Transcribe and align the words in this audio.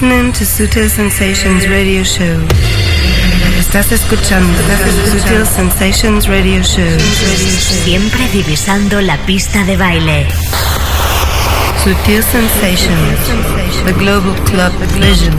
listening 0.00 0.30
to 0.30 0.44
Sutil 0.44 0.90
Sensations 0.90 1.66
Radio 1.70 2.04
Show. 2.04 2.46
Estás 3.58 3.92
escuchando 3.92 4.58
Sutil 5.10 5.46
Sensations 5.46 6.26
Radio 6.28 6.62
Show. 6.62 7.00
Siempre 7.00 8.28
divisando 8.28 9.00
la 9.00 9.16
pista 9.24 9.64
de 9.64 9.78
baile. 9.78 10.26
Sutil 11.86 12.20
Sensations, 12.20 13.30
the 13.86 13.92
global 13.92 14.34
club 14.50 14.72
vision. 14.98 15.32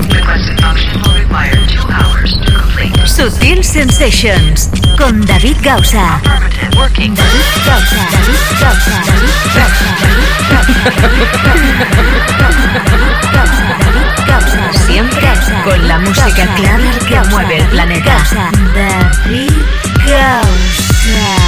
Sutil 3.05 3.61
Sensations 3.65 4.69
con 4.97 5.25
David 5.25 5.57
Gausa. 5.61 6.21
David 6.23 7.11
Gausa. 7.65 7.99
David 8.13 8.39
Gausa. 8.61 8.95
David 9.11 9.35
Gausa. 14.25 14.71
Siempre 14.87 15.27
con 15.65 15.85
la 15.85 15.99
música 15.99 16.47
clara 16.55 16.91
que 17.09 17.29
mueve 17.29 17.57
el 17.57 17.67
planeta. 17.67 18.23
David 18.73 19.51
Gausa. 20.07 21.46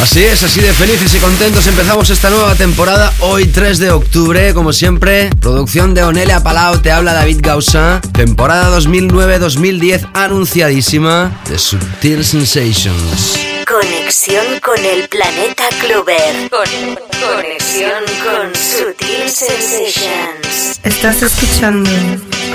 Así 0.00 0.24
es, 0.24 0.42
así 0.44 0.60
de 0.60 0.72
felices 0.72 1.12
y 1.14 1.18
contentos 1.18 1.66
empezamos 1.66 2.08
esta 2.10 2.30
nueva 2.30 2.54
temporada 2.54 3.12
hoy 3.20 3.46
3 3.46 3.78
de 3.78 3.90
octubre, 3.90 4.54
como 4.54 4.72
siempre, 4.72 5.28
producción 5.40 5.92
de 5.92 6.04
Onelia 6.04 6.40
Palau, 6.40 6.80
te 6.80 6.92
habla 6.92 7.12
David 7.12 7.40
Gausa, 7.42 8.00
temporada 8.12 8.78
2009-2010 8.78 10.10
anunciadísima 10.14 11.42
de 11.48 11.58
Subtil 11.58 12.24
Sensations. 12.24 13.38
Conexión 13.66 14.60
con 14.62 14.78
el 14.84 15.08
planeta 15.08 15.64
Clover. 15.80 16.48
conexión 16.48 18.04
con 18.22 18.54
Sutil 18.54 19.28
Sensations. 19.28 20.80
Estás 20.84 21.22
escuchando 21.22 21.90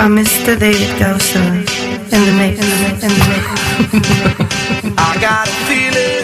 a 0.00 0.08
Mr. 0.08 0.58
David 0.58 0.88
Gausa 0.98 1.38
en 2.10 2.24
the 2.24 2.32
mix. 2.32 2.58
In 2.60 3.08
the 3.08 3.18
mix. 3.28 4.54
I 4.96 5.18
got 5.20 5.46
a 5.46 5.50
feeling 5.66 6.23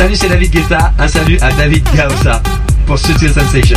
Salut, 0.00 0.16
c'est 0.16 0.30
David 0.30 0.50
Guetta. 0.50 0.94
Un 0.98 1.08
salut 1.08 1.38
à 1.42 1.52
David 1.52 1.84
Gaosa 1.94 2.42
pour 2.86 2.98
Sutil 2.98 3.28
Sensation. 3.28 3.76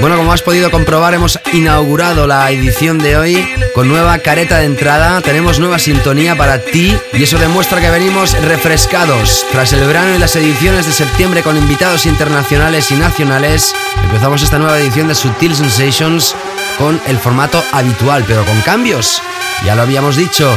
Bueno, 0.00 0.16
como 0.16 0.32
has 0.32 0.42
podido 0.42 0.70
comprobar, 0.70 1.14
hemos 1.14 1.38
inaugurado 1.52 2.26
la 2.26 2.50
edición 2.50 2.98
de 2.98 3.16
hoy 3.16 3.48
con 3.74 3.88
nueva 3.88 4.18
careta 4.18 4.58
de 4.58 4.66
entrada, 4.66 5.20
tenemos 5.20 5.58
nueva 5.58 5.78
sintonía 5.78 6.36
para 6.36 6.58
ti 6.58 6.96
y 7.12 7.22
eso 7.22 7.38
demuestra 7.38 7.80
que 7.80 7.90
venimos 7.90 8.32
refrescados. 8.42 9.46
Tras 9.52 9.72
el 9.72 9.86
verano 9.86 10.14
y 10.14 10.18
las 10.18 10.36
ediciones 10.36 10.86
de 10.86 10.92
septiembre 10.92 11.42
con 11.42 11.56
invitados 11.56 12.06
internacionales 12.06 12.90
y 12.90 12.94
nacionales, 12.94 13.74
empezamos 14.02 14.42
esta 14.42 14.58
nueva 14.58 14.78
edición 14.78 15.08
de 15.08 15.14
Sutil 15.14 15.54
Sensations 15.54 16.34
con 16.78 17.00
el 17.06 17.18
formato 17.18 17.62
habitual, 17.72 18.24
pero 18.26 18.44
con 18.44 18.60
cambios. 18.62 19.22
Ya 19.64 19.74
lo 19.74 19.82
habíamos 19.82 20.16
dicho. 20.16 20.54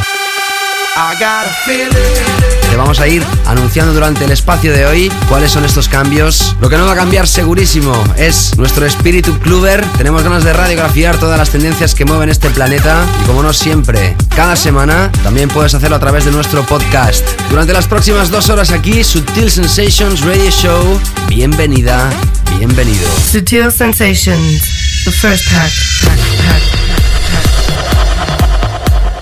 Te 2.77 2.81
vamos 2.81 2.99
a 2.99 3.07
ir 3.07 3.23
anunciando 3.47 3.91
durante 3.91 4.25
el 4.25 4.31
espacio 4.31 4.71
de 4.71 4.85
hoy 4.85 5.11
cuáles 5.27 5.51
son 5.51 5.65
estos 5.65 5.89
cambios. 5.89 6.55
Lo 6.61 6.69
que 6.69 6.77
no 6.77 6.85
va 6.85 6.93
a 6.93 6.95
cambiar 6.95 7.27
segurísimo 7.27 7.91
es 8.17 8.55
nuestro 8.55 8.85
espíritu 8.85 9.39
cluber. 9.39 9.83
Tenemos 9.97 10.21
ganas 10.21 10.43
de 10.43 10.53
radiografiar 10.53 11.17
todas 11.17 11.39
las 11.39 11.49
tendencias 11.49 11.95
que 11.95 12.05
mueven 12.05 12.29
este 12.29 12.51
planeta 12.51 13.03
y 13.23 13.25
como 13.25 13.41
no 13.41 13.51
siempre, 13.51 14.15
cada 14.35 14.55
semana 14.55 15.11
también 15.23 15.49
puedes 15.49 15.73
hacerlo 15.73 15.95
a 15.95 15.99
través 15.99 16.25
de 16.25 16.31
nuestro 16.31 16.63
podcast. 16.67 17.27
Durante 17.49 17.73
las 17.73 17.87
próximas 17.87 18.29
dos 18.29 18.47
horas 18.49 18.69
aquí, 18.69 19.03
Sutil 19.03 19.49
Sensations 19.49 20.21
Radio 20.21 20.51
Show. 20.51 20.99
Bienvenida, 21.27 22.11
bienvenido. 22.59 23.09
Sutil 23.31 23.71
Sensations, 23.71 25.03
the 25.03 25.11
first 25.11 25.47
hack. 25.47 25.71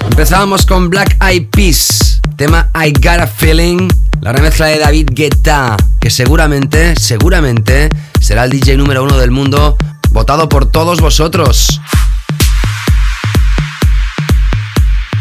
Empezamos 0.09 0.65
con 0.65 0.89
Black 0.89 1.17
Eyed 1.21 1.47
Peas, 1.51 2.04
tema 2.35 2.69
I 2.75 2.91
Got 2.91 3.21
a 3.21 3.27
Feeling, 3.27 3.87
la 4.21 4.33
remezcla 4.33 4.65
de 4.67 4.79
David 4.79 5.09
Guetta, 5.11 5.77
que 5.99 6.09
seguramente, 6.09 6.95
seguramente 6.95 7.89
será 8.19 8.43
el 8.43 8.51
DJ 8.51 8.77
número 8.77 9.03
uno 9.03 9.17
del 9.17 9.31
mundo, 9.31 9.77
votado 10.11 10.49
por 10.49 10.69
todos 10.69 10.99
vosotros. 10.99 11.81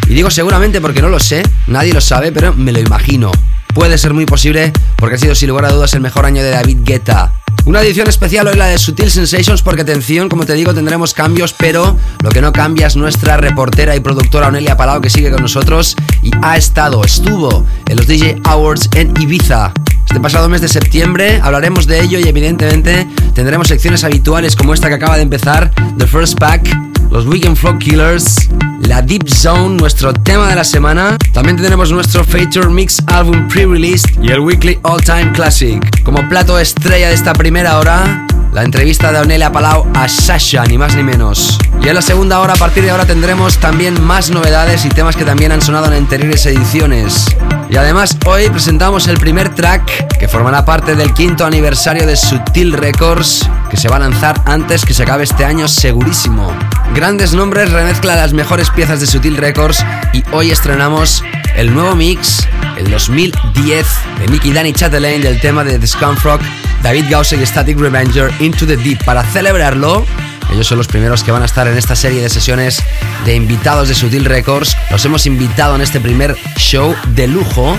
Y 0.09 0.15
digo 0.15 0.31
seguramente 0.31 0.81
porque 0.81 1.03
no 1.03 1.09
lo 1.09 1.21
sé, 1.21 1.43
nadie 1.67 1.93
lo 1.93 2.01
sabe, 2.01 2.33
pero 2.33 2.55
me 2.55 2.73
lo 2.73 2.81
imagino. 2.81 3.31
Puede 3.75 3.99
ser 3.99 4.13
muy 4.13 4.27
posible 4.27 4.73
porque 4.97 5.17
ha 5.17 5.19
sido 5.19 5.35
sin 5.35 5.49
lugar 5.49 5.67
a 5.67 5.73
dudas 5.73 5.95
el 5.95 6.01
mejor 6.01 6.27
año 6.27 6.43
de 6.43 6.51
David 6.51 6.79
Guetta. 6.83 7.44
Una 7.67 7.81
edición 7.81 8.09
especial 8.09 8.47
hoy 8.47 8.57
la 8.57 8.67
de 8.67 8.77
Sutil 8.77 9.11
Sensations 9.11 9.63
porque 9.63 9.81
atención, 9.81 10.29
como 10.29 10.45
te 10.45 10.53
digo, 10.53 10.75
tendremos 10.75 11.15
cambios, 11.15 11.55
pero 11.55 11.97
lo 12.23 12.29
que 12.29 12.43
no 12.43 12.53
cambia 12.53 12.87
es 12.87 12.95
nuestra 12.95 13.39
reportera 13.39 13.97
y 13.97 14.01
productora 14.01 14.49
Onelia 14.49 14.77
Palau 14.77 15.01
que 15.01 15.09
sigue 15.09 15.31
con 15.31 15.41
nosotros 15.41 15.97
y 16.23 16.31
ha 16.43 16.59
estado, 16.59 17.03
estuvo 17.03 17.65
en 17.87 17.97
los 17.97 18.07
DJ 18.07 18.37
Awards 18.45 18.91
en 18.95 19.15
Ibiza. 19.19 19.73
Este 20.07 20.21
pasado 20.21 20.51
mes 20.51 20.61
de 20.61 20.69
septiembre 20.69 21.41
hablaremos 21.43 21.87
de 21.87 22.03
ello 22.03 22.19
y 22.19 22.29
evidentemente 22.29 23.09
tendremos 23.33 23.69
secciones 23.69 24.05
habituales 24.05 24.57
como 24.57 24.75
esta 24.75 24.89
que 24.89 24.97
acaba 24.97 25.17
de 25.17 25.23
empezar, 25.23 25.71
The 25.97 26.07
First 26.07 26.39
Pack, 26.39 26.94
los 27.15 27.27
Weekend 27.27 27.57
Flow 27.57 27.79
Killers, 27.79 28.51
la 28.81 29.01
Deep 29.01 29.29
Zone, 29.29 29.77
nuestro 29.77 30.13
tema 30.13 30.49
de 30.49 30.57
la 30.57 30.65
semana. 30.65 31.17
También 31.33 31.57
tendremos 31.57 31.93
nuestro 31.93 32.25
Feature 32.25 32.69
Mix 32.69 33.01
Album 33.07 33.47
Pre-Released 33.47 34.21
y 34.21 34.33
el 34.33 34.41
Weekly 34.41 34.81
All 34.83 35.01
Time 35.01 35.31
Classic. 35.31 35.81
Como 36.03 36.29
plato 36.29 36.59
estrella 36.59 37.07
de 37.09 37.15
esta 37.15 37.33
primera 37.33 37.79
hora, 37.79 38.27
la 38.55 38.63
entrevista 38.63 39.11
de 39.11 39.19
Onelia 39.19 39.51
Palau 39.51 39.91
a 39.95 40.09
Sasha, 40.09 40.65
ni 40.65 40.79
más 40.79 40.95
ni 40.95 41.03
menos. 41.03 41.59
Y 41.83 41.89
en 41.89 41.95
la 41.97 42.03
segunda 42.03 42.39
hora, 42.39 42.55
a 42.55 42.57
partir 42.57 42.85
de 42.85 42.91
ahora, 42.93 43.05
tendremos 43.05 43.59
también 43.59 44.01
más 44.01 44.31
novedades 44.31 44.85
y 44.85 44.91
temas 44.91 45.17
que 45.17 45.25
también 45.25 45.51
han 45.51 45.61
sonado 45.61 45.87
en 45.87 45.95
anteriores 45.95 46.47
ediciones. 46.47 47.27
Y 47.69 47.77
además, 47.77 48.17
hoy 48.27 48.49
presentamos 48.51 49.09
el 49.09 49.19
primer 49.19 49.53
track 49.57 50.19
que 50.19 50.29
formará 50.29 50.65
parte 50.65 50.95
del 50.95 51.13
quinto 51.13 51.45
aniversario 51.45 52.07
de 52.07 52.17
Sutil 52.17 52.73
Records, 52.73 53.51
que 53.71 53.77
se 53.77 53.89
va 53.89 53.97
a 53.97 53.99
lanzar 53.99 54.41
antes 54.47 54.85
que 54.85 54.95
se 54.95 55.03
acabe 55.03 55.25
este 55.25 55.45
año, 55.45 55.67
segurísimo. 55.67 56.53
Grandes 56.95 57.35
nombres 57.35 57.73
remezcla 57.73 58.15
las 58.15 58.35
mejores 58.35 58.71
piezas 58.71 59.01
de 59.01 59.09
Sutil 59.09 59.37
Records 59.37 59.85
y 60.13 60.23
hoy 60.31 60.53
estrenamos 60.53 61.25
el 61.57 61.75
nuevo 61.75 61.97
mix, 61.97 62.47
el 62.79 62.89
2010, 62.89 63.87
de 64.21 64.27
Nicky 64.29 64.53
Danny 64.53 64.73
Chatelain 64.73 65.23
del 65.23 65.41
tema 65.41 65.65
de 65.65 65.81
The 65.81 65.89
Scumfrog 65.89 66.41
David 66.85 67.07
Gause 67.09 67.33
y 67.33 67.47
Static 67.47 67.79
Revenger 67.79 68.31
Into 68.41 68.67
the 68.67 68.77
Deep. 68.77 69.03
Para 69.05 69.25
celebrarlo, 69.25 70.05
ellos 70.53 70.67
son 70.67 70.77
los 70.77 70.87
primeros 70.87 71.25
que 71.25 71.33
van 71.33 71.43
a 71.43 71.47
estar 71.47 71.67
en 71.67 71.79
esta 71.79 71.97
serie 71.97 72.21
de 72.21 72.29
sesiones 72.29 72.83
de 73.25 73.35
invitados 73.35 73.89
de 73.89 73.95
Sutil 73.95 74.27
Records. 74.27 74.77
Los 74.91 75.03
hemos 75.07 75.25
invitado 75.25 75.75
en 75.77 75.81
este 75.81 75.99
primer 75.99 76.37
show 76.59 76.95
de 77.09 77.27
lujo 77.27 77.75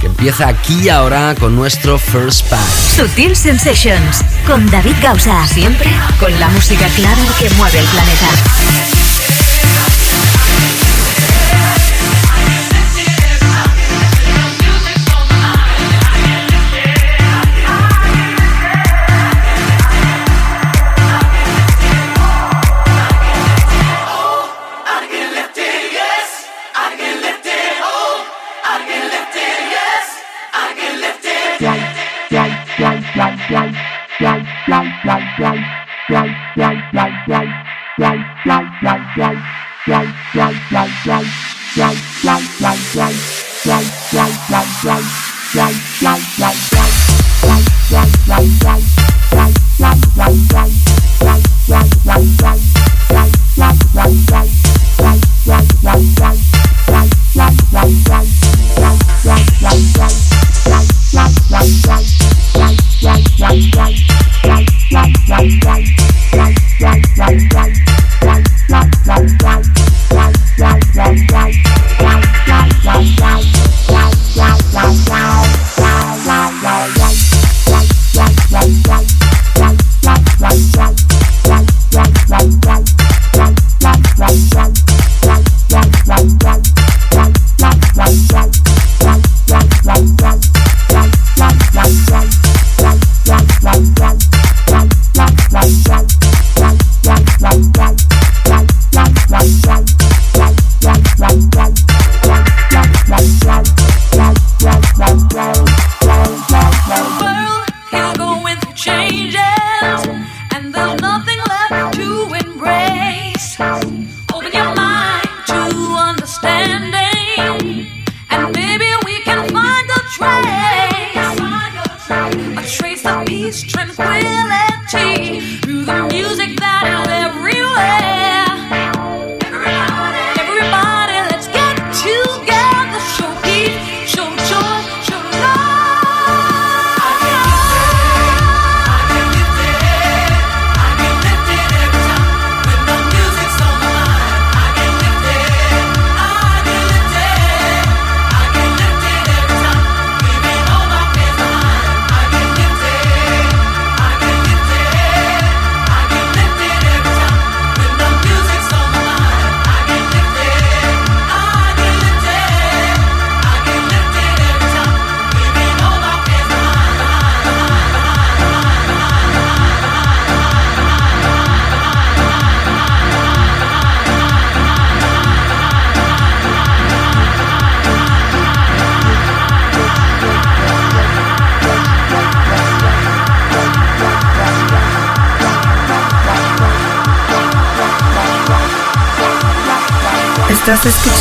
que 0.00 0.06
empieza 0.08 0.48
aquí 0.48 0.80
y 0.82 0.88
ahora 0.88 1.36
con 1.38 1.54
nuestro 1.54 1.96
First 1.96 2.48
Pack. 2.48 2.66
Sutil 2.96 3.36
Sensations 3.36 4.22
con 4.48 4.68
David 4.68 4.96
Gausa. 5.00 5.46
Siempre 5.46 5.88
con 6.18 6.38
la 6.40 6.48
música 6.48 6.88
clara 6.88 7.22
que 7.38 7.48
mueve 7.50 7.78
el 7.78 7.86
planeta. 7.86 8.93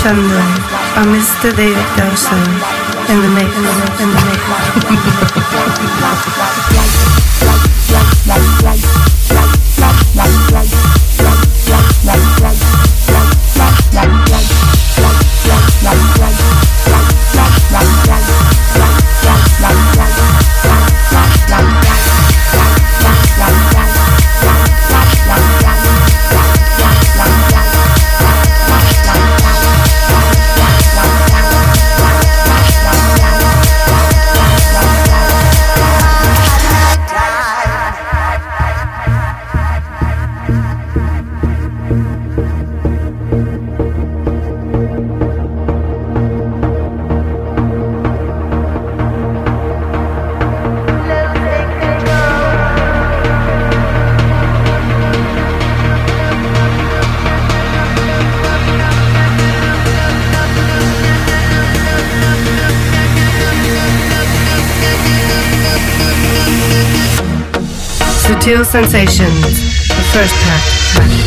Escuchando 0.04 0.36
a 0.98 1.04
Mr. 1.06 1.56
David 1.56 1.78
Dawson 1.96 2.63
Sensations, 68.74 69.88
the 69.88 70.02
first 70.14 70.34
pack, 70.34 71.23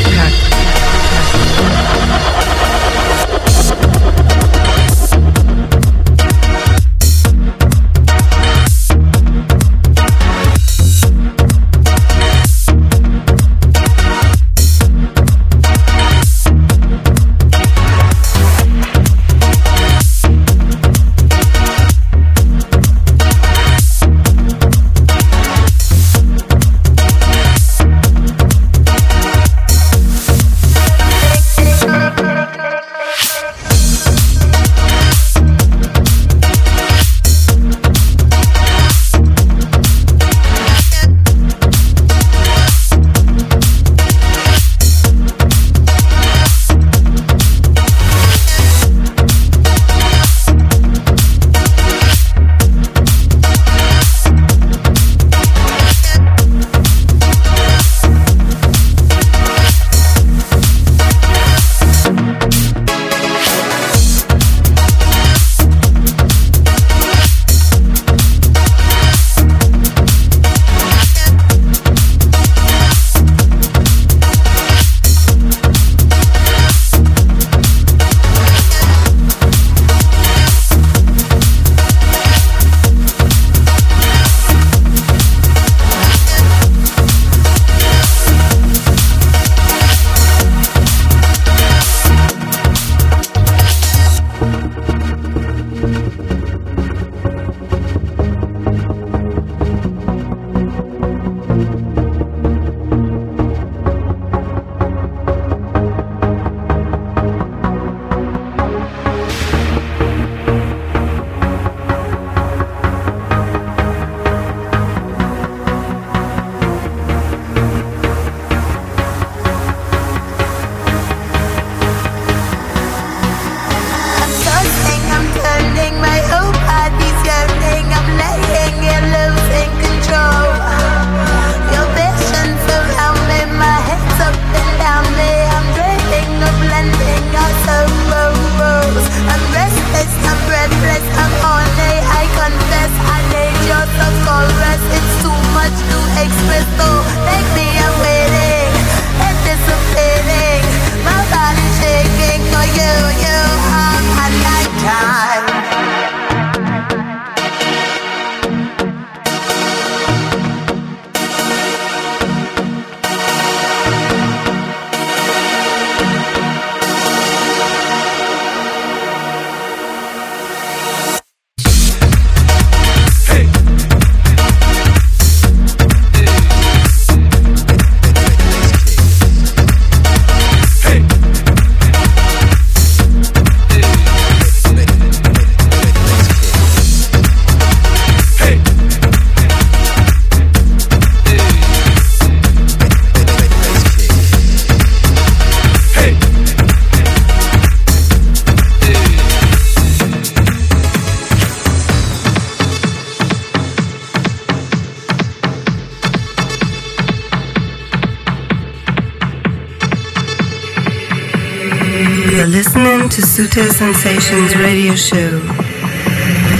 Sensations 214.07 214.55
Radio 214.61 214.95
Show. 214.95 215.43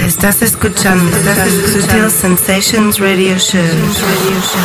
Estás 0.05 0.41
escuchando, 0.41 1.15
estás 1.15 1.47
escuchando 1.47 2.09
Sutil 2.09 2.11
Sensations 2.11 2.99
Radio 2.99 3.39
Show. 3.39 3.61
Radio 3.61 4.41
Show. 4.41 4.59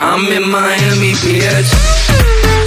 I'm 0.00 0.32
in 0.32 0.48
Miami, 0.48 1.14
bitch. 1.16 2.65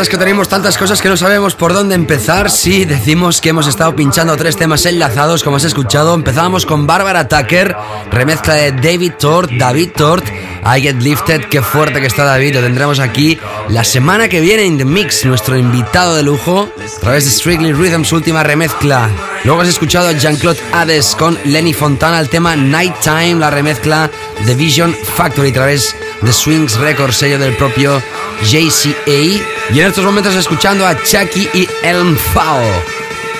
Verdad 0.00 0.14
es 0.14 0.18
que 0.18 0.24
tenemos 0.24 0.48
tantas 0.48 0.78
cosas 0.78 1.02
que 1.02 1.10
no 1.10 1.16
sabemos 1.18 1.54
por 1.54 1.74
dónde 1.74 1.94
empezar. 1.94 2.50
Sí, 2.50 2.86
decimos 2.86 3.42
que 3.42 3.50
hemos 3.50 3.66
estado 3.66 3.94
pinchando 3.94 4.34
tres 4.38 4.56
temas 4.56 4.86
enlazados, 4.86 5.44
como 5.44 5.58
has 5.58 5.64
escuchado. 5.64 6.14
Empezábamos 6.14 6.64
con 6.64 6.86
Barbara 6.86 7.28
Tucker, 7.28 7.76
remezcla 8.10 8.54
de 8.54 8.72
David 8.72 9.12
Tort, 9.18 9.50
David 9.50 9.90
Tort, 9.94 10.24
I 10.64 10.80
Get 10.80 11.02
Lifted. 11.02 11.44
Qué 11.50 11.60
fuerte 11.60 12.00
que 12.00 12.06
está 12.06 12.24
David, 12.24 12.54
lo 12.54 12.62
tendremos 12.62 12.98
aquí 12.98 13.38
la 13.68 13.84
semana 13.84 14.28
que 14.28 14.40
viene 14.40 14.64
en 14.64 14.78
The 14.78 14.86
Mix, 14.86 15.26
nuestro 15.26 15.58
invitado 15.58 16.16
de 16.16 16.22
lujo, 16.22 16.66
a 16.96 17.00
través 17.00 17.26
de 17.26 17.30
Strictly 17.32 17.74
Rhythm, 17.74 18.04
su 18.04 18.14
última 18.14 18.42
remezcla. 18.42 19.10
Luego 19.44 19.60
has 19.60 19.68
escuchado 19.68 20.08
a 20.08 20.12
Jean-Claude 20.12 20.60
Hades 20.72 21.14
con 21.14 21.38
Lenny 21.44 21.74
Fontana, 21.74 22.20
el 22.20 22.30
tema 22.30 22.56
Nighttime, 22.56 23.34
la 23.34 23.50
remezcla 23.50 24.10
de 24.46 24.54
Vision 24.54 24.96
Factory, 25.14 25.50
a 25.50 25.54
través 25.54 25.94
de 26.22 26.32
Swings 26.32 26.78
Records, 26.78 27.16
sello 27.16 27.38
del 27.38 27.54
propio 27.54 28.02
JCA. 28.44 29.59
Y 29.72 29.80
en 29.80 29.86
estos 29.86 30.04
momentos 30.04 30.34
escuchando 30.34 30.84
a 30.84 31.00
Chucky 31.02 31.48
y 31.54 31.68
Elm 31.84 32.16
Fao. 32.16 32.60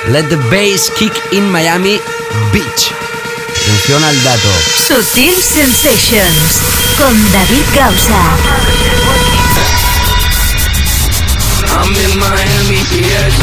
Let 0.08 0.28
the 0.28 0.36
bass 0.36 0.90
kick 0.96 1.12
in 1.32 1.50
Miami 1.50 2.00
Beach. 2.52 2.92
Atención 3.48 4.04
al 4.04 4.22
dato. 4.22 4.48
Sutil 4.86 5.34
Sensations 5.34 6.60
con 6.96 7.12
David 7.32 7.64
Gausa. 7.74 8.20
I'm 11.66 11.94
in 11.96 12.18
Miami, 12.18 12.80
bitch. 12.90 13.34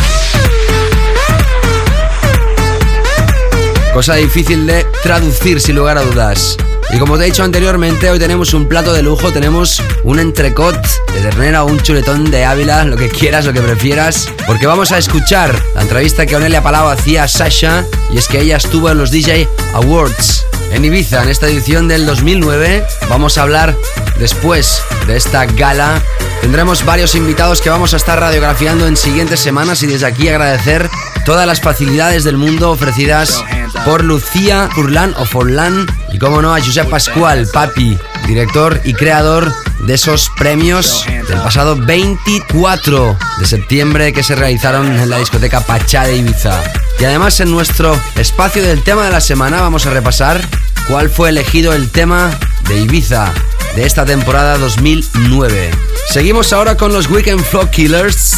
Cosa 3.93 4.15
difícil 4.15 4.65
de 4.65 4.85
traducir 5.03 5.59
sin 5.59 5.75
lugar 5.75 5.97
a 5.97 6.01
dudas. 6.03 6.57
Y 6.93 6.99
como 6.99 7.17
te 7.17 7.23
he 7.23 7.25
dicho 7.25 7.43
anteriormente, 7.43 8.09
hoy 8.09 8.17
tenemos 8.17 8.53
un 8.53 8.67
plato 8.67 8.93
de 8.93 9.01
lujo, 9.01 9.31
tenemos 9.31 9.81
un 10.03 10.19
entrecot 10.19 10.81
de 11.13 11.19
ternera 11.21 11.63
o 11.63 11.67
un 11.67 11.79
chuletón 11.81 12.31
de 12.31 12.45
Ávila, 12.45 12.85
lo 12.85 12.95
que 12.95 13.09
quieras, 13.09 13.45
lo 13.45 13.53
que 13.53 13.61
prefieras, 13.61 14.29
porque 14.45 14.67
vamos 14.67 14.91
a 14.91 14.97
escuchar 14.97 15.53
la 15.75 15.81
entrevista 15.81 16.25
que 16.25 16.35
Onelia 16.35 16.63
Palau 16.63 16.87
hacía 16.87 17.23
a 17.23 17.27
Sasha, 17.27 17.85
y 18.11 18.17
es 18.17 18.27
que 18.27 18.39
ella 18.39 18.57
estuvo 18.57 18.89
en 18.89 18.97
los 18.97 19.11
DJ 19.11 19.47
Awards 19.73 20.45
en 20.71 20.85
Ibiza 20.85 21.23
en 21.23 21.29
esta 21.29 21.47
edición 21.47 21.87
del 21.87 22.05
2009. 22.05 22.85
Vamos 23.09 23.37
a 23.37 23.43
hablar 23.43 23.75
después 24.19 24.81
de 25.05 25.17
esta 25.17 25.45
gala. 25.45 26.01
Tendremos 26.41 26.85
varios 26.85 27.15
invitados 27.15 27.61
que 27.61 27.69
vamos 27.69 27.93
a 27.93 27.97
estar 27.97 28.19
radiografiando 28.19 28.87
en 28.87 28.95
siguientes 28.95 29.39
semanas 29.39 29.81
y 29.83 29.87
desde 29.87 30.05
aquí 30.05 30.27
agradecer 30.27 30.89
todas 31.25 31.47
las 31.47 31.61
facilidades 31.61 32.23
del 32.23 32.37
mundo 32.37 32.71
ofrecidas 32.71 33.43
por 33.85 34.03
Lucía 34.03 34.69
Furlan 34.73 35.13
o 35.17 35.25
Forlán 35.25 35.87
y 36.11 36.19
como 36.19 36.41
no 36.41 36.53
a 36.53 36.59
Josep 36.59 36.89
Pascual, 36.89 37.47
papi, 37.51 37.97
director 38.27 38.79
y 38.83 38.93
creador 38.93 39.51
de 39.87 39.93
esos 39.93 40.29
premios 40.37 41.05
del 41.29 41.39
pasado 41.41 41.77
24 41.77 43.17
de 43.39 43.45
septiembre 43.45 44.11
que 44.11 44.21
se 44.21 44.35
realizaron 44.35 44.85
en 44.85 45.09
la 45.09 45.17
discoteca 45.17 45.61
Pachá 45.61 46.03
de 46.03 46.17
Ibiza. 46.17 46.61
Y 46.99 47.05
además 47.05 47.39
en 47.39 47.51
nuestro 47.51 47.97
espacio 48.15 48.61
del 48.61 48.83
tema 48.83 49.05
de 49.05 49.11
la 49.11 49.21
semana 49.21 49.61
vamos 49.61 49.85
a 49.85 49.91
repasar 49.91 50.45
cuál 50.89 51.09
fue 51.09 51.29
elegido 51.29 51.71
el 51.71 51.89
tema 51.89 52.37
de 52.67 52.81
Ibiza 52.81 53.31
de 53.77 53.85
esta 53.85 54.03
temporada 54.03 54.57
2009. 54.57 55.71
Seguimos 56.09 56.51
ahora 56.51 56.75
con 56.75 56.91
los 56.91 57.09
Weekend 57.09 57.41
Floor 57.45 57.69
Killers. 57.69 58.35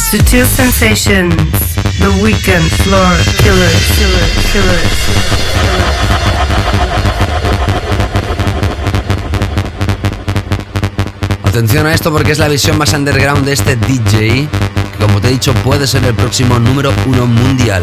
Atención 11.50 11.86
a 11.86 11.92
esto 11.94 12.12
porque 12.12 12.30
es 12.32 12.38
la 12.38 12.48
visión 12.48 12.78
más 12.78 12.92
underground 12.92 13.44
de 13.44 13.52
este 13.52 13.74
DJ, 13.76 14.48
que 14.48 14.98
como 15.04 15.20
te 15.20 15.28
he 15.28 15.30
dicho 15.32 15.52
puede 15.54 15.86
ser 15.86 16.04
el 16.04 16.14
próximo 16.14 16.58
número 16.60 16.92
uno 17.06 17.26
mundial. 17.26 17.82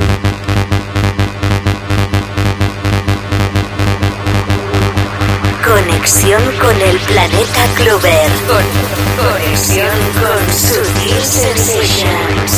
Conexión 5.63 6.41
con 6.61 6.81
el 6.81 6.97
planeta 6.99 7.65
Clover. 7.75 8.31
Con- 8.47 9.25
conexión 9.25 9.89
con 10.19 10.53
Sutil 10.53 11.21
Sensations. 11.23 12.56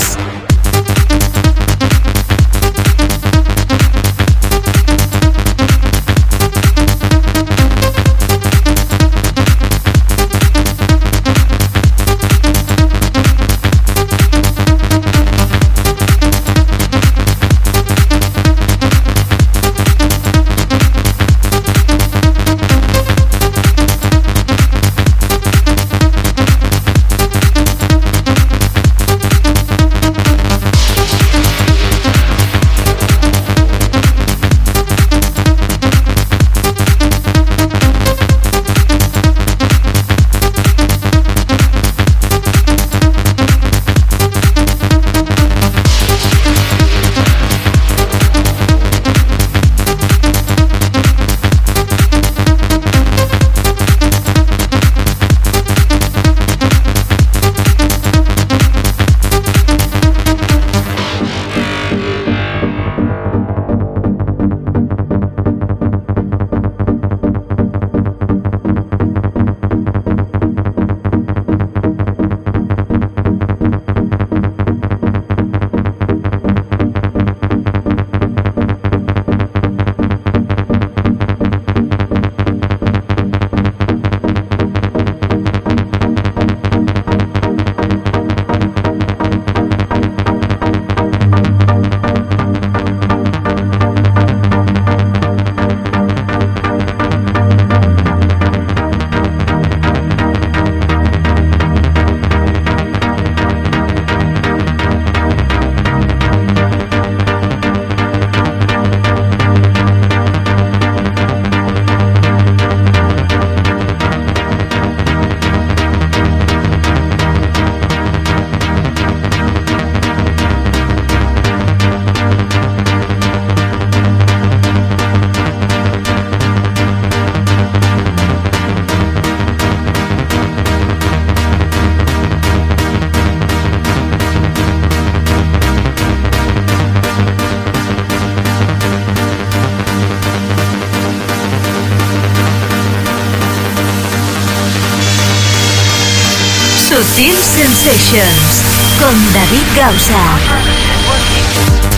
Con 148.09 149.33
David 149.33 149.67
Gausa. 149.75 151.88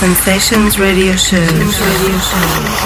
Sensations 0.00 0.78
Radio 0.78 1.14
Show. 1.14 1.36
Radio 1.36 2.18
Show. 2.20 2.79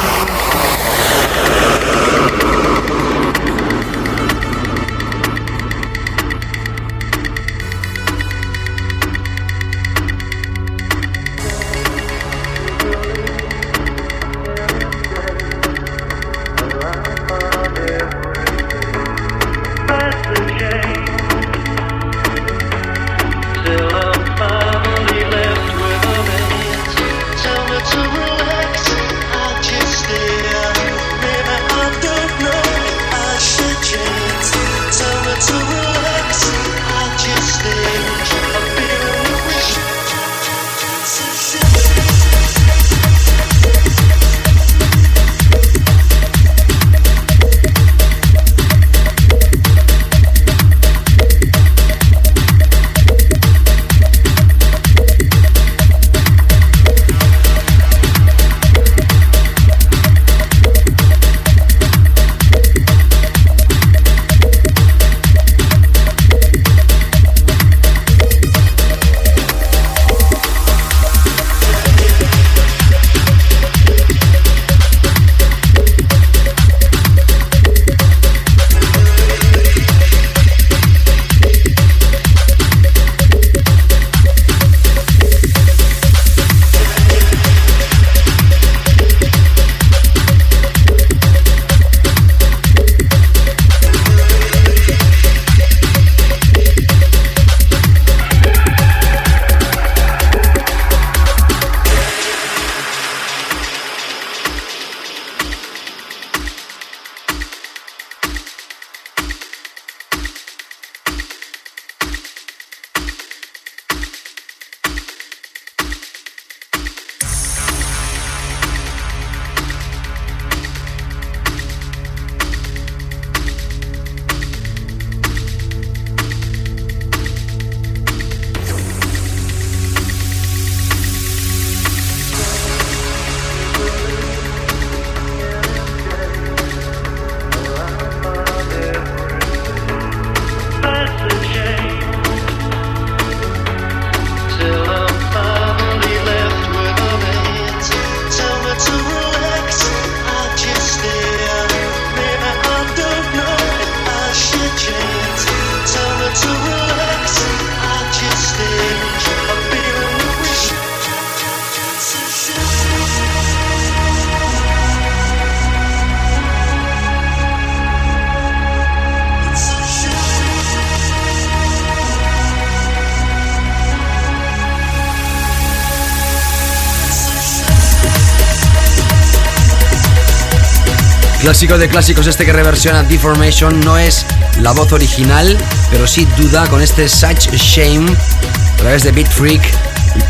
Clásico 181.54 181.78
de 181.78 181.88
clásicos 181.88 182.26
este 182.26 182.44
que 182.44 182.52
reversiona 182.52 183.04
Deformation 183.04 183.78
no 183.82 183.96
es 183.96 184.26
la 184.60 184.72
voz 184.72 184.90
original, 184.90 185.56
pero 185.88 186.04
sí 186.04 186.26
duda 186.36 186.66
con 186.66 186.82
este 186.82 187.08
Such 187.08 187.48
Shame 187.52 188.10
a 188.10 188.76
través 188.76 189.04
de 189.04 189.12
Beat 189.12 189.30
Freak. 189.30 189.62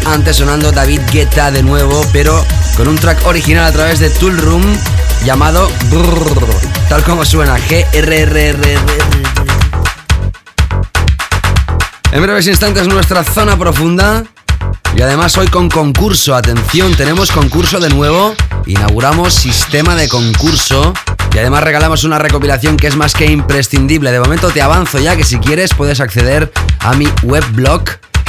Antes 0.04 0.36
sonando 0.36 0.70
David 0.70 1.00
Guetta 1.10 1.50
de 1.50 1.62
nuevo, 1.62 2.04
pero 2.12 2.44
con 2.76 2.88
un 2.88 2.96
track 2.96 3.26
original 3.26 3.64
a 3.64 3.72
través 3.72 4.00
de 4.00 4.10
Tool 4.10 4.36
Room 4.36 4.62
llamado 5.24 5.70
Brrr, 5.88 6.46
tal 6.90 7.02
como 7.04 7.24
suena 7.24 7.56
G-R-R-R-R. 7.56 8.78
En 12.12 12.22
breves 12.22 12.46
instantes 12.48 12.86
nuestra 12.86 13.24
zona 13.24 13.58
profunda 13.58 14.24
y 14.94 15.00
además 15.00 15.38
hoy 15.38 15.48
con 15.48 15.70
concurso, 15.70 16.36
atención, 16.36 16.94
tenemos 16.94 17.32
concurso 17.32 17.80
de 17.80 17.88
nuevo, 17.88 18.34
inauguramos 18.66 19.32
sistema 19.32 19.94
de 19.94 20.06
concurso 20.06 20.92
y 21.34 21.38
además 21.38 21.64
regalamos 21.64 22.04
una 22.04 22.18
recopilación 22.18 22.76
que 22.76 22.86
es 22.86 22.96
más 22.96 23.12
que 23.12 23.26
imprescindible. 23.26 24.12
De 24.12 24.20
momento 24.20 24.50
te 24.50 24.62
avanzo 24.62 25.00
ya 25.00 25.16
que 25.16 25.24
si 25.24 25.38
quieres 25.38 25.74
puedes 25.74 26.00
acceder 26.00 26.52
a 26.78 26.94
mi 26.94 27.08
webblog 27.24 27.82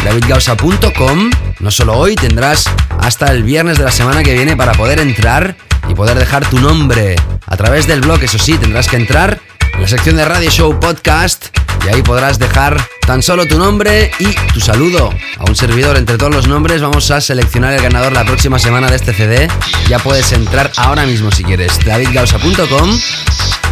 davidgausa.com. 0.03 1.29
No 1.59 1.71
solo 1.71 1.93
hoy, 1.93 2.15
tendrás 2.15 2.65
hasta 2.99 3.31
el 3.31 3.43
viernes 3.43 3.77
de 3.77 3.83
la 3.83 3.91
semana 3.91 4.23
que 4.23 4.33
viene 4.33 4.57
para 4.57 4.73
poder 4.73 4.99
entrar 4.99 5.55
y 5.87 5.93
poder 5.93 6.17
dejar 6.17 6.49
tu 6.49 6.59
nombre 6.59 7.15
a 7.45 7.55
través 7.57 7.85
del 7.85 8.01
blog. 8.01 8.23
Eso 8.23 8.39
sí, 8.39 8.57
tendrás 8.57 8.87
que 8.87 8.95
entrar 8.95 9.39
en 9.73 9.81
la 9.81 9.87
sección 9.87 10.15
de 10.15 10.25
Radio 10.25 10.49
Show 10.49 10.79
Podcast 10.79 11.55
y 11.85 11.93
ahí 11.93 12.01
podrás 12.01 12.39
dejar 12.39 12.81
tan 13.05 13.21
solo 13.21 13.45
tu 13.45 13.59
nombre 13.59 14.11
y 14.17 14.33
tu 14.51 14.59
saludo 14.59 15.11
un 15.47 15.55
servidor. 15.55 15.97
Entre 15.97 16.17
todos 16.17 16.33
los 16.33 16.47
nombres 16.47 16.81
vamos 16.81 17.11
a 17.11 17.21
seleccionar 17.21 17.73
el 17.73 17.81
ganador 17.81 18.13
la 18.13 18.25
próxima 18.25 18.59
semana 18.59 18.87
de 18.87 18.95
este 18.95 19.13
CD. 19.13 19.47
Ya 19.87 19.99
puedes 19.99 20.31
entrar 20.31 20.71
ahora 20.77 21.05
mismo 21.05 21.31
si 21.31 21.43
quieres. 21.43 21.79
davidgausa.com, 21.85 22.99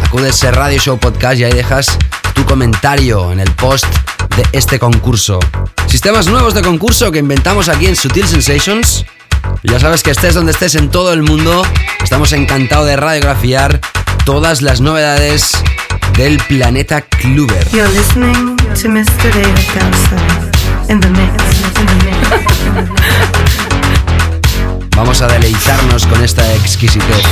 acudes 0.04 0.42
a 0.44 0.50
Radio 0.50 0.78
Show 0.78 0.98
Podcast 0.98 1.38
y 1.38 1.44
ahí 1.44 1.52
dejas 1.52 1.98
tu 2.34 2.44
comentario 2.44 3.32
en 3.32 3.40
el 3.40 3.50
post 3.52 3.86
de 4.36 4.44
este 4.52 4.78
concurso. 4.78 5.38
Sistemas 5.86 6.26
nuevos 6.26 6.54
de 6.54 6.62
concurso 6.62 7.12
que 7.12 7.18
inventamos 7.18 7.68
aquí 7.68 7.86
en 7.86 7.96
Sutil 7.96 8.26
Sensations. 8.26 9.04
Ya 9.62 9.78
sabes 9.78 10.02
que 10.02 10.10
estés 10.10 10.34
donde 10.34 10.52
estés 10.52 10.74
en 10.74 10.90
todo 10.90 11.12
el 11.12 11.22
mundo, 11.22 11.64
estamos 12.02 12.32
encantados 12.32 12.86
de 12.86 12.96
radiografiar 12.96 13.80
todas 14.24 14.62
las 14.62 14.80
novedades 14.80 15.52
del 16.16 16.38
planeta 16.38 17.02
Kluber. 17.02 17.66
You're 17.70 17.88
listening 17.92 18.56
to 18.56 18.88
Mr. 18.88 19.32
David 19.32 20.53
in 20.88 21.00
the 21.00 21.08
mix. 21.10 21.44
Vamos 24.96 25.20
a 25.22 25.26
deleitarnos 25.26 26.06
con 26.06 26.22
esta 26.22 26.42
exquisitez. 26.54 27.22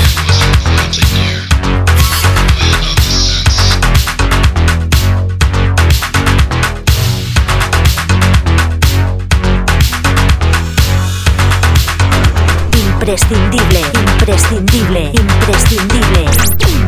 Imprescindible, 12.72 13.80
imprescindible, 13.94 15.12
imprescindible. 15.14 16.81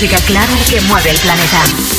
Música 0.00 0.16
clara 0.24 0.56
que 0.70 0.80
mueve 0.80 1.10
el 1.10 1.18
planeta. 1.18 1.89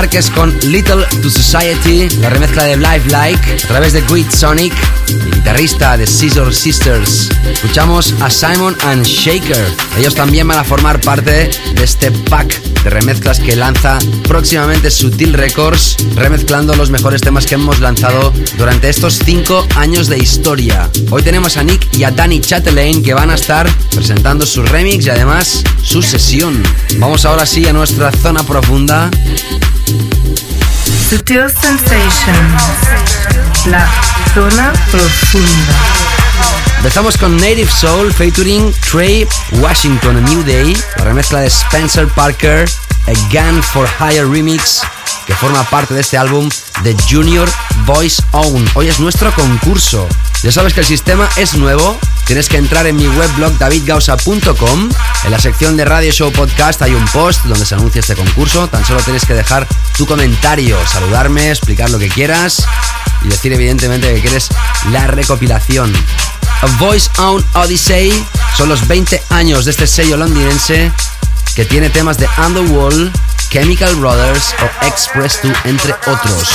Del 0.00 0.06
Marques 0.06 0.30
con 0.30 0.58
Little 0.60 1.04
to 1.20 1.28
Society, 1.28 2.08
la 2.20 2.30
remezcla 2.30 2.64
de 2.64 2.76
Live 2.76 3.04
Like, 3.08 3.52
a 3.52 3.68
través 3.68 3.92
de 3.92 4.00
Great 4.02 4.30
Sonic, 4.30 4.72
el 5.08 5.30
guitarrista 5.30 5.98
de 5.98 6.06
Scissor 6.06 6.54
Sisters. 6.54 7.28
Escuchamos 7.52 8.14
a 8.20 8.30
Simon 8.30 8.74
and 8.80 9.04
Shaker. 9.04 9.62
Ellos 9.98 10.14
también 10.14 10.48
van 10.48 10.58
a 10.58 10.64
formar 10.64 11.02
parte 11.02 11.50
de 11.74 11.84
este 11.84 12.10
pack 12.10 12.62
de 12.82 12.88
remezclas 12.88 13.40
que 13.40 13.54
lanza 13.56 13.98
próximamente 14.26 14.90
Sutil 14.90 15.34
Records, 15.34 15.96
remezclando 16.14 16.74
los 16.74 16.88
mejores 16.88 17.20
temas 17.20 17.44
que 17.44 17.56
hemos 17.56 17.80
lanzado 17.80 18.32
durante 18.56 18.88
estos 18.88 19.18
5 19.22 19.66
años 19.76 20.08
de 20.08 20.16
historia. 20.16 20.88
Hoy 21.10 21.22
tenemos 21.22 21.58
a 21.58 21.62
Nick 21.62 21.94
y 21.94 22.04
a 22.04 22.10
Danny 22.10 22.40
Chatelain 22.40 23.02
que 23.02 23.12
van 23.12 23.30
a 23.30 23.34
estar 23.34 23.68
presentando 23.90 24.46
su 24.46 24.62
remix 24.62 25.04
y 25.04 25.10
además 25.10 25.62
su 25.82 26.00
sesión. 26.00 26.62
Vamos 26.98 27.26
ahora 27.26 27.44
sí 27.44 27.66
a 27.66 27.72
nuestra 27.74 28.10
zona 28.12 28.42
profunda 28.44 29.10
Sutil 31.10 31.50
Sensations, 31.50 32.62
la 33.66 33.84
zona 34.32 34.72
profunda. 34.92 35.74
Empezamos 36.76 37.18
con 37.18 37.36
Native 37.36 37.68
Soul 37.68 38.12
featuring 38.12 38.72
Trey 38.92 39.26
Washington, 39.54 40.18
A 40.18 40.20
New 40.20 40.44
Day, 40.44 40.80
la 40.98 41.04
remezcla 41.06 41.40
de 41.40 41.48
Spencer 41.48 42.06
Parker, 42.06 42.70
A 43.08 43.12
Gun 43.28 43.60
for 43.60 43.88
Hire 43.98 44.24
Remix, 44.24 44.82
que 45.26 45.34
forma 45.34 45.64
parte 45.64 45.94
de 45.94 46.02
este 46.02 46.16
álbum 46.16 46.48
de 46.84 46.96
Junior 47.10 47.50
Voice 47.86 48.22
Own. 48.30 48.70
Hoy 48.74 48.86
es 48.86 49.00
nuestro 49.00 49.34
concurso. 49.34 50.06
Ya 50.44 50.52
sabes 50.52 50.72
que 50.74 50.80
el 50.80 50.86
sistema 50.86 51.28
es 51.34 51.54
nuevo. 51.54 51.98
Tienes 52.30 52.48
que 52.48 52.58
entrar 52.58 52.86
en 52.86 52.94
mi 52.94 53.08
webblog 53.08 53.58
davidgausa.com. 53.58 54.88
En 55.24 55.30
la 55.32 55.40
sección 55.40 55.76
de 55.76 55.84
Radio 55.84 56.12
Show 56.12 56.30
Podcast 56.30 56.80
hay 56.80 56.94
un 56.94 57.04
post 57.08 57.42
donde 57.42 57.66
se 57.66 57.74
anuncia 57.74 57.98
este 57.98 58.14
concurso. 58.14 58.68
Tan 58.68 58.86
solo 58.86 59.00
tienes 59.00 59.24
que 59.24 59.34
dejar 59.34 59.66
tu 59.96 60.06
comentario, 60.06 60.78
saludarme, 60.86 61.50
explicar 61.50 61.90
lo 61.90 61.98
que 61.98 62.08
quieras 62.08 62.64
y 63.24 63.28
decir 63.30 63.52
evidentemente 63.52 64.14
que 64.14 64.20
quieres 64.20 64.48
la 64.92 65.08
recopilación. 65.08 65.92
A 66.62 66.66
Voice 66.78 67.10
Own 67.18 67.44
Odyssey 67.54 68.24
son 68.56 68.68
los 68.68 68.86
20 68.86 69.20
años 69.30 69.64
de 69.64 69.72
este 69.72 69.88
sello 69.88 70.16
londinense 70.16 70.92
que 71.56 71.64
tiene 71.64 71.90
temas 71.90 72.16
de 72.16 72.28
Underworld, 72.38 73.12
Chemical 73.50 73.96
Brothers 73.96 74.54
o 74.62 74.86
Express 74.86 75.40
2 75.42 75.52
entre 75.64 75.94
otros. 76.06 76.48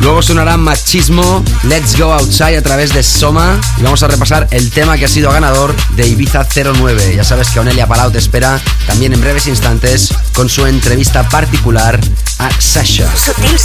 Luego 0.00 0.22
sonará 0.22 0.56
Machismo, 0.56 1.44
Let's 1.64 1.98
Go 1.98 2.12
Outside 2.12 2.56
a 2.56 2.62
través 2.62 2.92
de 2.92 3.02
Soma 3.02 3.58
y 3.78 3.82
vamos 3.82 4.02
a 4.02 4.08
repasar 4.08 4.46
el 4.50 4.70
tema 4.70 4.96
que 4.98 5.04
ha 5.06 5.08
sido 5.08 5.30
ganador 5.32 5.74
de 5.92 6.06
Ibiza 6.06 6.46
09. 6.54 7.14
Ya 7.16 7.24
sabes 7.24 7.50
que 7.50 7.60
Onelia 7.60 7.86
Palau 7.86 8.10
te 8.10 8.18
espera 8.18 8.60
también 8.86 9.12
en 9.12 9.20
breves 9.20 9.46
instantes 9.46 10.14
con 10.34 10.48
su 10.48 10.66
entrevista 10.66 11.28
particular 11.28 11.98
a 12.38 12.50
Sasha. 12.60 13.10
Sutil. 13.16 13.56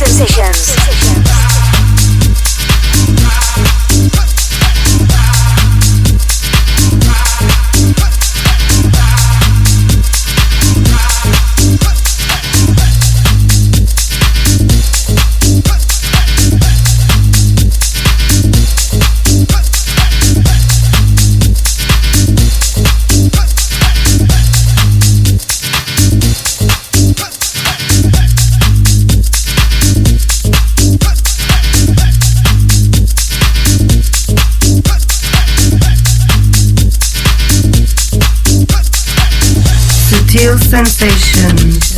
Subtle 40.32 40.58
sensations, 40.60 41.96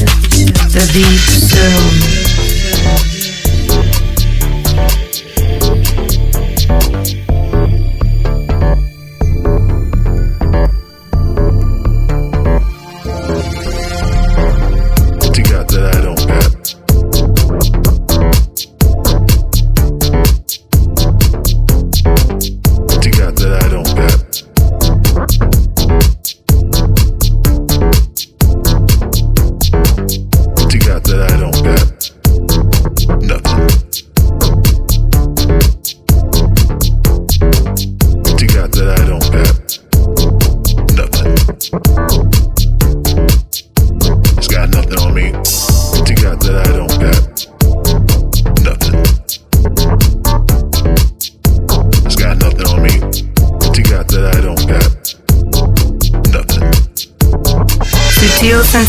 the 0.73 0.89
deep 0.91 1.19
zone. 1.29 2.12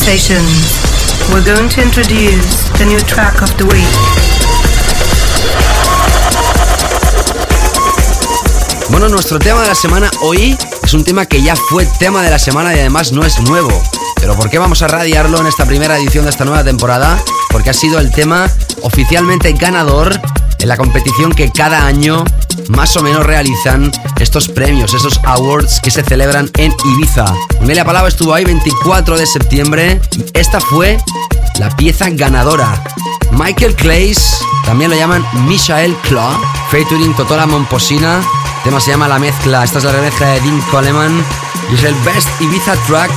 We're 0.07 1.43
going 1.43 1.67
to 1.67 1.81
introduce 1.81 2.69
the 2.79 2.85
new 2.85 3.01
track 3.07 3.41
of 3.41 3.57
the 3.57 3.65
week. 3.65 3.89
Bueno, 8.91 9.09
nuestro 9.09 9.39
tema 9.39 9.63
de 9.63 9.69
la 9.69 9.75
semana 9.75 10.11
hoy 10.21 10.59
es 10.83 10.93
un 10.93 11.05
tema 11.05 11.25
que 11.25 11.41
ya 11.41 11.57
fue 11.57 11.87
tema 11.99 12.23
de 12.23 12.29
la 12.29 12.39
semana 12.39 12.75
y 12.75 12.81
además 12.81 13.13
no 13.13 13.25
es 13.25 13.41
nuevo. 13.41 13.83
Pero 14.17 14.37
¿por 14.37 14.51
qué 14.51 14.59
vamos 14.59 14.83
a 14.83 14.89
radiarlo 14.89 15.41
en 15.41 15.47
esta 15.47 15.65
primera 15.65 15.97
edición 15.97 16.25
de 16.25 16.31
esta 16.33 16.45
nueva 16.45 16.63
temporada? 16.63 17.19
Porque 17.49 17.71
ha 17.71 17.75
sido 17.75 17.99
el 17.99 18.11
tema 18.11 18.51
oficialmente 18.83 19.55
ganador 19.55 20.21
en 20.59 20.69
la 20.69 20.77
competición 20.77 21.33
que 21.33 21.51
cada 21.51 21.87
año 21.87 22.25
más 22.69 22.95
o 22.99 23.03
menos 23.03 23.25
realizan 23.25 23.91
estos 24.19 24.49
premios, 24.49 24.95
esos 24.95 25.21
awards 25.25 25.81
que 25.81 25.91
se 25.91 26.03
celebran 26.03 26.51
en 26.59 26.75
Ibiza. 26.95 27.25
Nelia 27.61 27.85
Palau 27.85 28.07
estuvo 28.07 28.35
ahí 28.35 28.45
24 28.45 29.17
de 29.17 29.27
septiembre 29.27 30.01
esta 30.35 30.61
fue 30.61 30.99
la 31.59 31.71
pieza 31.77 32.09
ganadora. 32.11 32.83
Michael 33.33 33.75
Clays, 33.75 34.39
también 34.65 34.91
lo 34.91 34.97
llaman 34.97 35.25
Michael 35.47 35.95
Claw, 36.09 36.41
featuring 36.71 37.15
Totola 37.15 37.47
Momposina. 37.47 38.19
El 38.19 38.63
tema 38.65 38.81
se 38.81 38.91
llama 38.91 39.09
La 39.09 39.19
Mezcla. 39.19 39.65
Esta 39.65 39.79
es 39.79 39.85
la 39.85 39.93
remezcla 39.93 40.29
de 40.29 40.41
Dean 40.41 40.61
Coleman 40.71 41.25
y 41.71 41.75
es 41.75 41.85
el 41.85 41.95
Best 41.97 42.29
Ibiza 42.41 42.75
Track, 42.87 43.13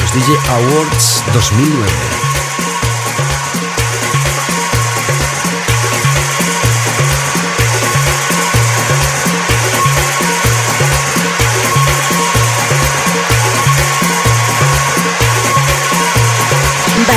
los 0.00 0.14
DJ 0.14 0.38
Awards 0.50 1.24
2009. 1.34 2.11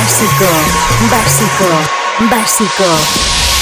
Básico, 0.06 0.46
básico, 1.10 1.64
básico. 2.30 3.55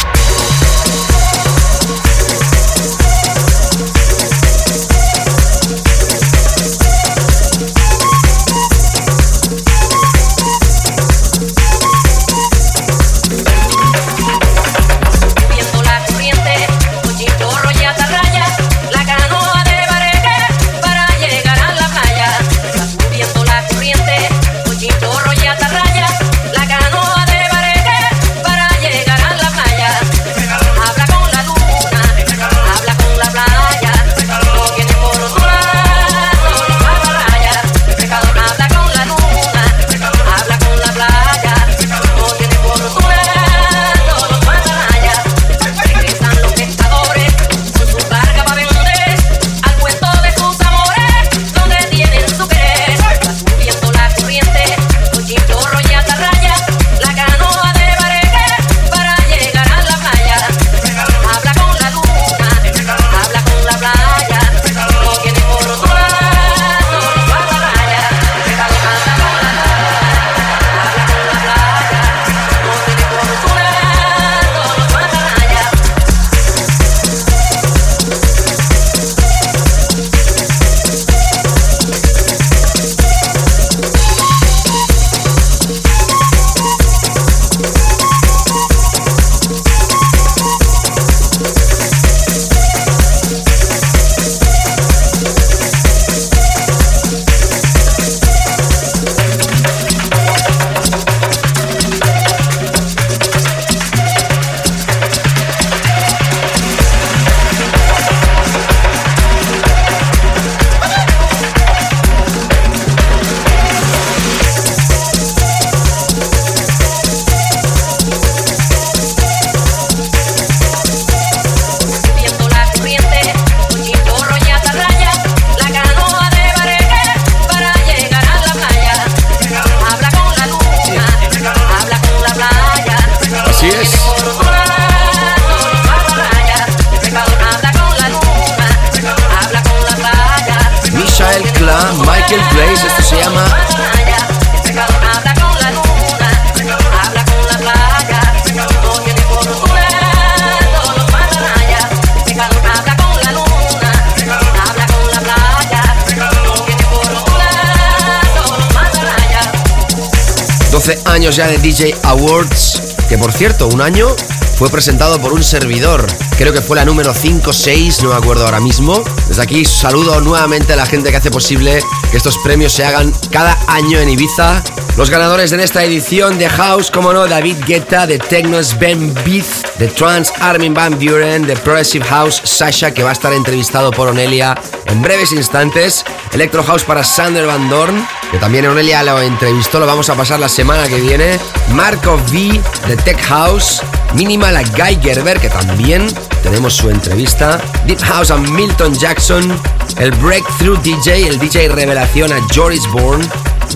Awards, 162.25 162.97
que 163.09 163.19
por 163.19 163.33
cierto, 163.33 163.69
un 163.69 163.83
año 163.83 164.09
fue 164.57 164.71
presentado 164.71 165.21
por 165.21 165.33
un 165.33 165.43
servidor. 165.43 166.07
Creo 166.39 166.53
que 166.53 166.63
fue 166.63 166.77
la 166.77 166.85
número 166.85 167.13
5 167.13 167.53
6, 167.53 168.03
no 168.03 168.11
me 168.11 168.15
acuerdo 168.15 168.45
ahora 168.45 168.61
mismo. 168.61 169.03
Desde 169.29 169.43
aquí 169.43 169.65
saludo 169.65 170.21
nuevamente 170.21 170.73
a 170.73 170.77
la 170.77 170.87
gente 170.87 171.11
que 171.11 171.17
hace 171.17 171.31
posible 171.31 171.81
que 172.11 172.17
estos 172.17 172.39
premios 172.39 172.73
se 172.73 172.85
hagan 172.85 173.13
cada 173.31 173.59
año 173.69 173.99
en 173.99 174.09
Ibiza. 174.09 174.63
Los 174.97 175.11
ganadores 175.11 175.53
en 175.53 175.61
esta 175.61 175.83
edición 175.85 176.39
de 176.39 176.49
House, 176.49 176.91
como 176.91 177.13
no, 177.13 177.27
David 177.27 177.57
Guetta, 177.67 178.07
de 178.07 178.19
Technos 178.19 178.79
Ben 178.79 179.13
Beat, 179.25 179.77
de 179.79 179.89
Trans 179.89 180.33
Armin 180.41 180.73
Van 180.73 180.99
Buren, 180.99 181.47
de 181.47 181.57
Progressive 181.57 182.05
House 182.07 182.41
Sasha, 182.45 182.95
que 182.95 183.03
va 183.03 183.11
a 183.11 183.15
estar 183.15 183.33
entrevistado 183.33 183.91
por 183.91 184.09
Onelia 184.09 184.57
en 184.87 185.03
breves 185.03 185.33
instantes, 185.33 186.05
Electro 186.33 186.63
House 186.63 186.85
para 186.85 187.03
Sander 187.03 187.47
Van 187.47 187.69
Dorn, 187.69 188.07
que 188.31 188.39
también 188.39 188.67
Onelia 188.67 189.03
lo 189.03 189.21
entrevistó, 189.21 189.81
lo 189.81 189.87
vamos 189.87 190.09
a 190.11 190.15
pasar 190.15 190.41
la 190.41 190.49
semana 190.49 190.89
que 190.89 191.01
viene, 191.01 191.39
Marco 191.73 192.15
V 192.31 192.61
de 192.89 192.97
Tech 192.97 193.21
House, 193.27 193.83
Minimal 194.15 194.57
a 194.57 194.63
Guy 194.63 194.99
Gerber, 195.03 195.41
que 195.41 195.49
también 195.49 196.07
tenemos 196.43 196.75
su 196.75 196.91
entrevista, 196.91 197.61
Deep 197.87 198.01
House 198.01 198.31
a 198.31 198.37
Milton 198.37 198.95
Jackson, 198.95 199.61
el 199.99 200.13
Breakthrough 200.13 200.81
DJ, 200.83 201.29
el 201.29 201.39
DJ 201.39 201.69
revelación 201.69 202.33
a 202.33 202.41
Joris 202.55 202.87
Bourne, 202.93 203.27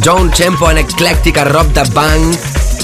John 0.04 0.30
Tempo 0.30 0.70
en 0.70 0.78
Eclectic 0.78 1.38
a 1.38 1.44
Rob 1.44 1.72
the 1.72 1.82
Bang, 1.92 2.34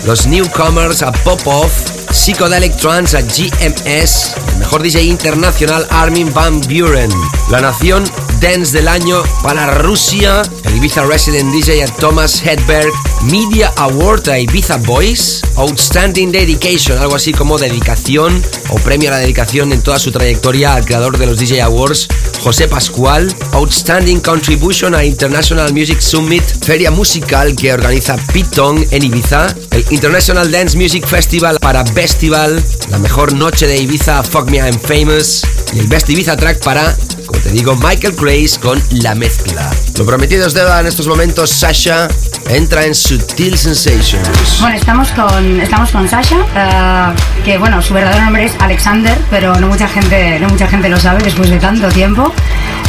los 0.04 0.26
Newcomers 0.26 1.02
a 1.02 1.12
Popov, 1.12 1.70
Psychedelic 2.10 2.76
Trance 2.76 3.16
a 3.16 3.20
GMS, 3.20 4.34
el 4.52 4.58
mejor 4.58 4.82
DJ 4.82 5.02
internacional 5.02 5.86
Armin 5.90 6.32
Van 6.32 6.60
Buren, 6.62 7.10
la 7.50 7.60
nación 7.60 8.04
Dance 8.40 8.72
del 8.72 8.88
año 8.88 9.22
para 9.42 9.78
Rusia, 9.78 10.42
Ibiza 10.74 11.04
Resident 11.04 11.52
DJ 11.52 11.82
a 11.84 11.86
Thomas 11.86 12.42
Hedberg, 12.44 12.92
Media 13.22 13.72
Award 13.76 14.28
a 14.28 14.38
Ibiza 14.38 14.76
Boys, 14.78 15.42
Outstanding 15.56 16.32
Dedication, 16.32 16.98
algo 16.98 17.14
así 17.14 17.32
como 17.32 17.58
dedicación 17.58 18.42
o 18.70 18.76
premio 18.76 19.08
a 19.08 19.12
la 19.12 19.18
dedicación 19.18 19.72
en 19.72 19.82
toda 19.82 19.98
su 19.98 20.10
trayectoria 20.10 20.74
al 20.74 20.84
creador 20.84 21.16
de 21.16 21.26
los 21.26 21.38
DJ 21.38 21.62
Awards, 21.62 22.08
José 22.42 22.68
Pascual, 22.68 23.34
Outstanding 23.52 24.20
Contribution 24.20 24.94
a 24.94 25.04
International 25.04 25.72
Music 25.72 26.00
Summit, 26.00 26.42
feria 26.64 26.90
musical 26.90 27.54
que 27.54 27.72
organiza 27.72 28.16
Piton 28.32 28.84
en 28.90 29.04
Ibiza, 29.04 29.54
el 29.70 29.84
International 29.90 30.50
Dance 30.50 30.76
Music 30.76 31.06
Festival 31.06 31.58
para 31.60 31.86
Festival, 31.86 32.62
la 32.90 32.98
mejor 32.98 33.32
noche 33.34 33.66
de 33.66 33.78
Ibiza 33.78 34.22
Fuck 34.22 34.50
Me 34.50 34.58
I'm 34.58 34.78
Famous. 34.78 35.42
Y 35.72 35.78
el 35.80 35.86
Best 35.86 36.08
Ibiza 36.10 36.36
Track 36.36 36.62
para, 36.62 36.96
te 37.38 37.50
digo, 37.50 37.74
Michael 37.76 38.14
Grace 38.18 38.58
con 38.60 38.82
La 38.90 39.14
Mezcla. 39.14 39.70
Lo 39.98 40.04
prometido 40.04 40.46
es 40.46 40.54
deuda 40.54 40.80
en 40.80 40.86
estos 40.86 41.06
momentos, 41.06 41.50
Sasha 41.50 42.08
entra 42.48 42.84
en 42.84 42.94
Sutil 42.94 43.56
Sensations. 43.56 44.60
Bueno, 44.60 44.76
estamos 44.76 45.10
con, 45.12 45.60
estamos 45.60 45.90
con 45.90 46.08
Sasha, 46.08 46.36
uh, 46.36 47.42
que 47.44 47.58
bueno, 47.58 47.80
su 47.82 47.94
verdadero 47.94 48.24
nombre 48.24 48.44
es 48.44 48.52
Alexander, 48.58 49.16
pero 49.30 49.54
no 49.56 49.68
mucha 49.68 49.88
gente, 49.88 50.38
no 50.40 50.48
mucha 50.48 50.68
gente 50.68 50.88
lo 50.88 50.98
sabe 50.98 51.22
después 51.22 51.50
de 51.50 51.58
tanto 51.58 51.88
tiempo. 51.88 52.32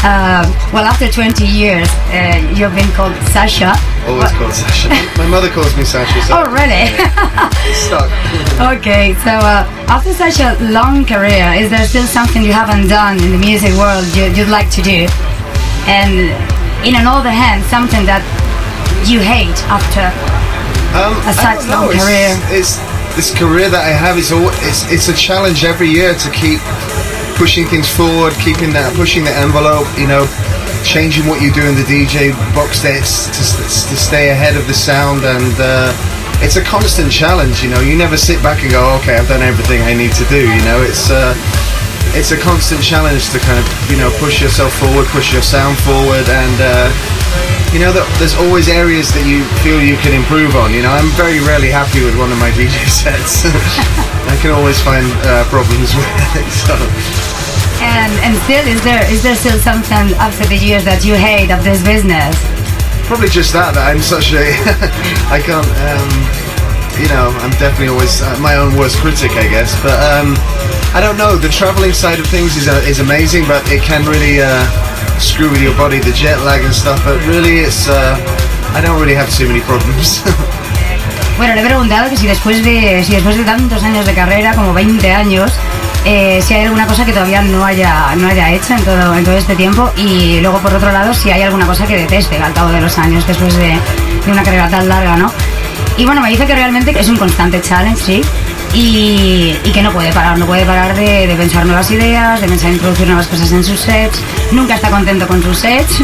Uh, 0.04 0.44
well, 0.74 0.86
after 0.86 1.08
20 1.08 1.46
years, 1.46 1.88
uh, 2.12 2.38
you've 2.56 2.76
been 2.76 2.90
called 2.92 3.16
Sasha. 3.32 3.74
Always 4.08 4.32
called 4.34 4.54
Sasha. 4.54 4.90
My 5.18 5.28
mother 5.28 5.50
calls 5.50 5.76
me 5.78 5.84
Sasha. 5.84 6.22
So 6.24 6.38
oh, 6.38 6.46
really? 6.52 6.92
stuck. 7.74 8.10
okay, 8.78 9.14
so 9.26 9.32
uh, 9.32 9.66
after 9.88 10.14
such 10.14 10.40
a 10.40 10.58
long 10.72 11.06
career, 11.06 11.54
is 11.56 11.70
there 11.70 11.86
still 11.88 12.06
something 12.06 12.44
you 12.44 12.54
haven't 12.54 12.88
done 12.88 13.18
in 13.22 13.32
the 13.32 13.38
music 13.38 13.74
world 13.74 14.06
you, 14.16 14.30
would 14.38 14.50
like 14.52 14.70
to 14.72 14.82
do? 14.82 15.08
And 15.88 16.34
in 16.86 16.96
another 16.96 17.32
hand, 17.32 17.64
something 17.66 18.06
that 18.06 18.22
you 19.06 19.20
hate 19.22 19.58
after 19.70 20.10
um, 20.98 21.14
a 21.30 21.34
such 21.34 21.66
long 21.70 21.90
it's, 21.90 22.04
career? 22.04 22.30
It's, 22.54 22.78
this 23.16 23.34
career 23.34 23.70
that 23.70 23.84
I 23.86 23.96
have 23.96 24.18
is 24.18 24.32
all, 24.32 24.50
it's, 24.68 24.92
it's 24.92 25.08
a 25.08 25.16
challenge 25.16 25.64
every 25.64 25.90
year 25.90 26.14
to 26.14 26.30
keep 26.32 26.60
pushing 27.36 27.66
things 27.68 27.88
forward, 27.90 28.34
keeping 28.40 28.72
that, 28.72 28.96
pushing 28.96 29.24
the 29.24 29.36
envelope, 29.36 29.88
you 30.00 30.08
know, 30.08 30.24
changing 30.84 31.26
what 31.28 31.42
you 31.42 31.52
do 31.52 31.66
in 31.66 31.76
the 31.76 31.88
DJ 31.88 32.32
box 32.54 32.82
sets 32.82 33.28
to, 33.34 33.42
to 33.90 33.96
stay 33.98 34.30
ahead 34.30 34.56
of 34.56 34.68
the 34.68 34.74
sound 34.74 35.26
and 35.26 35.54
uh, 35.58 35.92
it's 36.46 36.56
a 36.56 36.64
constant 36.64 37.12
challenge 37.12 37.64
you 37.64 37.70
know. 37.70 37.82
You 37.82 37.98
never 37.98 38.18
sit 38.18 38.42
back 38.44 38.62
and 38.64 38.72
go 38.72 38.96
okay 39.02 39.18
I've 39.18 39.28
done 39.28 39.42
everything 39.42 39.82
I 39.82 39.94
need 39.94 40.14
to 40.14 40.26
do 40.30 40.42
you 40.42 40.62
know. 40.64 40.82
It's 40.86 41.10
uh, 41.10 41.34
it's 42.14 42.32
a 42.32 42.40
constant 42.40 42.82
challenge 42.84 43.30
to 43.34 43.40
kind 43.40 43.60
of 43.60 43.66
you 43.92 43.98
know 43.98 44.14
push 44.22 44.42
yourself 44.42 44.72
forward 44.78 45.08
push 45.12 45.34
your 45.34 45.42
sound 45.42 45.76
forward 45.84 46.24
and 46.30 46.58
uh, 46.62 46.88
you 47.76 47.84
know 47.84 47.92
that 47.92 48.08
there's 48.24 48.40
always 48.40 48.72
areas 48.72 49.12
that 49.12 49.28
you 49.28 49.44
feel 49.60 49.84
you 49.84 50.00
can 50.00 50.16
improve 50.16 50.56
on 50.56 50.72
you 50.72 50.80
know? 50.80 50.96
I'm 50.96 51.12
very 51.20 51.44
rarely 51.44 51.68
happy 51.68 52.08
with 52.08 52.16
one 52.16 52.32
of 52.32 52.40
my 52.40 52.48
DJ 52.56 52.72
sets. 53.04 53.44
I 54.32 54.40
can 54.40 54.56
always 54.56 54.80
find 54.80 55.04
uh, 55.28 55.44
problems 55.52 55.92
with 55.92 56.08
it 56.40 56.48
so. 56.64 56.72
And 57.84 58.16
and 58.24 58.32
still, 58.48 58.64
is 58.64 58.80
there 58.88 59.04
is 59.12 59.20
there 59.28 59.36
still 59.36 59.60
something 59.60 60.16
after 60.24 60.48
the 60.48 60.56
years 60.56 60.88
that 60.88 61.04
you 61.04 61.20
hate 61.20 61.52
of 61.52 61.68
this 61.68 61.84
business? 61.84 62.32
Probably 63.12 63.28
just 63.28 63.52
that 63.52 63.76
that 63.76 63.92
I'm 63.92 64.00
such 64.00 64.32
a 64.32 64.56
I 65.28 65.44
can't 65.44 65.68
um, 65.84 66.10
you 66.96 67.12
know 67.12 67.28
I'm 67.44 67.52
definitely 67.60 67.92
always 67.92 68.24
uh, 68.24 68.32
my 68.40 68.56
own 68.56 68.80
worst 68.80 69.04
critic 69.04 69.36
I 69.36 69.52
guess. 69.52 69.76
But 69.84 70.00
um, 70.00 70.40
I 70.96 71.04
don't 71.04 71.20
know 71.20 71.36
the 71.36 71.52
traveling 71.52 71.92
side 71.92 72.24
of 72.24 72.28
things 72.32 72.56
is 72.56 72.72
uh, 72.72 72.80
is 72.88 73.04
amazing 73.04 73.44
but 73.52 73.68
it 73.68 73.84
can 73.84 74.08
really 74.08 74.40
uh, 74.40 74.64
screw 75.20 75.50
with 75.50 75.62
your 75.62 75.76
body 75.76 76.00
the 76.00 76.12
jet 76.12 76.40
lag 76.46 76.64
and 76.64 76.74
stuff 76.74 77.04
but 77.06 77.18
really 77.28 77.60
it's 77.60 77.88
uh, 77.88 78.18
I 78.76 78.82
don't 78.82 79.00
really 79.00 79.16
have 79.16 79.30
too 79.30 79.48
many 79.48 79.62
problems. 79.62 80.24
Bueno, 81.38 81.54
le 81.54 81.62
he 81.62 81.66
preguntado 81.66 82.10
que 82.10 82.16
si 82.16 82.28
después 82.28 82.64
de 82.64 83.04
si 83.04 83.12
después 83.12 83.36
de 83.36 83.44
tantos 83.44 83.84
años 83.84 84.06
de 84.06 84.14
carrera, 84.14 84.54
como 84.54 84.74
20 84.74 85.12
años, 85.12 85.52
eh, 86.06 86.40
si 86.42 86.54
hay 86.54 86.64
alguna 86.64 86.88
cosa 86.88 87.04
que 87.04 87.12
todavía 87.12 87.42
no 87.42 87.66
haya, 87.66 88.16
no 88.16 88.28
haya 88.28 88.52
hecho 88.52 88.74
en 88.74 88.84
todo, 88.84 89.14
en 89.16 89.26
todo 89.26 89.36
este 89.36 89.56
tiempo 89.56 89.92
y 89.98 90.40
luego 90.40 90.60
por 90.60 90.74
otro 90.74 90.92
lado 90.92 91.14
si 91.14 91.32
hay 91.32 91.42
alguna 91.42 91.66
cosa 91.66 91.86
que 91.86 91.98
deteste 91.98 92.38
al 92.38 92.54
cabo 92.54 92.70
de 92.70 92.80
los 92.80 92.98
años 92.98 93.28
después 93.28 93.54
de, 93.58 93.78
de 94.26 94.32
una 94.32 94.44
carrera 94.44 94.70
tan 94.70 94.88
larga, 94.88 95.18
¿no? 95.18 95.34
Y 95.98 96.06
bueno, 96.06 96.22
me 96.22 96.30
dice 96.30 96.46
que 96.46 96.56
realmente 96.56 96.94
es 96.98 97.10
un 97.10 97.18
constante 97.18 97.60
challenge, 97.60 98.02
sí, 98.02 98.22
y, 98.76 99.56
y, 99.64 99.72
que 99.72 99.82
no 99.82 99.92
puede 99.92 100.12
parar, 100.12 100.38
no 100.38 100.46
puede 100.46 100.66
parar 100.66 100.96
de, 100.96 101.28
de, 101.28 101.36
pensar 101.36 101.66
nuevas 101.66 101.90
ideas, 101.92 102.42
de 102.42 102.48
pensar 102.48 102.70
en 102.70 102.76
introducir 102.76 103.08
nuevas 103.08 103.28
cosas 103.28 103.52
en 103.54 103.64
sus 103.64 103.80
sets, 103.80 104.20
nunca 104.52 104.76
está 104.76 104.90
contento 104.90 105.28
con 105.28 105.42
sus 105.42 105.60
sets 105.60 106.02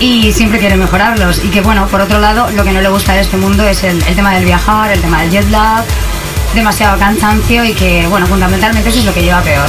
y 0.00 0.32
siempre 0.32 0.58
quiere 0.58 0.76
mejorarlos. 0.76 1.44
Y 1.44 1.48
que 1.48 1.60
bueno, 1.60 1.86
por 1.88 2.00
otro 2.00 2.18
lado, 2.20 2.48
lo 2.50 2.64
que 2.64 2.72
no 2.72 2.80
le 2.80 2.88
gusta 2.88 3.12
de 3.12 3.20
este 3.20 3.36
mundo 3.36 3.62
es 3.64 3.84
el, 3.84 4.02
el 4.02 4.14
tema 4.16 4.34
del 4.34 4.46
viajar, 4.46 4.90
el 4.90 5.00
tema 5.02 5.20
del 5.20 5.30
jet 5.32 5.50
lag, 5.50 5.84
demasiado 6.54 6.98
cansancio 6.98 7.62
y 7.62 7.74
que, 7.74 8.06
bueno, 8.08 8.26
fundamentalmente 8.26 8.88
eso 8.88 9.00
es 9.00 9.04
lo 9.04 9.12
que 9.12 9.22
lleva 9.22 9.42
peor. 9.42 9.68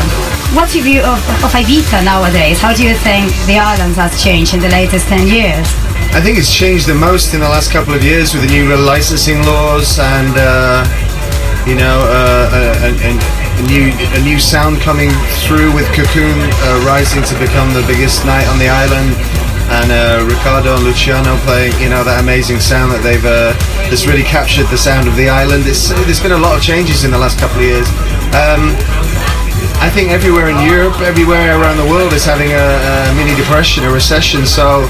What's 0.53 0.73
your 0.73 0.83
view 0.83 1.01
of, 1.03 1.19
of 1.43 1.53
Ibiza 1.53 2.03
nowadays? 2.03 2.63
How 2.63 2.73
do 2.73 2.83
you 2.83 2.95
think 2.95 3.33
the 3.47 3.59
islands 3.59 3.97
has 3.97 4.23
changed 4.23 4.53
in 4.53 4.61
the 4.61 4.69
latest 4.69 5.09
10 5.09 5.27
years? 5.27 5.67
I 6.13 6.21
think 6.21 6.37
it's 6.37 6.53
changed 6.53 6.87
the 6.87 6.95
most 6.95 7.33
in 7.33 7.41
the 7.41 7.49
last 7.49 7.73
couple 7.73 7.93
of 7.93 8.01
years 8.01 8.33
with 8.33 8.43
the 8.43 8.49
new 8.49 8.73
licensing 8.77 9.43
laws 9.43 9.99
and, 9.99 10.37
uh, 10.37 11.04
you 11.65 11.75
know, 11.75 12.05
uh, 12.05 12.49
a, 12.53 12.89
a, 12.89 13.11
a, 13.17 13.63
new 13.65 13.89
a 14.13 14.21
new 14.21 14.39
sound 14.39 14.77
coming 14.81 15.09
through 15.41 15.73
with 15.73 15.89
Cocoon 15.93 16.37
uh, 16.37 16.85
rising 16.85 17.23
to 17.23 17.35
become 17.41 17.73
the 17.73 17.83
biggest 17.87 18.25
night 18.25 18.45
on 18.47 18.59
the 18.59 18.69
island 18.69 19.17
and 19.73 19.89
uh, 19.89 20.21
Ricardo 20.29 20.75
and 20.75 20.83
Luciano 20.83 21.37
playing, 21.41 21.73
you 21.81 21.89
know, 21.89 22.03
that 22.03 22.21
amazing 22.21 22.59
sound 22.59 22.91
that 22.93 23.01
they've 23.01 23.25
uh, 23.25 23.57
that's 23.89 24.05
really 24.05 24.23
captured 24.23 24.69
the 24.69 24.77
sound 24.77 25.07
of 25.09 25.15
the 25.17 25.27
island. 25.27 25.65
It's, 25.65 25.89
there's 26.05 26.21
been 26.21 26.37
a 26.37 26.37
lot 26.37 26.53
of 26.55 26.61
changes 26.61 27.03
in 27.03 27.09
the 27.09 27.17
last 27.17 27.41
couple 27.41 27.57
of 27.57 27.65
years. 27.65 27.89
Um, 28.37 28.77
I 29.81 29.89
think 29.89 30.13
everywhere 30.13 30.53
in 30.53 30.57
Europe, 30.61 31.01
everywhere 31.01 31.57
around 31.57 31.77
the 31.77 31.89
world 31.89 32.13
is 32.13 32.25
having 32.25 32.53
a, 32.53 32.65
a 32.77 33.13
mini 33.17 33.33
depression, 33.33 33.83
a 33.85 33.91
recession. 33.91 34.45
So, 34.45 34.85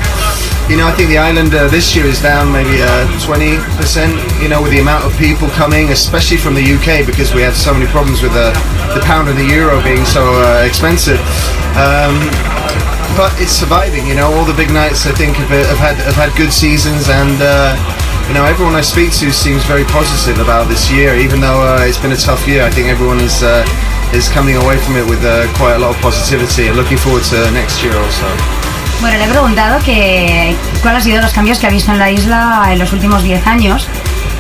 you 0.70 0.78
know, 0.78 0.89
I 0.89 0.93
think 0.97 1.13
the 1.13 1.22
island 1.22 1.53
uh, 1.53 1.70
this 1.70 1.93
year 1.95 2.05
is 2.05 2.22
down 2.22 2.49
maybe 2.49 2.82
uh, 2.82 3.05
20%, 3.22 3.61
you 4.41 4.49
know, 4.49 4.61
with 4.66 4.74
the 4.74 4.82
amount 4.82 5.05
of 5.05 5.13
people 5.18 5.47
coming, 5.53 5.93
especially 5.93 6.38
from 6.38 6.57
the 6.57 6.66
UK, 6.66 7.05
because 7.05 7.38
we 7.38 7.45
have 7.45 7.53
so 7.53 7.70
many 7.70 7.86
problems 7.93 8.26
with 8.26 8.34
the, 8.34 8.49
the 8.97 9.01
pound 9.05 9.30
and 9.30 9.38
the 9.38 9.45
euro 9.45 9.78
being 9.86 10.01
so 10.05 10.26
uh, 10.41 10.66
expensive. 10.66 11.22
Um, 11.78 12.18
but 13.13 13.30
it's 13.38 13.53
surviving. 13.53 14.09
You 14.09 14.18
know, 14.18 14.34
all 14.34 14.43
the 14.43 14.57
big 14.57 14.74
nights 14.74 15.05
I 15.05 15.13
think 15.13 15.38
have, 15.38 15.53
have 15.53 15.78
had 15.78 15.95
have 16.03 16.18
had 16.18 16.36
good 16.36 16.51
seasons, 16.51 17.07
and 17.07 17.38
uh, 17.39 17.78
you 18.28 18.34
know 18.34 18.43
everyone 18.43 18.76
I 18.76 18.82
speak 18.82 19.16
to 19.24 19.32
seems 19.32 19.63
very 19.63 19.86
positive 19.86 20.43
about 20.43 20.68
this 20.68 20.91
year. 20.91 21.16
Even 21.16 21.39
though 21.39 21.63
uh, 21.63 21.88
it's 21.88 22.01
been 22.01 22.11
a 22.11 22.20
tough 22.20 22.43
year, 22.47 22.66
I 22.66 22.72
think 22.72 22.89
everyone 22.89 23.22
is 23.22 23.39
uh, 23.39 23.63
is 24.11 24.28
coming 24.28 24.57
away 24.57 24.78
from 24.84 24.97
it 24.97 25.07
with 25.07 25.24
uh, 25.24 25.47
quite 25.55 25.76
a 25.76 25.80
lot 25.80 25.95
of 25.95 26.01
positivity 26.01 26.68
and 26.68 26.76
looking 26.76 26.97
forward 26.97 27.24
to 27.32 27.39
next 27.51 27.84
year 27.84 27.95
also. 27.95 28.64
Bueno, 29.02 29.18
le 29.18 29.26
he 29.26 29.28
preguntado 29.28 29.80
que 29.84 30.56
cuáles 30.82 31.02
han 31.02 31.04
sido 31.04 31.22
los 31.22 31.34
cambios 31.34 31.60
que 31.60 31.68
ha 31.68 31.70
visto 31.70 31.91
en 31.91 32.00
la 32.00 32.12
isla 32.12 32.70
en 32.72 32.80
los 32.80 32.91
últimos 32.93 33.24
10 33.24 33.46
años 33.46 33.88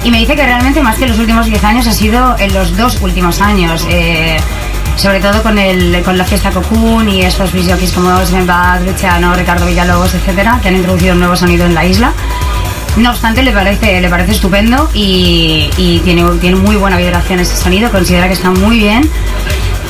y 0.03 0.11
me 0.11 0.19
dice 0.19 0.35
que 0.35 0.43
realmente 0.43 0.81
más 0.81 0.97
que 0.97 1.07
los 1.07 1.19
últimos 1.19 1.45
10 1.45 1.63
años 1.63 1.87
ha 1.87 1.91
sido 1.91 2.35
en 2.39 2.53
los 2.53 2.75
dos 2.77 3.01
últimos 3.01 3.41
años. 3.41 3.85
Eh, 3.89 4.37
sobre 4.95 5.19
todo 5.19 5.43
con, 5.43 5.57
el, 5.57 6.01
con 6.03 6.17
la 6.17 6.23
fiesta 6.23 6.51
Cocoon 6.51 7.09
y 7.09 7.23
estos 7.23 7.51
visjockeys 7.51 7.91
como 7.91 8.17
Sven 8.25 8.47
Bad, 8.47 8.85
Luciano, 8.85 9.33
Ricardo 9.35 9.65
Villalobos, 9.65 10.13
etcétera, 10.13 10.59
que 10.61 10.69
han 10.69 10.77
introducido 10.77 11.13
un 11.13 11.19
nuevo 11.19 11.35
sonido 11.35 11.65
en 11.65 11.73
la 11.73 11.85
isla. 11.85 12.13
No 12.95 13.09
obstante, 13.09 13.43
le 13.43 13.51
parece, 13.51 13.99
le 13.99 14.09
parece 14.09 14.31
estupendo 14.31 14.89
y, 14.93 15.69
y 15.77 15.99
tiene, 15.99 16.23
tiene 16.39 16.55
muy 16.55 16.77
buena 16.77 16.97
vibración 16.97 17.41
ese 17.41 17.57
sonido, 17.57 17.91
considera 17.91 18.27
que 18.27 18.33
está 18.33 18.51
muy 18.51 18.79
bien 18.79 19.09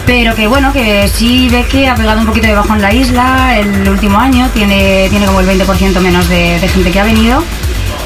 pero 0.05 0.35
que 0.35 0.47
bueno, 0.47 0.71
que 0.71 1.07
sí 1.07 1.47
ve 1.49 1.65
que 1.65 1.87
ha 1.87 1.95
pegado 1.95 2.19
un 2.19 2.27
poquito 2.27 2.47
de 2.47 2.53
bajo 2.53 2.73
en 2.73 2.81
la 2.81 2.93
isla 2.93 3.57
el 3.57 3.89
último 3.89 4.19
año, 4.19 4.49
tiene, 4.53 5.07
tiene 5.09 5.25
como 5.25 5.39
el 5.39 5.47
20% 5.47 5.99
menos 5.99 6.27
de, 6.29 6.59
de 6.59 6.67
gente 6.67 6.91
que 6.91 6.99
ha 6.99 7.03
venido, 7.03 7.43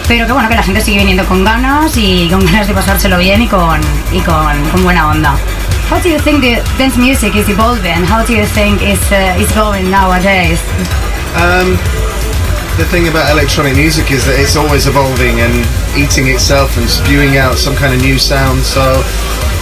pero 0.07 0.25
que 0.25 0.33
bueno, 0.33 0.47
que 0.49 0.55
la 0.55 0.63
gente 0.63 0.81
sigue 0.81 0.99
viniendo 0.99 1.25
con 1.25 1.43
ganas 1.43 1.97
y 1.97 2.29
con 2.29 2.45
ganas 2.45 2.67
de 2.67 2.73
pasárselo 2.73 3.17
bien 3.17 3.41
y 3.41 3.47
con, 3.47 3.79
y 4.11 4.19
con, 4.21 4.69
con 4.71 4.83
buena 4.83 5.09
onda. 5.09 5.35
How 5.91 5.99
do 5.99 6.09
you 6.09 6.19
think 6.19 6.41
the 6.41 6.61
dance 6.77 6.97
music 6.97 7.35
is 7.35 7.49
evolving? 7.49 8.05
How 8.05 8.23
do 8.23 8.33
you 8.33 8.45
think 8.45 8.81
it's, 8.81 9.11
uh, 9.11 9.35
it's 9.39 9.53
going 9.55 9.89
nowadays? 9.89 10.61
Um, 11.35 11.77
the 12.77 12.85
thing 12.85 13.07
about 13.07 13.29
electronic 13.31 13.75
music 13.75 14.11
is 14.11 14.23
that 14.25 14.39
it's 14.39 14.55
always 14.55 14.87
evolving 14.87 15.41
and 15.41 15.65
eating 15.97 16.27
itself 16.27 16.77
and 16.77 16.87
spewing 16.87 17.37
out 17.37 17.57
some 17.57 17.75
kind 17.75 17.93
of 17.93 18.01
new 18.01 18.19
sound. 18.19 18.61
So 18.61 19.01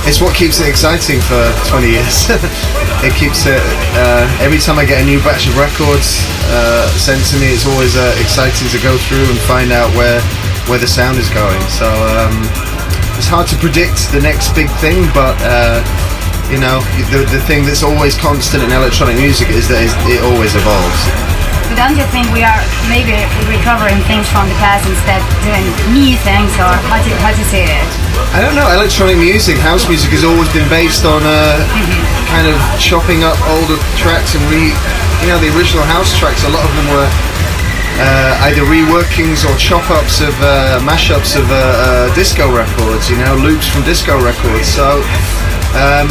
it's 0.07 0.23
what 0.23 0.31
keeps 0.31 0.63
it 0.63 0.71
exciting 0.71 1.19
for 1.19 1.43
20 1.67 1.91
years. 1.91 2.31
it 3.03 3.11
keeps 3.19 3.43
it. 3.43 3.59
Uh, 3.91 4.23
every 4.39 4.57
time 4.57 4.79
I 4.79 4.87
get 4.87 5.03
a 5.03 5.05
new 5.05 5.19
batch 5.19 5.51
of 5.51 5.59
records 5.59 6.23
uh, 6.47 6.87
sent 6.95 7.19
to 7.29 7.35
me, 7.35 7.51
it's 7.51 7.67
always 7.67 7.99
uh, 7.99 8.15
exciting 8.15 8.71
to 8.71 8.79
go 8.79 8.95
through 8.95 9.27
and 9.27 9.37
find 9.43 9.75
out 9.75 9.91
where 9.99 10.23
where 10.71 10.79
the 10.79 10.87
sound 10.87 11.19
is 11.19 11.27
going. 11.29 11.59
So 11.67 11.87
um, 11.87 12.33
it's 13.19 13.27
hard 13.27 13.51
to 13.51 13.57
predict 13.59 14.07
the 14.15 14.23
next 14.23 14.55
big 14.55 14.71
thing, 14.79 15.11
but. 15.11 15.35
Uh, 15.43 15.83
you 16.47 16.55
know, 16.63 16.79
the, 17.11 17.27
the 17.27 17.43
thing 17.43 17.65
that's 17.65 17.83
always 17.83 18.15
constant 18.15 18.63
in 18.63 18.71
electronic 18.71 19.17
music 19.17 19.49
is 19.49 19.67
that 19.67 19.83
it 20.07 20.23
always 20.23 20.55
evolves. 20.55 21.36
But 21.67 21.75
don't 21.75 21.99
you 21.99 22.07
think 22.15 22.31
we 22.31 22.47
are 22.47 22.63
maybe 22.87 23.11
recovering 23.43 23.99
things 24.07 24.23
from 24.31 24.47
the 24.47 24.55
past 24.55 24.87
instead 24.87 25.19
of 25.19 25.27
doing 25.43 25.67
new 25.91 26.15
things, 26.23 26.47
or 26.55 26.71
how 26.87 27.03
do, 27.03 27.11
how 27.19 27.35
do 27.35 27.39
you 27.43 27.49
see 27.51 27.67
it? 27.67 27.83
I 28.31 28.39
don't 28.39 28.55
know. 28.55 28.67
Electronic 28.71 29.19
music, 29.19 29.59
house 29.59 29.83
music 29.91 30.15
has 30.15 30.23
always 30.23 30.47
been 30.55 30.67
based 30.71 31.03
on 31.03 31.19
uh, 31.27 31.59
kind 32.31 32.47
of 32.47 32.55
chopping 32.79 33.27
up 33.27 33.35
older 33.51 33.75
tracks 33.99 34.31
and 34.31 34.43
re, 34.47 34.71
you 35.19 35.27
know, 35.27 35.35
the 35.43 35.51
original 35.59 35.83
house 35.91 36.15
tracks. 36.15 36.47
A 36.47 36.51
lot 36.55 36.63
of 36.63 36.71
them 36.79 36.87
were 36.87 37.09
uh, 37.99 38.47
either 38.47 38.63
reworkings 38.63 39.43
or 39.43 39.51
chop 39.59 39.91
ups 39.91 40.23
of 40.23 40.31
uh, 40.39 40.79
mashups 40.87 41.35
of 41.35 41.43
uh, 41.51 41.55
uh, 41.55 42.15
disco 42.15 42.47
records. 42.47 43.11
You 43.11 43.19
know, 43.19 43.35
loops 43.43 43.67
from 43.67 43.83
disco 43.83 44.15
records. 44.23 44.71
So. 44.71 45.03
Um, 45.75 46.07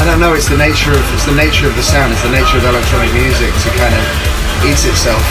I 0.00 0.06
don't 0.06 0.20
know. 0.20 0.32
It's 0.32 0.48
the 0.48 0.56
nature 0.56 0.92
of 0.96 1.04
it's 1.12 1.26
the 1.26 1.34
nature 1.34 1.66
of 1.66 1.76
the 1.76 1.82
sound. 1.82 2.14
It's 2.14 2.22
the 2.22 2.32
nature 2.32 2.56
of 2.56 2.64
electronic 2.64 3.12
music 3.12 3.52
to 3.52 3.68
kind 3.76 3.92
of 3.92 4.29
eat 4.64 4.84
itself. 4.84 5.22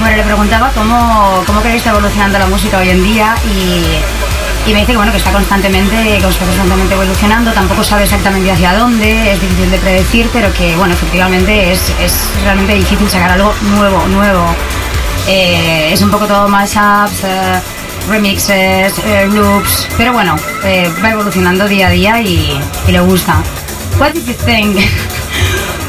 Bueno, 0.00 0.16
le 0.16 0.22
preguntaba 0.22 0.70
cómo, 0.74 1.42
cómo 1.46 1.60
cree 1.60 1.72
que 1.72 1.78
está 1.78 1.90
evolucionando 1.90 2.38
la 2.38 2.46
música 2.46 2.78
hoy 2.78 2.90
en 2.90 3.04
día 3.04 3.34
y, 3.46 4.68
y 4.68 4.72
me 4.72 4.80
dice 4.80 4.92
que, 4.92 4.96
bueno, 4.96 5.12
que 5.12 5.18
está 5.18 5.30
constantemente, 5.30 5.96
que 5.96 6.16
está 6.16 6.44
constantemente 6.44 6.94
evolucionando, 6.94 7.52
tampoco 7.52 7.84
sabe 7.84 8.04
exactamente 8.04 8.50
hacia 8.50 8.74
dónde, 8.74 9.32
es 9.32 9.40
difícil 9.40 9.70
de 9.70 9.78
predecir, 9.78 10.28
pero 10.32 10.52
que, 10.54 10.74
bueno, 10.76 10.94
efectivamente 10.94 11.72
es, 11.72 11.92
es 12.00 12.30
realmente 12.42 12.74
difícil 12.74 13.08
sacar 13.08 13.32
algo 13.32 13.54
nuevo, 13.76 14.06
nuevo. 14.08 14.44
Eh, 15.28 15.90
es 15.92 16.02
un 16.02 16.10
poco 16.10 16.26
todo 16.26 16.48
mashups, 16.48 17.22
eh, 17.24 17.60
remixes, 18.08 18.98
eh, 19.04 19.28
loops, 19.30 19.88
pero 19.96 20.12
bueno, 20.12 20.34
eh, 20.64 20.90
va 21.04 21.10
evolucionando 21.10 21.68
día 21.68 21.86
a 21.86 21.90
día 21.90 22.20
y, 22.20 22.60
y 22.88 22.92
le 22.92 23.00
gusta. 23.00 23.36
What 24.00 24.12
did 24.14 24.26
you 24.26 24.34
think 24.34 24.78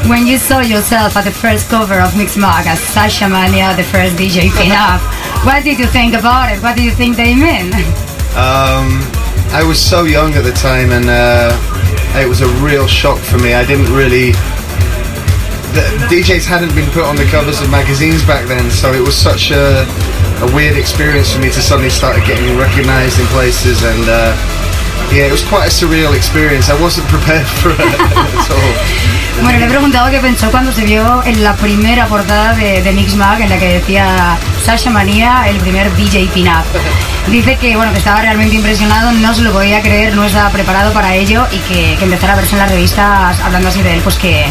when 0.08 0.26
you 0.26 0.38
saw 0.38 0.60
yourself 0.60 1.16
at 1.16 1.24
the 1.24 1.30
first 1.30 1.68
cover 1.68 2.00
of 2.00 2.16
Mix 2.16 2.36
Mag 2.36 2.66
as 2.66 2.80
Sasha 2.80 3.28
Mania, 3.28 3.74
the 3.76 3.84
first 3.84 4.16
DJ 4.16 4.52
pin-up? 4.52 5.00
What 5.46 5.64
did 5.64 5.78
you 5.78 5.86
think 5.86 6.14
about 6.14 6.52
it? 6.52 6.62
What 6.62 6.76
do 6.76 6.82
you 6.82 6.90
think 6.90 7.16
they 7.16 7.34
mean? 7.34 7.72
Um, 8.36 9.00
I 9.52 9.64
was 9.66 9.80
so 9.80 10.04
young 10.04 10.34
at 10.34 10.44
the 10.44 10.52
time, 10.52 10.92
and 10.92 11.06
uh, 11.08 11.56
it 12.20 12.28
was 12.28 12.42
a 12.42 12.48
real 12.60 12.86
shock 12.86 13.18
for 13.18 13.38
me. 13.38 13.54
I 13.54 13.64
didn't 13.64 13.92
really. 13.94 14.32
The 15.72 15.82
DJs 16.06 16.44
hadn't 16.46 16.74
been 16.74 16.90
put 16.90 17.04
on 17.04 17.16
the 17.16 17.26
covers 17.26 17.60
of 17.60 17.70
magazines 17.70 18.24
back 18.24 18.46
then, 18.46 18.70
so 18.70 18.92
it 18.92 19.00
was 19.00 19.16
such 19.16 19.50
a, 19.50 19.86
a 20.44 20.54
weird 20.54 20.76
experience 20.76 21.32
for 21.32 21.40
me 21.40 21.50
to 21.50 21.62
suddenly 21.62 21.90
start 21.90 22.16
getting 22.26 22.56
recognised 22.58 23.18
in 23.20 23.26
places 23.26 23.82
and. 23.82 24.04
Uh, 24.08 24.63
yeah, 25.12 25.26
it 25.26 25.32
was 25.32 25.42
quite 25.42 25.66
a 25.66 25.70
surreal 25.70 26.14
experience. 26.14 26.70
I 26.70 26.80
wasn't 26.80 27.08
prepared 27.14 27.46
for 27.46 27.70
it 27.72 27.80
at 27.80 28.50
all. 28.50 29.14
Bueno, 29.42 29.58
le 29.58 29.66
he 29.66 29.68
preguntado 29.68 30.10
qué 30.10 30.20
pensó 30.20 30.50
cuando 30.50 30.72
se 30.72 30.84
vio 30.84 31.22
en 31.24 31.42
la 31.42 31.54
primera 31.56 32.06
portada 32.06 32.54
de, 32.54 32.82
de 32.82 32.92
Mix 32.92 33.16
Mag 33.16 33.40
en 33.40 33.50
la 33.50 33.58
que 33.58 33.80
decía 33.80 34.38
Sasha 34.64 34.90
Mania, 34.90 35.48
el 35.48 35.56
primer 35.56 35.94
DJ 35.96 36.28
pin-up. 36.32 36.64
Dice 37.28 37.56
que 37.56 37.76
bueno 37.76 37.90
que 37.92 37.98
estaba 37.98 38.22
realmente 38.22 38.54
impresionado, 38.54 39.10
no 39.12 39.34
se 39.34 39.42
lo 39.42 39.52
podía 39.52 39.82
creer, 39.82 40.14
no 40.14 40.24
estaba 40.24 40.50
preparado 40.50 40.92
para 40.92 41.14
ello 41.14 41.46
y 41.50 41.58
que, 41.58 41.96
que 41.96 42.04
empezara 42.04 42.34
a 42.34 42.36
verse 42.36 42.54
en 42.54 42.60
las 42.60 42.70
revistas 42.70 43.40
hablando 43.40 43.68
así 43.68 43.82
de 43.82 43.94
él, 43.94 44.00
pues 44.02 44.16
que 44.16 44.46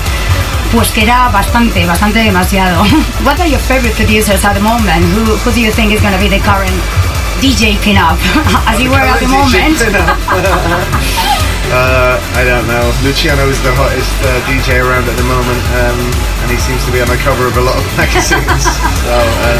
pues 0.74 0.92
que 0.92 1.04
era 1.04 1.30
bastante, 1.30 1.86
bastante 1.86 2.20
demasiado. 2.20 2.84
What 3.24 3.40
are 3.40 3.50
your 3.50 3.60
favorite 3.60 3.96
producers 3.96 4.44
at 4.44 4.56
the 4.56 4.60
moment? 4.60 5.06
Who, 5.16 5.36
who 5.46 5.52
do 5.52 5.62
you 5.62 5.72
think 5.72 5.94
is 5.94 6.02
going 6.02 6.14
to 6.14 6.20
be 6.20 6.28
the 6.28 6.40
current 6.40 6.74
DJ 7.42 7.76
pin-up 7.82 8.18
as 8.70 8.80
you 8.80 8.90
were 8.90 9.02
at 9.02 9.20
the 9.20 9.28
moment? 9.32 9.80
Uh, 11.74 12.22
I 12.38 12.46
don't 12.46 12.70
know. 12.70 12.86
Luciano 13.02 13.50
is 13.50 13.58
the 13.66 13.74
hottest 13.74 14.14
uh, 14.22 14.30
DJ 14.46 14.78
around 14.78 15.10
at 15.10 15.18
the 15.18 15.26
moment, 15.26 15.58
um, 15.82 15.98
and 16.46 16.48
he 16.54 16.60
seems 16.62 16.86
to 16.86 16.94
be 16.94 17.02
on 17.02 17.10
the 17.10 17.18
cover 17.26 17.50
of 17.50 17.58
a 17.58 17.64
lot 17.66 17.74
of 17.74 17.82
magazines. 17.98 18.62
so, 18.70 19.10
uh, 19.10 19.58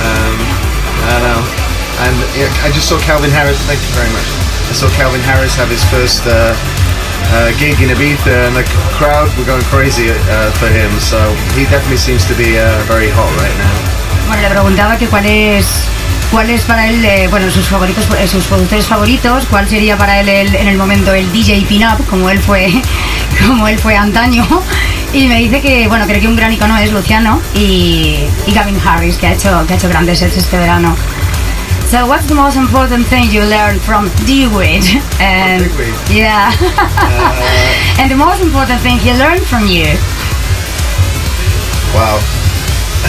um, 0.00 0.36
I 1.04 1.08
don't 1.12 1.24
know. 1.28 1.42
And 2.08 2.14
yeah, 2.40 2.48
I 2.64 2.72
just 2.72 2.88
saw 2.88 2.96
Calvin 3.04 3.28
Harris. 3.28 3.60
Thank 3.68 3.84
you 3.84 3.92
very 3.92 4.08
much. 4.16 4.24
I 4.72 4.74
saw 4.80 4.88
Calvin 4.96 5.20
Harris 5.28 5.52
have 5.60 5.68
his 5.68 5.84
first 5.92 6.24
uh, 6.24 6.56
uh, 7.36 7.52
gig 7.60 7.76
in 7.84 7.92
Ibiza, 7.92 8.48
and 8.48 8.56
the 8.56 8.64
crowd 8.96 9.28
were 9.36 9.44
going 9.44 9.66
crazy 9.68 10.08
uh, 10.08 10.48
for 10.56 10.72
him. 10.72 10.88
So 11.04 11.20
he 11.52 11.68
definitely 11.68 12.00
seems 12.00 12.24
to 12.32 12.34
be 12.38 12.56
uh, 12.56 12.80
very 12.88 13.12
hot 13.12 13.28
right 13.44 13.56
now. 13.60 13.76
Bueno, 14.24 14.40
le 14.40 14.48
preguntaba 14.48 14.96
que 14.96 15.04
cuál 15.06 15.26
es 15.28 15.84
cuál 16.34 16.50
es 16.50 16.62
para 16.62 16.88
él, 16.88 17.04
eh, 17.04 17.28
bueno, 17.30 17.48
sus 17.48 17.64
favoritos, 17.68 18.04
eh, 18.18 18.26
sus 18.26 18.42
productores 18.46 18.86
favoritos, 18.86 19.44
cuál 19.48 19.68
sería 19.68 19.96
para 19.96 20.18
él 20.20 20.28
el- 20.28 20.54
en 20.56 20.66
el 20.66 20.76
momento 20.76 21.14
el 21.14 21.30
DJ 21.32 21.64
pin-up, 21.68 22.04
como 22.10 22.28
él 22.28 22.40
fue, 22.40 22.72
como 23.46 23.68
él 23.68 23.78
fue 23.78 23.96
antaño. 23.96 24.44
Y 25.12 25.28
me 25.28 25.38
dice 25.38 25.60
que, 25.60 25.86
bueno, 25.86 26.06
creo 26.08 26.20
que 26.20 26.26
un 26.26 26.34
gran 26.34 26.52
icono 26.52 26.76
es 26.78 26.90
Luciano 26.90 27.40
y, 27.54 28.16
y 28.48 28.52
Gavin 28.52 28.76
Harris, 28.84 29.16
que 29.16 29.28
ha 29.28 29.32
hecho, 29.32 29.64
que 29.68 29.74
ha 29.74 29.76
hecho 29.76 29.88
grandes 29.88 30.18
sets 30.18 30.36
este 30.36 30.58
verano. 30.58 30.96
So, 31.88 32.06
what's 32.06 32.26
the 32.26 32.34
most 32.34 32.56
important 32.56 33.06
thing 33.08 33.30
you 33.30 33.42
learned 33.44 33.80
from 33.82 34.10
D-Wit? 34.26 34.84
And 35.20 35.62
Dewey? 35.76 35.92
yeah, 36.18 36.50
and 38.00 38.10
the 38.10 38.16
most 38.16 38.40
important 38.42 38.80
thing 38.82 38.98
he 38.98 39.12
learned 39.12 39.42
from 39.46 39.68
you. 39.68 39.86
Wow. 41.94 42.18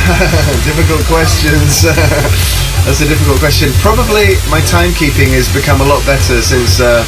difficult 0.67 1.03
questions. 1.09 1.83
That's 2.85 3.01
a 3.01 3.07
difficult 3.09 3.39
question. 3.41 3.73
Probably 3.81 4.37
my 4.53 4.61
timekeeping 4.69 5.33
has 5.33 5.49
become 5.49 5.81
a 5.81 5.87
lot 5.87 6.05
better 6.05 6.37
since 6.41 6.77
uh, 6.79 7.01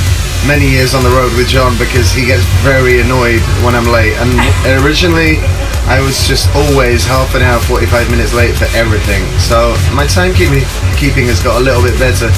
many 0.50 0.66
years 0.66 0.98
on 0.98 1.04
the 1.06 1.14
road 1.14 1.30
with 1.38 1.48
John 1.48 1.78
because 1.78 2.10
he 2.14 2.26
gets 2.26 2.42
very 2.66 2.98
annoyed 3.00 3.42
when 3.62 3.78
I'm 3.78 3.86
late. 3.86 4.18
And 4.18 4.34
originally, 4.82 5.38
I 5.86 6.02
was 6.02 6.26
just 6.26 6.50
always 6.58 7.06
half 7.06 7.36
an 7.38 7.46
hour, 7.46 7.62
45 7.70 8.10
minutes 8.10 8.34
late 8.34 8.58
for 8.58 8.66
everything. 8.74 9.22
So 9.38 9.78
my 9.94 10.10
timekeeping 10.10 10.66
keeping 10.98 11.30
has 11.30 11.40
got 11.44 11.62
a 11.62 11.64
little 11.64 11.84
bit 11.86 11.96
better. 12.02 12.34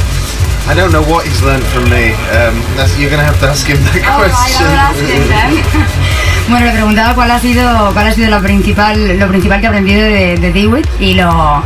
I 0.68 0.76
don't 0.76 0.92
know 0.92 1.02
what 1.08 1.26
he's 1.26 1.42
learned 1.42 1.66
from 1.72 1.88
me. 1.90 2.12
Um, 2.36 2.60
that's, 2.78 2.94
you're 3.00 3.10
going 3.10 3.24
to 3.24 3.26
have 3.26 3.40
to 3.42 3.48
ask 3.48 3.66
him 3.66 3.80
that 3.90 4.04
Oh, 4.06 4.22
question. 4.22 4.68
Bueno, 6.50 6.66
le 6.66 6.72
preguntaba 6.72 7.14
cuál 7.14 7.30
ha 7.30 7.40
sido, 7.40 7.92
cuál 7.94 8.08
ha 8.08 8.12
sido 8.12 8.32
lo 8.32 8.42
principal, 8.42 9.20
lo 9.20 9.28
principal 9.28 9.62
que 9.62 9.68
ha 9.68 9.70
aprendido 9.70 10.02
de, 10.02 10.36
de 10.36 10.82
y 11.00 11.14
lo, 11.14 11.64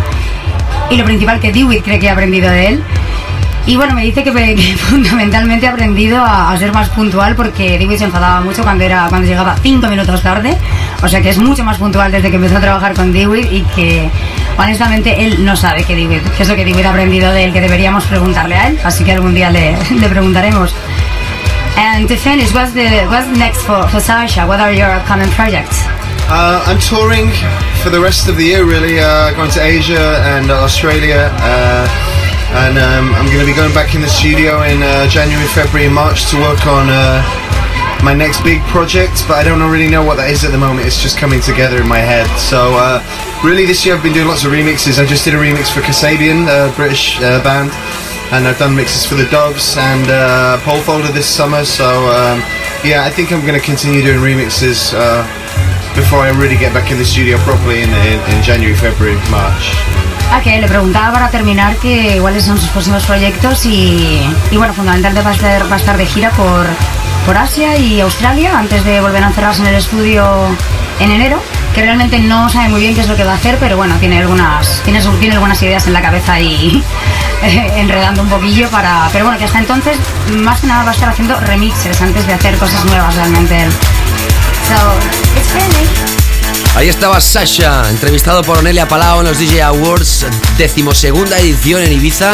y 0.89 0.97
lo 0.97 1.05
principal 1.05 1.39
que 1.39 1.53
Dewitt 1.53 1.83
cree 1.83 1.99
que 1.99 2.09
ha 2.09 2.11
aprendido 2.11 2.49
de 2.49 2.67
él. 2.67 2.83
Y 3.65 3.77
bueno, 3.77 3.95
me 3.95 4.03
dice 4.03 4.25
que, 4.25 4.31
fundamentalmente 4.77 5.67
ha 5.67 5.69
aprendido 5.69 6.21
a, 6.21 6.53
ser 6.57 6.73
más 6.73 6.89
puntual 6.89 7.33
porque 7.37 7.77
Dewitt 7.79 7.99
se 7.99 8.03
enfadaba 8.03 8.41
mucho 8.41 8.61
cuando, 8.61 8.83
era, 8.83 9.05
cuando 9.07 9.25
llegaba 9.25 9.55
cinco 9.63 9.87
minutos 9.87 10.21
tarde. 10.21 10.57
O 11.01 11.07
sea 11.07 11.21
que 11.21 11.29
es 11.29 11.37
mucho 11.37 11.63
más 11.63 11.77
puntual 11.77 12.11
desde 12.11 12.29
que 12.29 12.35
empezó 12.35 12.57
a 12.57 12.61
trabajar 12.61 12.93
con 12.93 13.13
Dewitt 13.13 13.49
y 13.53 13.61
que 13.75 14.09
honestamente 14.57 15.23
él 15.25 15.45
no 15.45 15.55
sabe 15.55 15.85
que, 15.85 15.95
Dewitt, 15.95 16.23
que 16.35 16.43
es 16.43 16.49
lo 16.49 16.55
que 16.55 16.65
Dewitt 16.65 16.85
ha 16.85 16.89
aprendido 16.89 17.31
de 17.31 17.45
él, 17.45 17.53
que 17.53 17.61
deberíamos 17.61 18.03
preguntarle 18.03 18.55
a 18.55 18.67
él. 18.67 18.77
Así 18.83 19.05
que 19.05 19.13
algún 19.13 19.33
día 19.33 19.49
le, 19.49 19.77
le 19.97 20.09
preguntaremos. 20.09 20.75
And 21.75 22.07
to 22.07 22.15
finish, 22.15 22.53
what's 22.53 22.73
the 22.73 22.85
what's 23.09 23.27
next 23.37 23.65
for, 23.65 23.87
for 23.89 23.99
Sasha? 23.99 24.45
What 24.45 24.59
are 24.59 24.71
your 24.71 24.89
upcoming 24.93 25.29
projects? 25.33 25.81
Uh, 26.29 26.61
I'm 26.69 26.79
touring 26.79 27.33
for 27.81 27.89
the 27.89 27.99
rest 27.99 28.29
of 28.29 28.37
the 28.37 28.45
year, 28.45 28.63
really. 28.63 28.99
Uh, 28.99 29.33
going 29.33 29.49
to 29.51 29.61
Asia 29.61 30.21
and 30.37 30.49
Australia. 30.51 31.33
Uh, 31.41 31.85
and 32.53 32.77
um, 32.77 33.13
I'm 33.17 33.25
going 33.25 33.41
to 33.41 33.49
be 33.49 33.57
going 33.57 33.73
back 33.73 33.95
in 33.95 34.01
the 34.01 34.09
studio 34.09 34.61
in 34.61 34.81
uh, 34.85 35.09
January, 35.09 35.47
February, 35.49 35.89
and 35.89 35.95
March 35.95 36.29
to 36.29 36.37
work 36.37 36.65
on 36.69 36.93
uh, 36.93 37.25
my 38.05 38.13
next 38.13 38.43
big 38.43 38.61
project. 38.69 39.25
But 39.27 39.41
I 39.41 39.43
don't 39.43 39.59
really 39.69 39.89
know 39.89 40.05
what 40.05 40.17
that 40.17 40.29
is 40.29 40.45
at 40.45 40.51
the 40.53 40.61
moment. 40.61 40.85
It's 40.85 41.01
just 41.01 41.17
coming 41.17 41.41
together 41.41 41.81
in 41.81 41.87
my 41.89 41.99
head. 41.99 42.29
So, 42.37 42.77
uh, 42.77 43.01
really, 43.43 43.65
this 43.65 43.85
year 43.85 43.97
I've 43.97 44.03
been 44.03 44.13
doing 44.13 44.29
lots 44.29 44.45
of 44.45 44.53
remixes. 44.53 45.01
I 45.01 45.05
just 45.05 45.25
did 45.25 45.33
a 45.33 45.41
remix 45.41 45.73
for 45.73 45.81
Kasabian, 45.81 46.45
a 46.45 46.69
British 46.77 47.17
band. 47.41 47.73
And 48.31 48.47
I've 48.47 48.57
done 48.57 48.75
mixes 48.75 49.05
for 49.05 49.15
the 49.15 49.25
Doves 49.29 49.77
and 49.77 50.09
uh, 50.09 50.57
Pole 50.61 50.79
Folder 50.79 51.11
this 51.11 51.27
summer. 51.27 51.63
So, 51.65 51.85
um, 51.85 52.41
yeah, 52.83 53.03
I 53.05 53.09
think 53.09 53.31
I'm 53.31 53.41
going 53.41 53.59
to 53.59 53.65
continue 53.65 54.01
doing 54.01 54.19
remixes 54.19 54.93
uh, 54.95 55.23
before 55.95 56.19
I 56.19 56.29
really 56.31 56.57
get 56.57 56.73
back 56.73 56.91
in 56.91 56.97
the 56.97 57.05
studio 57.05 57.37
properly 57.39 57.81
in, 57.81 57.89
in, 57.89 58.19
in 58.33 58.41
January, 58.41 58.75
February, 58.75 59.17
March. 59.29 59.75
Ok, 60.35 60.47
le 60.47 60.67
preguntaba 60.67 61.13
para 61.13 61.29
terminar 61.29 61.75
que 61.77 62.17
cuáles 62.19 62.43
son 62.43 62.57
sus 62.57 62.69
próximos 62.69 63.03
proyectos 63.05 63.65
y, 63.65 64.19
y 64.49 64.57
bueno, 64.57 64.73
fundamentalmente 64.73 65.23
va 65.23 65.31
a 65.31 65.35
estar, 65.35 65.69
va 65.71 65.75
a 65.75 65.79
estar 65.79 65.95
de 65.95 66.05
gira 66.07 66.31
por, 66.31 66.65
por 67.27 67.37
Asia 67.37 67.77
y 67.77 68.01
Australia 68.01 68.57
antes 68.57 68.83
de 68.83 68.99
volver 68.99 69.23
a 69.23 69.27
encerrarse 69.27 69.61
en 69.61 69.67
el 69.67 69.75
estudio 69.75 70.25
en 70.99 71.11
enero, 71.11 71.39
que 71.73 71.81
realmente 71.81 72.19
no 72.19 72.49
sabe 72.49 72.69
muy 72.69 72.81
bien 72.81 72.93
qué 72.93 73.01
es 73.01 73.07
lo 73.07 73.15
que 73.15 73.23
va 73.23 73.33
a 73.33 73.35
hacer, 73.35 73.57
pero 73.59 73.77
bueno, 73.77 73.95
tiene 73.99 74.19
algunas, 74.19 74.81
tiene, 74.83 75.01
tiene 75.19 75.35
algunas 75.35 75.61
ideas 75.61 75.85
en 75.87 75.93
la 75.93 76.01
cabeza 76.01 76.39
y 76.39 76.83
enredando 77.75 78.21
un 78.21 78.29
poquillo 78.29 78.69
para... 78.69 79.09
Pero 79.11 79.25
bueno, 79.25 79.39
que 79.39 79.45
hasta 79.45 79.59
entonces 79.59 79.97
más 80.37 80.61
que 80.61 80.67
nada 80.67 80.83
va 80.83 80.91
a 80.91 80.93
estar 80.93 81.09
haciendo 81.09 81.39
remixes 81.39 81.99
antes 82.01 82.27
de 82.27 82.33
hacer 82.33 82.55
cosas 82.57 82.85
nuevas 82.85 83.15
realmente. 83.15 83.67
So, 84.67 85.39
it's. 85.39 85.93
Ahí 86.75 86.89
estaba 86.89 87.21
Sasha, 87.21 87.87
entrevistado 87.89 88.41
por 88.41 88.57
Onelia 88.57 88.87
Palau 88.87 89.19
en 89.19 89.27
los 89.27 89.37
DJ 89.37 89.61
Awards, 89.61 90.25
decimosegunda 90.57 91.37
edición 91.39 91.83
en 91.83 91.93
Ibiza. 91.93 92.31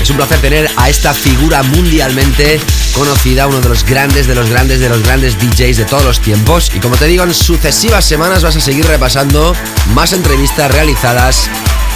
Es 0.00 0.10
un 0.10 0.16
placer 0.16 0.40
tener 0.40 0.68
a 0.76 0.88
esta 0.88 1.14
figura 1.14 1.62
mundialmente 1.62 2.60
conocida, 2.98 3.46
uno 3.46 3.60
de 3.60 3.68
los 3.68 3.84
grandes, 3.84 4.26
de 4.26 4.34
los 4.34 4.50
grandes, 4.50 4.80
de 4.80 4.88
los 4.88 5.02
grandes 5.02 5.38
DJs 5.38 5.76
de 5.76 5.84
todos 5.84 6.04
los 6.04 6.20
tiempos. 6.20 6.70
Y 6.74 6.80
como 6.80 6.96
te 6.96 7.06
digo, 7.06 7.24
en 7.24 7.32
sucesivas 7.32 8.04
semanas 8.04 8.42
vas 8.42 8.56
a 8.56 8.60
seguir 8.60 8.86
repasando 8.86 9.54
más 9.94 10.12
entrevistas 10.12 10.70
realizadas 10.70 11.48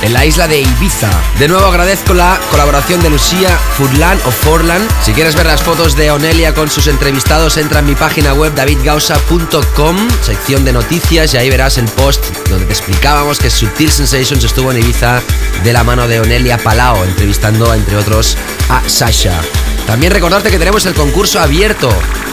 en 0.03 0.13
la 0.13 0.25
isla 0.25 0.49
de 0.49 0.61
Ibiza. 0.61 1.11
De 1.39 1.49
nuevo 1.49 1.67
agradezco 1.67 2.15
la 2.15 2.39
colaboración 2.51 3.03
de 3.03 3.11
Lucía 3.11 3.51
Furlan 3.77 4.19
o 4.25 4.31
Forlan. 4.31 4.87
Si 5.05 5.13
quieres 5.13 5.35
ver 5.35 5.47
las 5.47 5.63
fotos 5.63 5.97
de 5.97 6.11
Onelia 6.11 6.55
con 6.55 6.71
sus 6.71 6.87
entrevistados, 6.87 7.57
entra 7.57 7.81
en 7.81 7.87
mi 7.87 7.95
página 7.95 8.35
web 8.35 8.55
davidgausa.com, 8.55 9.97
sección 10.23 10.65
de 10.65 10.73
noticias, 10.73 11.35
y 11.35 11.37
ahí 11.37 11.51
verás 11.51 11.79
el 11.79 11.87
post 11.87 12.25
donde 12.49 12.67
te 12.67 12.73
explicábamos 12.73 13.39
que 13.39 13.51
Subtil 13.51 13.91
Sensations 13.91 14.45
estuvo 14.45 14.71
en 14.73 14.79
Ibiza 14.79 15.23
de 15.65 15.73
la 15.73 15.85
mano 15.85 16.09
de 16.09 16.21
Onelia 16.21 16.59
Palao, 16.59 17.05
entrevistando 17.05 17.73
entre 17.75 17.97
otros 17.97 18.37
a 18.69 18.83
Sasha. 18.89 19.41
También 19.87 20.13
recordarte 20.13 20.51
que 20.51 20.59
tenemos 20.59 20.87
el 20.87 20.95
concurso 20.95 21.41
abierto. 21.41 21.89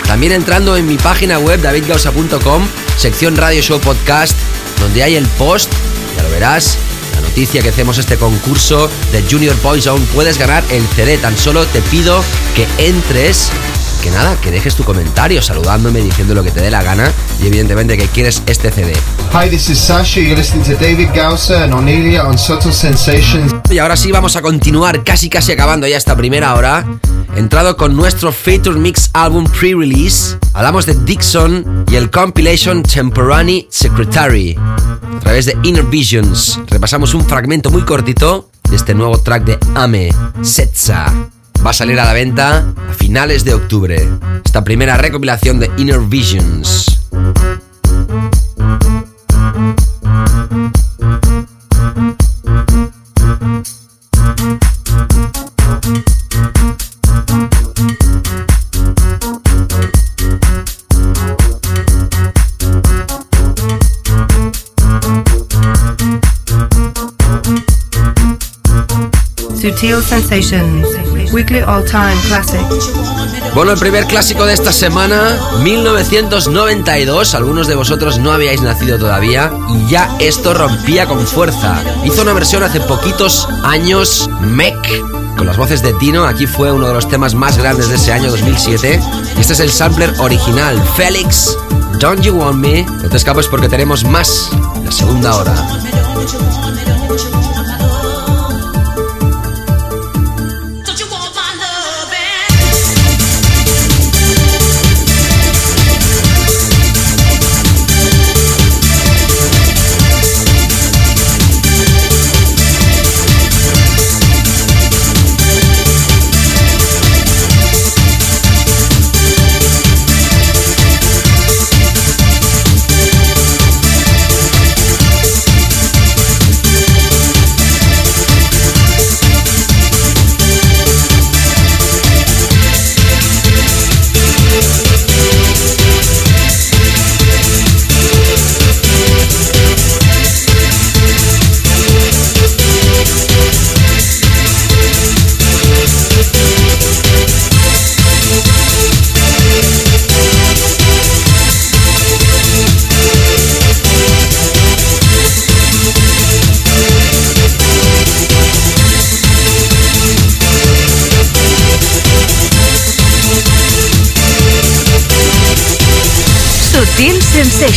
También 0.06 0.32
entrando 0.32 0.78
en 0.78 0.88
mi 0.88 0.97
página 0.97 1.39
web 1.39 1.62
davidgausa.com, 1.62 2.68
sección 2.97 3.36
Radio 3.36 3.62
Show 3.62 3.80
Podcast, 3.80 4.36
donde 4.80 5.04
hay 5.04 5.16
el 5.16 5.28
post, 5.28 5.72
ya 6.16 6.24
lo 6.24 6.30
verás, 6.30 6.78
la 7.14 7.22
noticia 7.22 7.62
que 7.62 7.70
hacemos 7.70 7.97
este 7.97 8.18
concurso 8.18 8.89
de 9.12 9.24
Junior 9.30 9.56
Poison, 9.58 10.02
puedes 10.14 10.38
ganar 10.38 10.64
el 10.70 10.86
CD. 10.95 11.18
Tan 11.18 11.38
solo 11.38 11.66
te 11.68 11.82
pido 11.82 12.24
que 12.56 12.68
entres, 12.78 13.52
que 14.00 14.12
nada, 14.12 14.36
que 14.41 14.52
dejes 14.52 14.76
tu 14.76 14.84
comentario 14.84 15.41
saludándome, 15.41 16.02
diciendo 16.02 16.34
lo 16.34 16.43
que 16.43 16.52
te 16.52 16.62
dé 16.62 16.72
la 16.72 16.84
gana 16.84 17.12
y 17.41 17.47
evidentemente 17.47 17.97
que 17.97 18.08
quieres 18.08 18.41
este 18.45 18.72
CD. 18.72 18.93
Hi, 19.34 19.50
this 19.50 19.70
is 19.70 19.78
Sasha. 19.78 20.20
You're 20.20 20.36
listening 20.36 20.66
to 20.66 20.76
David 20.76 21.10
Gausser 21.14 21.62
and 21.64 21.74
Onelia 21.74 22.26
on 22.26 22.38
Subtle 22.38 22.72
Sensations. 22.72 23.54
Y 23.70 23.80
ahora 23.80 23.95
sí 23.95 24.12
vamos 24.12 24.36
a 24.36 24.41
continuar 24.41 25.04
casi 25.04 25.30
casi 25.30 25.52
acabando 25.52 25.88
ya 25.88 25.97
esta 25.97 26.16
primera 26.16 26.56
hora. 26.56 26.86
Entrado 27.36 27.78
con 27.78 27.95
nuestro 27.95 28.32
Feature 28.32 28.80
Mix 28.80 29.12
álbum 29.14 29.45
pre-release, 29.45 30.38
hablamos 30.54 30.86
de 30.86 30.95
Dixon 30.95 31.86
y 31.89 31.95
el 31.95 32.10
compilation 32.10 32.82
Temporary 32.84 33.68
Secretary. 33.70 34.58
A 34.58 35.20
través 35.20 35.45
de 35.45 35.58
Inner 35.64 35.84
Visions, 35.84 36.60
repasamos 36.68 37.14
un 37.14 37.26
fragmento 37.26 37.70
muy 37.70 37.84
cortito 37.84 38.50
de 38.70 38.76
este 38.76 38.93
nuevo 38.93 39.20
track 39.20 39.43
de 39.43 39.60
Ame, 39.76 40.10
Setsa. 40.41 41.14
Va 41.66 41.72
a 41.72 41.74
salir 41.74 41.99
a 41.99 42.05
la 42.05 42.14
venta 42.14 42.74
a 42.89 42.93
finales 42.93 43.43
de 43.43 43.53
octubre. 43.53 44.07
Esta 44.43 44.64
primera 44.64 44.97
recopilación 44.97 45.60
de 45.60 45.70
Inner 45.78 45.99
Visions. 45.99 46.99
Sutil 69.62 70.01
Sensations, 70.01 70.88
weekly 71.32 71.60
all-time 71.60 72.16
classic. 72.28 72.62
Bueno, 73.54 73.72
el 73.72 73.80
primer 73.80 74.06
clásico 74.06 74.46
de 74.46 74.54
esta 74.54 74.72
semana, 74.72 75.38
1992. 75.64 77.34
Algunos 77.36 77.68
de 77.68 77.76
vosotros 77.76 78.20
no 78.20 78.32
habíais 78.32 78.62
nacido 78.62 78.98
todavía 78.98 79.52
y 79.70 79.90
ya 79.90 80.16
esto 80.20 80.54
rompía 80.54 81.08
con 81.08 81.26
fuerza. 81.26 81.84
Hizo 82.04 82.22
una 82.22 82.34
versión 82.34 82.64
hace 82.64 82.80
poquitos 82.80 83.48
años, 83.64 84.30
Mec, 84.42 84.78
con 85.38 85.48
las 85.48 85.58
voces 85.58 85.82
de 85.82 85.94
Tino. 85.94 86.26
Aquí 86.26 86.48
fue 86.48 86.72
uno 86.72 86.88
de 86.88 86.94
los 86.94 87.08
temas 87.08 87.34
más 87.34 87.58
grandes 87.58 87.90
de 87.90 87.96
ese 87.96 88.12
año 88.12 88.30
2007. 88.32 89.02
Y 89.38 89.42
este 89.42 89.54
es 89.54 89.60
el 89.60 89.72
sampler 89.72 90.14
original, 90.20 90.82
Félix. 90.96 91.58
Don't 92.00 92.22
You 92.22 92.34
Want 92.36 92.58
Me. 92.58 92.84
No 92.84 93.10
te 93.10 93.18
escapes 93.18 93.48
porque 93.48 93.68
tenemos 93.68 94.04
más. 94.04 94.50
La 94.84 94.92
segunda 94.92 95.36
hora. 95.36 95.89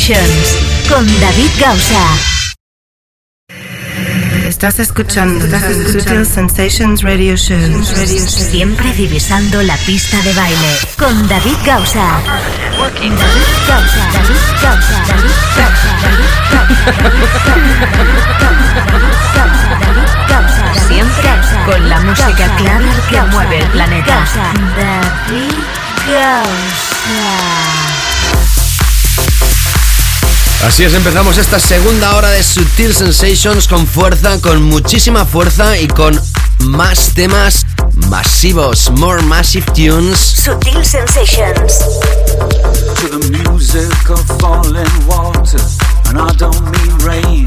Sensations 0.03 0.59
con 0.89 1.07
David 1.21 1.51
Gausa. 1.61 2.05
Estás 4.45 4.81
escuchando 4.81 5.47
Sutil 5.93 6.27
Sensations 6.27 7.03
Radio 7.03 7.37
Show. 7.37 7.57
Radio 7.57 8.19
Show. 8.19 8.51
Siempre 8.51 8.93
divisando 8.95 9.63
la 9.63 9.77
pista 9.77 10.21
de 10.23 10.33
baile 10.35 10.77
con 10.99 11.29
David 11.29 11.57
Gausa. 11.65 12.21
David 12.21 13.15
Gausa. 13.69 14.11
David 14.13 14.43
Gausa. 14.61 15.05
David 15.07 15.41
Gausa. 15.61 15.91
David 16.03 16.35
Gausa. 19.37 19.69
David 19.87 20.11
Gausa. 20.29 20.67
Siempre 20.89 21.31
con 21.65 21.89
la 21.89 22.01
música 22.01 22.57
clara 22.57 22.93
que 23.09 23.23
mueve 23.31 23.59
el 23.61 23.69
planeta. 23.69 24.25
David 24.77 25.53
Gausa. 26.09 27.82
Así 30.63 30.85
es, 30.85 30.95
empezamos 30.95 31.39
esta 31.39 31.59
segunda 31.59 32.15
hora 32.15 32.31
de 32.31 32.43
Sutil 32.43 32.95
Sensations 32.95 33.67
con 33.67 33.85
fuerza, 33.87 34.41
con 34.41 34.63
muchísima 34.63 35.25
fuerza 35.25 35.77
y 35.77 35.89
con 35.89 36.19
más 36.61 37.11
temas 37.15 37.67
masivos, 38.09 38.91
more 38.93 39.21
massive 39.23 39.67
tunes. 39.73 40.19
Sutil 40.19 40.85
Sensations. 40.85 41.79
to 43.03 43.09
the 43.09 43.31
music 43.31 44.11
of 44.11 44.23
falling 44.39 44.87
water, 45.09 45.59
and 46.07 46.21
I 46.21 46.31
don't 46.37 46.63
mean 46.71 46.95
rain. 47.03 47.47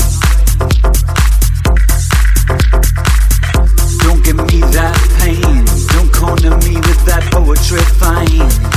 Don't 4.04 4.22
give 4.26 4.36
me 4.36 4.60
that 4.76 4.98
pain, 5.20 5.64
don't 5.96 6.12
corner 6.12 6.58
me 6.68 6.76
with 6.76 7.06
that 7.06 7.24
poetry 7.32 7.80
fine. 7.98 8.76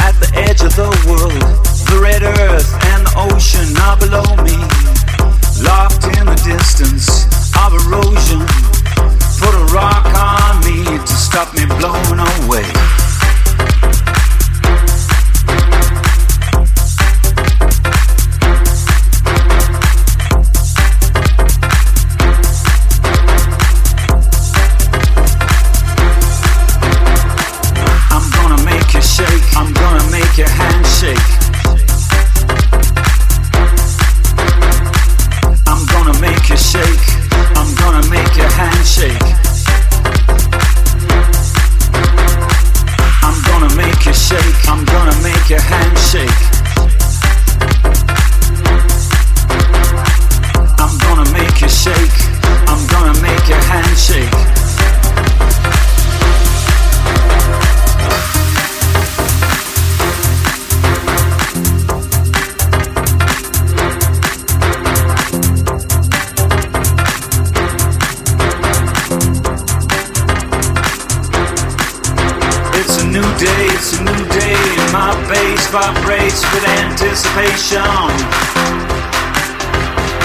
at 0.00 0.14
the 0.20 0.30
edge 0.34 0.62
of 0.62 0.74
the 0.76 0.90
world. 1.08 1.42
The 1.88 1.98
red 2.00 2.22
earth 2.22 2.68
and 2.92 3.06
the 3.06 3.14
ocean 3.32 3.68
are 3.86 3.96
below 3.96 4.28
me, 4.44 4.56
locked 5.64 6.04
in 6.18 6.26
the 6.26 6.38
distance 6.44 7.26
of 7.56 7.72
erosion. 7.86 8.40
Put 9.40 9.54
a 9.54 9.64
rock 9.72 10.06
on 10.14 10.60
me 10.64 10.84
to 10.84 11.14
stop 11.14 11.54
me 11.54 11.66
blowing 11.66 12.20
away. 12.20 13.07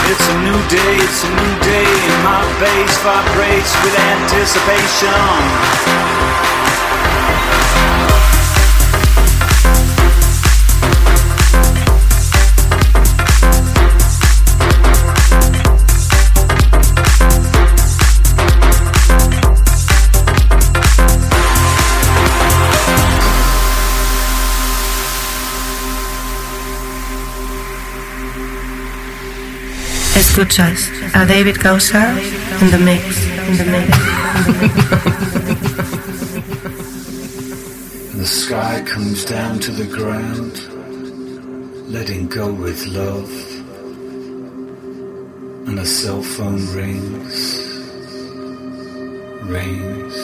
It's 0.10 0.26
a 0.30 0.38
new 0.42 0.58
day, 0.68 0.98
it's 0.98 1.24
a 1.24 1.30
new 1.30 1.60
day, 1.62 1.86
and 1.86 2.24
my 2.24 2.44
face 2.60 2.98
vibrates 3.04 3.76
with 3.84 3.96
anticipation. 4.00 6.23
Suchas, 30.34 30.90
a 31.14 31.28
David 31.28 31.58
Gausar 31.58 32.18
in 32.60 32.72
the 32.72 32.80
mix, 32.80 33.24
in 33.50 33.56
the 33.56 33.66
mix. 33.66 33.88
the 38.18 38.26
sky 38.26 38.82
comes 38.82 39.26
down 39.26 39.60
to 39.60 39.70
the 39.70 39.86
ground, 39.86 40.58
letting 41.88 42.28
go 42.30 42.52
with 42.52 42.84
love, 42.88 43.32
and 45.68 45.78
a 45.78 45.86
cell 45.86 46.24
phone 46.24 46.66
rings, 46.74 47.38
rings. 49.44 50.23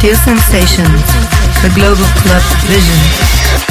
Two 0.00 0.14
sensations. 0.14 1.02
The 1.60 1.70
global 1.74 2.06
club 2.22 2.42
vision. 2.66 3.69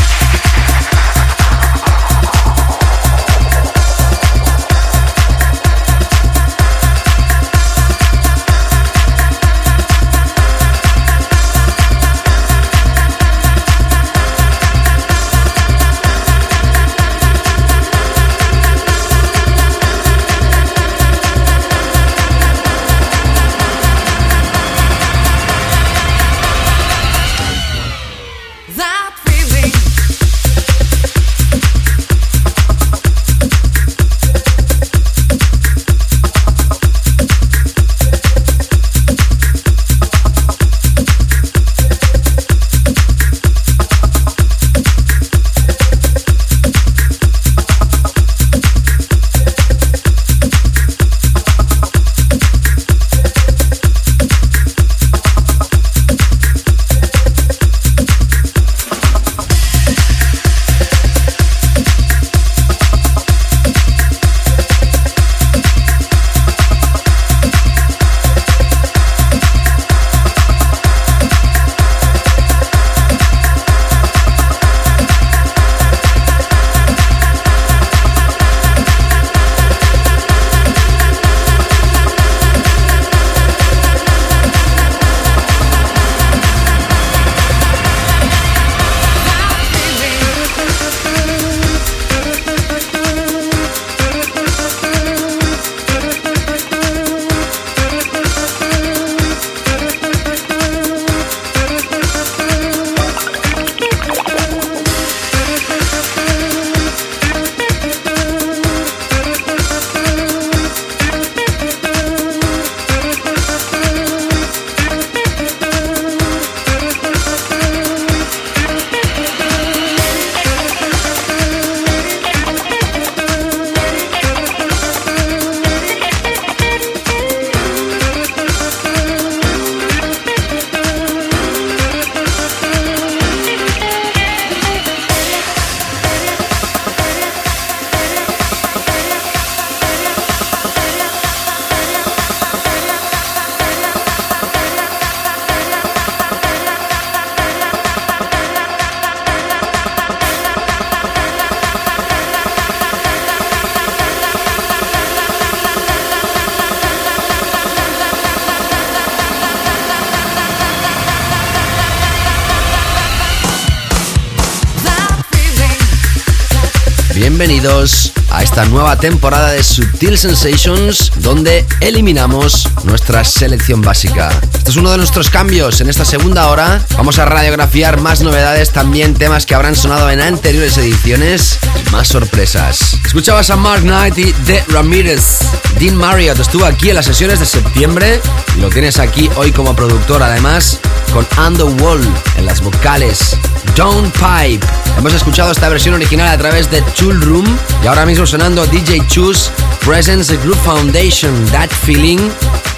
Bienvenidos 167.62 168.14
a 168.32 168.41
esta 168.41 168.64
nueva 168.66 168.95
temporada 168.95 169.51
de 169.51 169.64
Subtil 169.64 170.18
Sensations 170.18 171.12
donde 171.18 171.66
eliminamos 171.82 172.70
nuestra 172.86 173.26
selección 173.26 173.82
básica. 173.82 174.30
Este 174.53 174.70
es 174.70 174.78
uno 174.78 174.91
de 174.91 174.97
nuestros 174.97 175.30
cambios. 175.30 175.82
En 175.82 175.89
esta 175.89 176.05
segunda 176.05 176.47
hora 176.47 176.82
vamos 176.95 177.20
a 177.20 177.26
radiografiar 177.26 177.99
más 177.99 178.22
novedades, 178.22 178.72
también 178.72 179.14
temas 179.14 179.45
que 179.45 179.55
habrán 179.55 179.76
sonado 179.76 180.10
en 180.10 180.22
anteriores 180.22 180.78
ediciones, 180.78 181.60
más 181.91 182.07
sorpresas. 182.07 182.97
Escuchabas 183.05 183.49
a 183.49 183.57
Mark 183.57 183.82
Knight 183.82 184.18
y 184.18 184.32
The 184.32 184.64
Ramirez. 184.70 185.39
Dean 185.78 185.95
Marriott 185.95 186.39
estuvo 186.39 186.64
aquí 186.64 186.89
en 186.89 186.95
las 186.95 187.07
sesiones 187.07 187.41
de 187.41 187.45
septiembre 187.45 188.22
y 188.55 188.62
lo 188.62 188.70
tienes 188.70 188.99
aquí 188.99 189.30
hoy 189.36 189.51
como 189.51 189.76
productor 189.76 190.24
además 190.24 190.80
con 191.12 191.28
Underwall 191.45 192.07
en 192.38 192.45
las 192.45 192.62
vocales. 192.62 193.36
Don't 193.80 194.11
Pipe. 194.15 194.67
Hemos 194.97 195.13
escuchado 195.13 195.53
esta 195.53 195.69
versión 195.69 195.95
original 195.95 196.27
a 196.27 196.38
través 196.38 196.69
de 196.69 196.82
Tool 196.97 197.21
Room 197.21 197.45
y 197.82 197.88
ahora 197.88 198.05
mismo 198.05 198.25
sonando 198.25 198.67
DJ 198.67 199.07
Choose 199.07 199.49
Presence 199.86 200.36
Group 200.36 200.57
Foundation 200.65 201.45
That 201.53 201.69
Feeling 201.69 202.19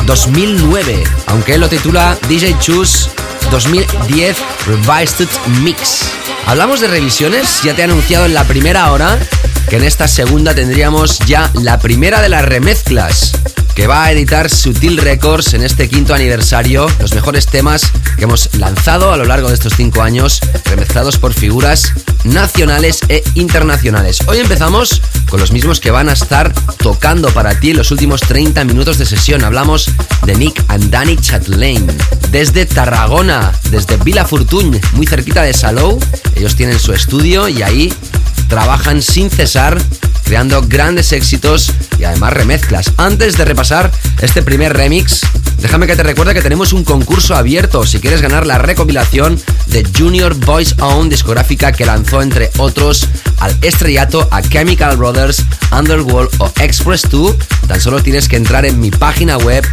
2009, 0.05 1.03
aunque 1.25 1.55
él 1.55 1.61
lo 1.61 1.69
titula 1.69 2.15
DJ 2.29 2.55
Choose 2.59 3.09
2010 3.49 4.37
Revised 4.67 5.27
Mix. 5.63 6.01
Hablamos 6.45 6.81
de 6.81 6.87
revisiones, 6.87 7.63
ya 7.63 7.73
te 7.73 7.81
he 7.81 7.85
anunciado 7.85 8.25
en 8.25 8.35
la 8.35 8.43
primera 8.43 8.91
hora 8.91 9.17
que 9.69 9.77
en 9.77 9.83
esta 9.83 10.07
segunda 10.07 10.53
tendríamos 10.53 11.17
ya 11.25 11.49
la 11.55 11.79
primera 11.79 12.21
de 12.21 12.29
las 12.29 12.45
remezclas 12.45 13.31
que 13.73 13.87
va 13.87 14.03
a 14.03 14.11
editar 14.11 14.49
Sutil 14.49 14.97
Records 14.97 15.55
en 15.55 15.63
este 15.63 15.89
quinto 15.89 16.13
aniversario. 16.13 16.87
Los 16.99 17.15
mejores 17.15 17.47
temas 17.47 17.91
que 18.21 18.25
hemos 18.25 18.53
lanzado 18.59 19.11
a 19.11 19.17
lo 19.17 19.25
largo 19.25 19.47
de 19.47 19.55
estos 19.55 19.73
cinco 19.75 20.03
años, 20.03 20.41
remezclados 20.65 21.17
por 21.17 21.33
figuras 21.33 21.91
nacionales 22.23 22.99
e 23.09 23.23
internacionales. 23.33 24.19
Hoy 24.27 24.37
empezamos 24.37 25.01
con 25.27 25.39
los 25.39 25.51
mismos 25.51 25.79
que 25.79 25.89
van 25.89 26.07
a 26.07 26.13
estar 26.13 26.53
tocando 26.77 27.31
para 27.31 27.59
ti 27.59 27.71
en 27.71 27.77
los 27.77 27.89
últimos 27.89 28.21
30 28.21 28.63
minutos 28.65 28.99
de 28.99 29.07
sesión. 29.07 29.43
Hablamos 29.43 29.89
de 30.23 30.35
Nick 30.35 30.63
and 30.67 30.91
Danny 30.91 31.17
Chatelain. 31.17 31.87
Desde 32.29 32.67
Tarragona, 32.67 33.53
desde 33.71 33.97
Vila 33.97 34.23
Fortuny, 34.23 34.79
muy 34.93 35.07
cerquita 35.07 35.41
de 35.41 35.55
Salou. 35.55 35.99
Ellos 36.35 36.55
tienen 36.55 36.77
su 36.77 36.93
estudio 36.93 37.49
y 37.49 37.63
ahí 37.63 37.91
trabajan 38.47 39.01
sin 39.01 39.31
cesar 39.31 39.81
creando 40.31 40.61
grandes 40.61 41.11
éxitos 41.11 41.73
y 41.99 42.03
además 42.03 42.31
remezclas. 42.31 42.93
Antes 42.97 43.35
de 43.35 43.45
repasar 43.45 43.91
este 44.21 44.41
primer 44.41 44.71
remix, 44.71 45.21
déjame 45.61 45.87
que 45.87 45.95
te 45.95 46.03
recuerde 46.03 46.33
que 46.33 46.41
tenemos 46.41 46.73
un 46.73 46.83
concurso 46.83 47.35
abierto 47.35 47.85
si 47.85 47.99
quieres 47.99 48.21
ganar 48.21 48.45
la 48.45 48.57
recopilación 48.57 49.39
de 49.67 49.87
Junior 49.97 50.33
Boys 50.33 50.75
Own 50.79 51.09
discográfica 51.09 51.71
que 51.71 51.85
lanzó 51.85 52.21
entre 52.21 52.49
otros 52.57 53.07
al 53.39 53.55
estrellato 53.61 54.27
a 54.31 54.41
Chemical 54.41 54.97
Brothers, 54.97 55.43
Underworld 55.71 56.29
o 56.39 56.51
Express 56.59 57.03
2. 57.09 57.35
Tan 57.67 57.79
solo 57.79 58.01
tienes 58.01 58.27
que 58.27 58.35
entrar 58.35 58.65
en 58.65 58.79
mi 58.79 58.91
página 58.91 59.37
web 59.37 59.65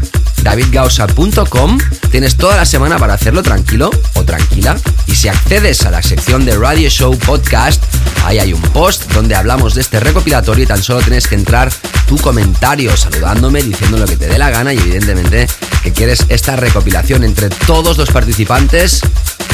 davidgausa.com. 0.43 1.79
Tienes 2.11 2.37
toda 2.37 2.57
la 2.57 2.65
semana 2.65 2.99
para 2.99 3.15
hacerlo 3.15 3.43
tranquilo 3.43 3.91
o 4.15 4.25
tranquila. 4.25 4.77
Y 5.07 5.15
si 5.15 5.29
accedes 5.29 5.85
a 5.85 5.91
la 5.91 6.03
sección 6.03 6.45
de 6.45 6.57
Radio 6.57 6.89
Show 6.89 7.17
Podcast, 7.19 7.83
ahí 8.25 8.39
hay 8.39 8.53
un 8.53 8.63
post 8.63 9.11
donde 9.13 9.35
hablamos 9.35 9.75
de 9.75 9.81
este 9.81 10.01
recopilatorio 10.01 10.65
y 10.65 10.67
tan 10.67 10.83
solo 10.83 11.01
tienes 11.01 11.27
que 11.27 11.35
entrar 11.35 11.73
tu 12.07 12.17
comentario 12.19 12.97
saludándome, 12.97 13.63
diciendo 13.63 13.99
lo 13.99 14.07
que 14.07 14.17
te 14.17 14.29
dé 14.29 14.39
la 14.39 14.51
gana 14.51 14.73
y 14.73 14.79
evidentemente 14.79 15.47
que 15.83 15.93
quieres 15.93 16.27
esta 16.29 16.57
recopilación 16.57 17.25
entre 17.25 17.49
todos 17.49 17.99
los 17.99 18.11
participantes. 18.11 19.01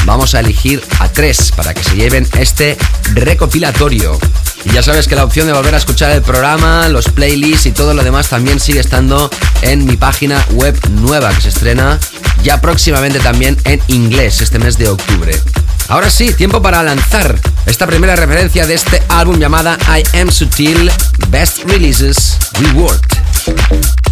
Vamos 0.05 0.35
a 0.35 0.39
elegir 0.39 0.83
a 0.99 1.09
tres 1.09 1.51
para 1.55 1.73
que 1.73 1.83
se 1.83 1.95
lleven 1.95 2.27
este 2.39 2.77
recopilatorio. 3.13 4.19
Y 4.65 4.71
ya 4.71 4.81
sabes 4.81 5.07
que 5.07 5.15
la 5.15 5.23
opción 5.23 5.47
de 5.47 5.53
volver 5.53 5.75
a 5.75 5.77
escuchar 5.77 6.11
el 6.11 6.21
programa, 6.21 6.87
los 6.89 7.09
playlists 7.09 7.67
y 7.67 7.71
todo 7.71 7.93
lo 7.93 8.03
demás 8.03 8.29
también 8.29 8.59
sigue 8.59 8.79
estando 8.79 9.29
en 9.61 9.85
mi 9.85 9.95
página 9.95 10.43
web 10.51 10.77
nueva 10.89 11.33
que 11.33 11.41
se 11.41 11.49
estrena 11.49 11.99
ya 12.43 12.61
próximamente 12.61 13.19
también 13.19 13.57
en 13.63 13.81
inglés 13.87 14.41
este 14.41 14.59
mes 14.59 14.77
de 14.77 14.89
octubre. 14.89 15.33
Ahora 15.87 16.09
sí, 16.09 16.33
tiempo 16.33 16.61
para 16.61 16.81
lanzar 16.83 17.39
esta 17.65 17.85
primera 17.85 18.15
referencia 18.15 18.65
de 18.65 18.73
este 18.73 19.01
álbum 19.09 19.37
llamada 19.39 19.77
I 19.87 20.17
Am 20.17 20.31
Sutil 20.31 20.91
Best 21.29 21.63
Releases 21.65 22.37
Reward. 22.59 24.04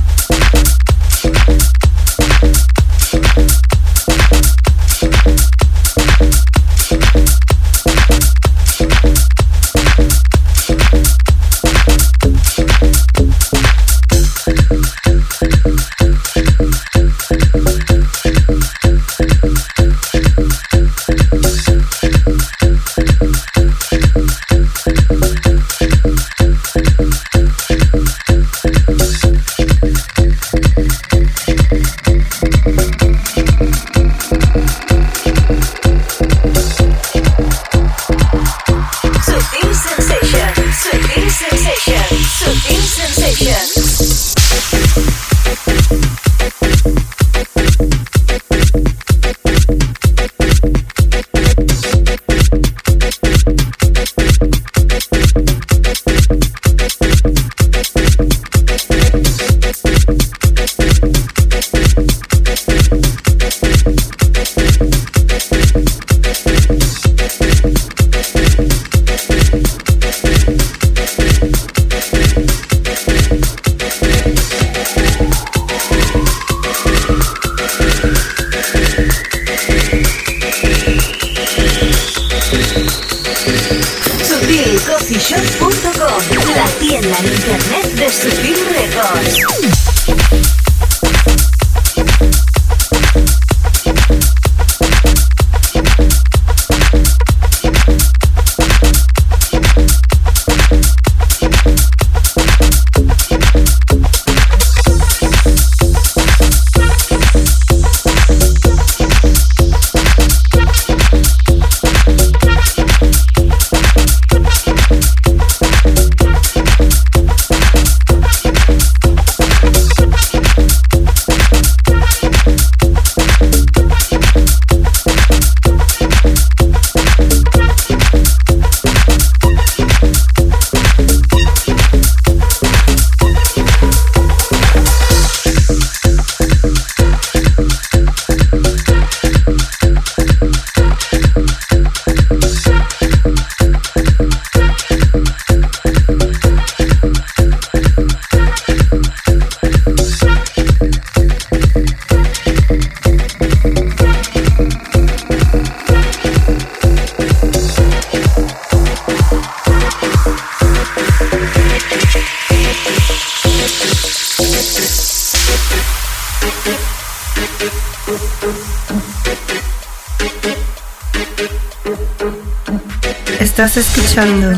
Escuchando 174.14 174.52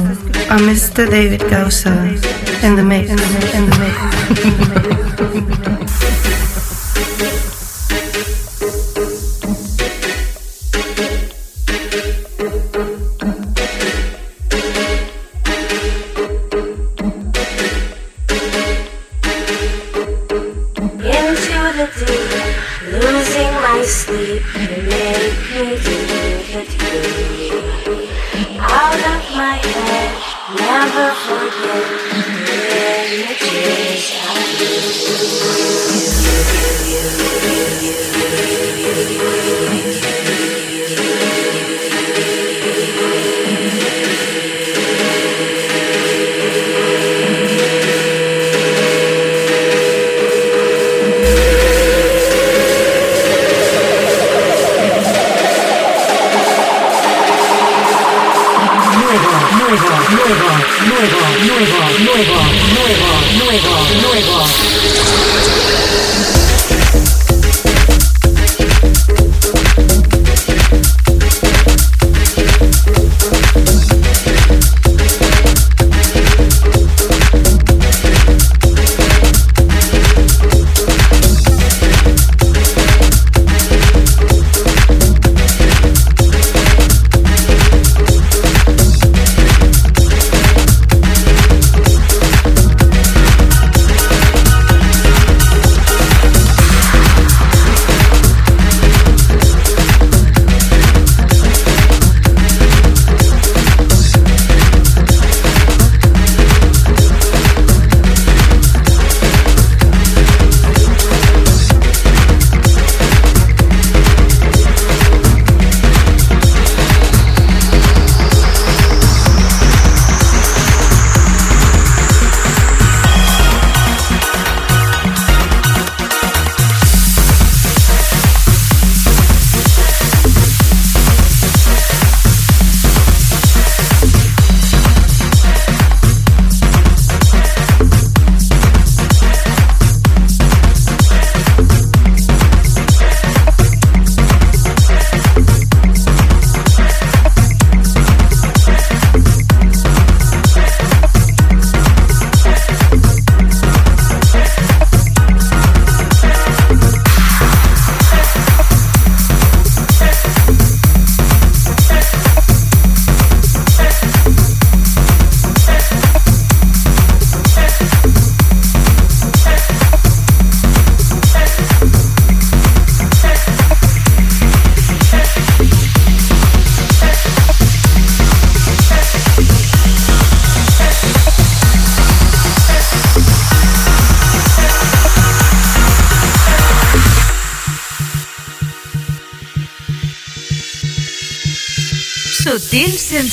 a 0.49 0.57
Mr. 0.57 1.09
David 1.09 1.41
Gausa 1.49 1.95
en 2.61 2.75
the 2.75 2.83
mix. 2.83 3.09
In 3.09 3.15
the, 3.15 3.57
in 3.57 3.69
the 3.69 3.69
mix. 3.69 3.74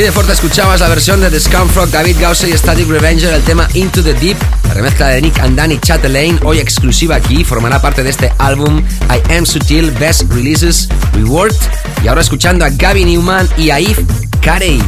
Así 0.00 0.06
de 0.06 0.12
fuerte 0.12 0.32
escuchabas 0.32 0.80
la 0.80 0.88
versión 0.88 1.20
de 1.20 1.28
The 1.28 1.38
Scumfrog, 1.38 1.90
David 1.90 2.16
Gause 2.18 2.48
y 2.48 2.56
Static 2.56 2.88
Revenger, 2.88 3.34
el 3.34 3.42
tema 3.42 3.68
Into 3.74 4.02
the 4.02 4.14
Deep, 4.14 4.38
la 4.68 4.72
remezcla 4.72 5.08
de 5.08 5.20
Nick 5.20 5.38
and 5.40 5.58
Danny 5.58 5.78
Chatelaine, 5.78 6.40
hoy 6.42 6.58
exclusiva 6.58 7.16
aquí, 7.16 7.44
formará 7.44 7.82
parte 7.82 8.02
de 8.02 8.08
este 8.08 8.32
álbum 8.38 8.82
I 9.10 9.34
Am 9.34 9.44
Sutil 9.44 9.90
Best 9.90 10.22
Releases 10.32 10.88
Reward. 11.12 11.52
Y 12.02 12.08
ahora 12.08 12.22
escuchando 12.22 12.64
a 12.64 12.70
Gabby 12.70 13.04
Newman 13.04 13.46
y 13.58 13.68
a 13.68 13.78
Yves 13.78 14.06
Carey. 14.40 14.82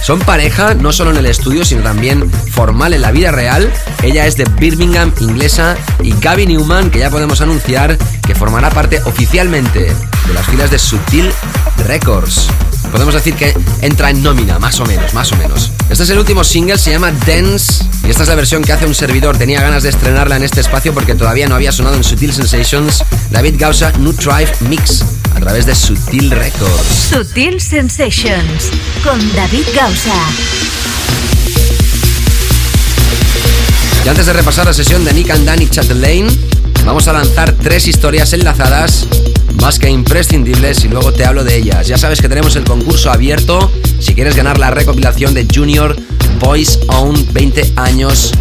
Son 0.00 0.20
pareja 0.20 0.74
no 0.74 0.92
solo 0.92 1.10
en 1.10 1.16
el 1.16 1.26
estudio, 1.26 1.64
sino 1.64 1.82
también 1.82 2.30
formal 2.30 2.94
en 2.94 3.02
la 3.02 3.10
vida 3.10 3.32
real. 3.32 3.68
Ella 4.04 4.28
es 4.28 4.36
de 4.36 4.44
Birmingham, 4.44 5.12
inglesa, 5.18 5.76
y 6.04 6.14
Gaby 6.20 6.46
Newman, 6.46 6.90
que 6.92 7.00
ya 7.00 7.10
podemos 7.10 7.40
anunciar 7.40 7.98
que 8.24 8.36
formará 8.36 8.70
parte 8.70 9.00
oficialmente 9.06 9.80
de 9.80 10.34
las 10.34 10.46
filas 10.46 10.70
de 10.70 10.78
Sutil 10.78 11.32
Records. 11.88 12.48
Podemos 12.90 13.14
decir 13.14 13.34
que 13.34 13.54
entra 13.82 14.10
en 14.10 14.22
nómina, 14.22 14.58
más 14.58 14.80
o 14.80 14.86
menos, 14.86 15.12
más 15.14 15.32
o 15.32 15.36
menos. 15.36 15.72
Este 15.90 16.04
es 16.04 16.10
el 16.10 16.18
último 16.18 16.44
single, 16.44 16.78
se 16.78 16.90
llama 16.90 17.12
Dance, 17.26 17.84
y 18.06 18.10
esta 18.10 18.22
es 18.22 18.28
la 18.28 18.34
versión 18.34 18.62
que 18.62 18.72
hace 18.72 18.86
un 18.86 18.94
servidor. 18.94 19.36
Tenía 19.36 19.60
ganas 19.60 19.82
de 19.82 19.90
estrenarla 19.90 20.36
en 20.36 20.42
este 20.42 20.60
espacio 20.60 20.94
porque 20.94 21.14
todavía 21.14 21.46
no 21.46 21.54
había 21.54 21.72
sonado 21.72 21.96
en 21.96 22.04
Sutil 22.04 22.32
Sensations. 22.32 23.04
David 23.30 23.56
Gausa 23.58 23.92
New 23.98 24.12
Drive 24.12 24.52
Mix 24.68 25.04
a 25.34 25.40
través 25.40 25.66
de 25.66 25.74
Sutil 25.74 26.30
Records. 26.30 27.10
Sutil 27.10 27.60
Sensations 27.60 28.70
con 29.04 29.18
David 29.34 29.66
Gausa. 29.74 30.14
Y 34.04 34.08
antes 34.08 34.26
de 34.26 34.32
repasar 34.32 34.66
la 34.66 34.72
sesión 34.72 35.04
de 35.04 35.12
Nick 35.12 35.30
and 35.30 35.44
Danny 35.44 35.68
Chatelaine, 35.68 36.28
vamos 36.84 37.08
a 37.08 37.12
lanzar 37.12 37.52
tres 37.52 37.88
historias 37.88 38.32
enlazadas 38.32 39.06
más 39.60 39.78
que 39.78 39.90
imprescindibles 39.90 40.84
y 40.84 40.88
luego 40.88 41.12
te 41.12 41.24
hablo 41.24 41.44
de 41.44 41.56
ellas. 41.56 41.86
Ya 41.86 41.98
sabes 41.98 42.20
que 42.20 42.28
tenemos 42.28 42.56
el 42.56 42.64
concurso 42.64 43.10
abierto 43.10 43.70
si 44.00 44.14
quieres 44.14 44.36
ganar 44.36 44.58
la 44.58 44.70
recopilación 44.70 45.34
de 45.34 45.46
Junior 45.52 45.96
Voice 46.40 46.78
Own 46.88 47.26
20 47.32 47.72
años. 47.76 48.32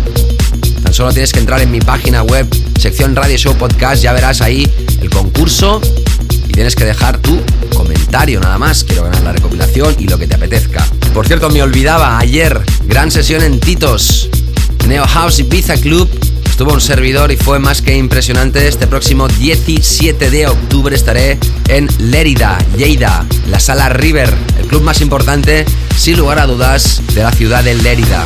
Tan 0.84 0.94
solo 0.94 1.12
tienes 1.12 1.32
que 1.32 1.40
entrar 1.40 1.62
en 1.62 1.72
mi 1.72 1.80
página 1.80 2.24
web, 2.24 2.48
sección 2.80 3.16
Radio 3.16 3.38
Show 3.38 3.56
Podcast, 3.56 4.04
ya 4.04 4.14
verás 4.14 4.42
ahí 4.42 4.70
el 5.02 5.10
concurso 5.10 5.82
y 6.48 6.52
tienes 6.52 6.76
que 6.76 6.86
dejar 6.86 7.18
tu 7.20 7.42
comentario 7.76 8.40
nada 8.40 8.58
más. 8.58 8.84
Quiero 8.84 9.04
ganar 9.04 9.22
la 9.24 9.32
recopilación 9.32 9.96
y 10.00 10.08
lo 10.08 10.18
que 10.18 10.28
te 10.28 10.36
apetezca. 10.36 10.86
Por 11.14 11.28
cierto, 11.28 11.50
me 11.50 11.62
olvidaba, 11.62 12.20
ayer, 12.20 12.62
gran 12.86 13.12
sesión 13.12 13.42
en 13.42 13.60
Titos, 13.60 14.30
Neo 14.88 15.06
House 15.08 15.40
Ibiza 15.40 15.78
Club. 15.78 16.10
Estuvo 16.56 16.72
un 16.72 16.80
servidor 16.80 17.34
y 17.34 17.36
fue 17.36 17.60
más 17.60 17.82
que 17.82 17.98
impresionante. 17.98 18.66
Este 18.70 18.88
próximo 18.88 19.28
17 19.28 20.30
de 20.30 20.48
octubre 20.48 20.96
estaré 20.96 21.38
en 21.68 21.90
Lérida, 22.00 22.58
Lleida, 22.78 23.26
la 23.50 23.60
sala 23.60 23.90
River, 23.90 24.34
el 24.58 24.66
club 24.66 24.82
más 24.82 25.02
importante, 25.02 25.66
sin 25.98 26.18
lugar 26.18 26.40
a 26.40 26.48
dudas, 26.48 27.02
de 27.14 27.24
la 27.24 27.34
ciudad 27.34 27.62
de 27.62 27.76
Lérida. 27.76 28.26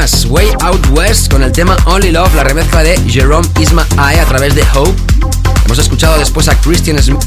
Way 0.00 0.48
Out 0.62 0.86
West 0.92 1.30
con 1.30 1.42
el 1.42 1.52
tema 1.52 1.76
Only 1.84 2.10
Love, 2.10 2.34
la 2.34 2.42
remezcla 2.42 2.82
de 2.82 2.98
Jerome 3.06 3.46
Isma 3.60 3.86
Ae 3.98 4.18
a 4.18 4.24
través 4.24 4.54
de 4.54 4.62
Hope. 4.74 4.94
Hemos 5.66 5.78
escuchado 5.78 6.18
después 6.18 6.48
a 6.48 6.58
Christian 6.58 6.98
Smith. 7.02 7.22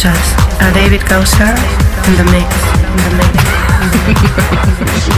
Escuchas 0.00 0.34
a 0.60 0.70
David 0.72 1.02
Gausser 1.02 1.54
in 2.06 2.16
the 2.16 2.24
mix. 2.32 2.48
In 2.90 3.02
the 3.04 3.16
mix. 4.86 5.06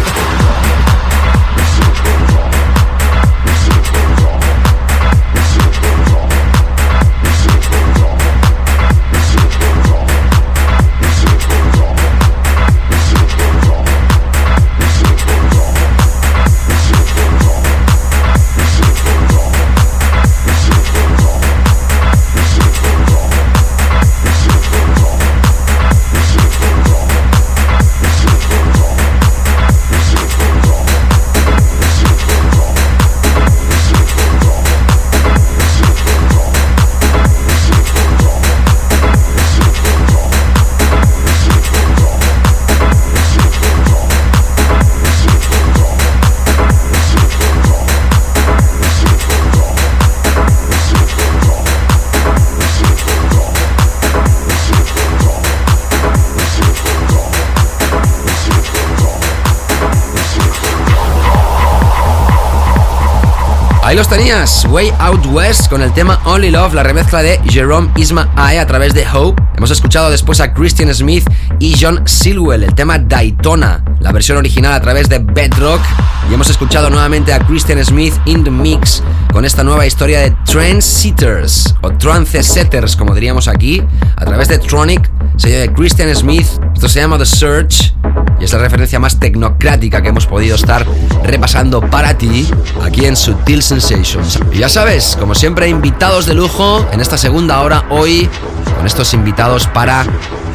Ahí 63.92 63.98
los 63.98 64.08
tenías, 64.08 64.64
Way 64.70 64.90
Out 65.00 65.26
West 65.26 65.68
con 65.68 65.82
el 65.82 65.92
tema 65.92 66.18
Only 66.24 66.50
Love, 66.50 66.72
la 66.72 66.82
remezcla 66.82 67.22
de 67.22 67.38
Jerome 67.44 67.90
Isma 67.96 68.32
Ae 68.36 68.58
a 68.58 68.66
través 68.66 68.94
de 68.94 69.06
Hope. 69.06 69.42
Hemos 69.54 69.70
escuchado 69.70 70.08
después 70.08 70.40
a 70.40 70.54
Christian 70.54 70.94
Smith 70.94 71.28
y 71.58 71.74
John 71.78 72.00
Silwell, 72.08 72.62
el 72.62 72.74
tema 72.74 72.98
Daytona, 72.98 73.84
la 74.00 74.10
versión 74.10 74.38
original 74.38 74.72
a 74.72 74.80
través 74.80 75.10
de 75.10 75.18
Bedrock. 75.18 75.82
Y 76.30 76.32
hemos 76.32 76.48
escuchado 76.48 76.88
nuevamente 76.88 77.34
a 77.34 77.40
Christian 77.40 77.84
Smith 77.84 78.14
in 78.24 78.42
the 78.42 78.50
Mix 78.50 79.02
con 79.30 79.44
esta 79.44 79.62
nueva 79.62 79.84
historia 79.84 80.20
de 80.20 80.30
Trendsetters 80.46 81.74
o 81.82 81.90
Trance 81.90 82.42
Setters, 82.42 82.96
como 82.96 83.14
diríamos 83.14 83.46
aquí, 83.46 83.82
a 84.16 84.24
través 84.24 84.48
de 84.48 84.56
Tronic, 84.56 85.10
sello 85.36 85.60
de 85.60 85.70
Christian 85.70 86.16
Smith. 86.16 86.46
Esto 86.72 86.88
se 86.88 87.00
llama 87.00 87.18
The 87.18 87.26
Search 87.26 87.94
y 88.42 88.44
es 88.44 88.52
la 88.52 88.58
referencia 88.58 88.98
más 88.98 89.20
tecnocrática 89.20 90.02
que 90.02 90.08
hemos 90.08 90.26
podido 90.26 90.56
estar 90.56 90.84
repasando 91.22 91.80
para 91.80 92.18
ti 92.18 92.48
aquí 92.82 93.06
en 93.06 93.14
Sutil 93.14 93.62
Sensations. 93.62 94.40
Y 94.52 94.58
ya 94.58 94.68
sabes, 94.68 95.16
como 95.16 95.36
siempre, 95.36 95.68
invitados 95.68 96.26
de 96.26 96.34
lujo 96.34 96.84
en 96.92 97.00
esta 97.00 97.16
segunda 97.16 97.60
hora 97.60 97.84
hoy 97.88 98.28
con 98.76 98.84
estos 98.84 99.14
invitados 99.14 99.68
para 99.68 100.04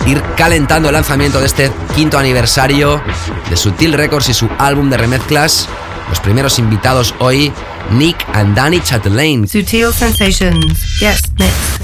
ir 0.05 0.21
calentando 0.35 0.89
el 0.89 0.95
lanzamiento 0.95 1.39
de 1.39 1.45
este 1.45 1.71
quinto 1.95 2.17
aniversario 2.17 3.01
de 3.49 3.55
Sutil 3.55 3.93
Records 3.93 4.27
y 4.27 4.33
su 4.33 4.49
álbum 4.57 4.89
de 4.89 4.97
remezclas. 4.97 5.69
Los 6.09 6.19
primeros 6.19 6.59
invitados 6.59 7.15
hoy, 7.19 7.53
Nick 7.91 8.17
and 8.33 8.53
Danny 8.53 8.81
Chatelain. 8.81 9.47
Sutil 9.47 9.93
Sensations. 9.93 10.99
Yes, 10.99 11.21
next. 11.37 11.77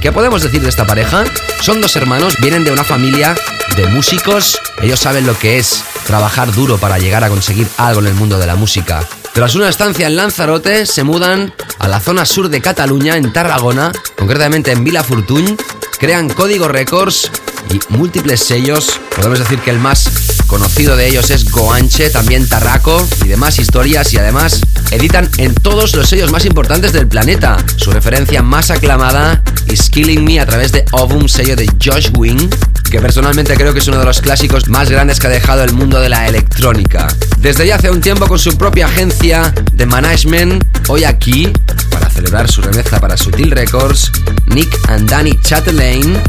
¿Qué 0.00 0.12
podemos 0.12 0.42
decir 0.42 0.60
de 0.60 0.68
esta 0.68 0.86
pareja? 0.86 1.24
Son 1.60 1.80
dos 1.80 1.96
hermanos, 1.96 2.36
vienen 2.40 2.62
de 2.62 2.70
una 2.70 2.84
familia 2.84 3.34
de 3.78 3.86
músicos, 3.86 4.58
ellos 4.82 4.98
saben 4.98 5.24
lo 5.24 5.38
que 5.38 5.56
es 5.56 5.84
trabajar 6.04 6.52
duro 6.52 6.78
para 6.78 6.98
llegar 6.98 7.22
a 7.22 7.28
conseguir 7.28 7.68
algo 7.76 8.00
en 8.00 8.08
el 8.08 8.14
mundo 8.14 8.36
de 8.36 8.44
la 8.44 8.56
música. 8.56 9.06
Tras 9.32 9.54
una 9.54 9.68
estancia 9.68 10.08
en 10.08 10.16
Lanzarote, 10.16 10.84
se 10.84 11.04
mudan 11.04 11.54
a 11.78 11.86
la 11.86 12.00
zona 12.00 12.26
sur 12.26 12.48
de 12.48 12.60
Cataluña, 12.60 13.16
en 13.16 13.32
Tarragona, 13.32 13.92
concretamente 14.16 14.72
en 14.72 14.82
Vila 14.82 15.04
Fortuny, 15.04 15.56
crean 15.96 16.28
Código 16.28 16.66
Records 16.66 17.30
y 17.70 17.78
múltiples 17.90 18.40
sellos. 18.40 18.98
Podemos 19.14 19.38
decir 19.38 19.60
que 19.60 19.70
el 19.70 19.78
más 19.78 20.10
conocido 20.48 20.96
de 20.96 21.06
ellos 21.06 21.30
es 21.30 21.48
Goanche, 21.48 22.10
también 22.10 22.48
Tarraco 22.48 23.06
y 23.24 23.28
demás 23.28 23.60
historias 23.60 24.12
y 24.12 24.18
además 24.18 24.60
editan 24.90 25.30
en 25.36 25.54
todos 25.54 25.94
los 25.94 26.08
sellos 26.08 26.32
más 26.32 26.46
importantes 26.46 26.92
del 26.92 27.06
planeta. 27.06 27.58
Su 27.76 27.92
referencia 27.92 28.42
más 28.42 28.72
aclamada 28.72 29.40
es 29.66 29.88
Killing 29.88 30.24
Me 30.24 30.40
a 30.40 30.46
través 30.46 30.72
de 30.72 30.84
Ovum, 30.90 31.28
sello 31.28 31.54
de 31.54 31.70
Josh 31.80 32.10
Wing, 32.16 32.48
que 32.90 33.00
personalmente 33.00 33.54
creo 33.54 33.72
que 33.72 33.80
es 33.80 33.88
uno 33.88 33.98
de 33.98 34.04
los 34.04 34.20
clásicos 34.20 34.68
más 34.68 34.90
grandes 34.90 35.18
que 35.18 35.26
ha 35.26 35.30
dejado 35.30 35.62
el 35.64 35.72
mundo 35.72 36.00
de 36.00 36.08
la 36.08 36.26
electrónica. 36.26 37.08
Desde 37.38 37.66
ya 37.66 37.76
hace 37.76 37.90
un 37.90 38.00
tiempo 38.00 38.26
con 38.26 38.38
su 38.38 38.56
propia 38.56 38.86
agencia 38.86 39.52
de 39.72 39.86
management, 39.86 40.64
hoy 40.88 41.04
aquí, 41.04 41.52
para 41.90 42.08
celebrar 42.08 42.50
su 42.50 42.62
remezcla 42.62 43.00
para 43.00 43.16
Sutil 43.16 43.50
Records, 43.50 44.10
Nick 44.46 44.78
and 44.88 45.08
Danny 45.08 45.38
Chatelain 45.42 46.20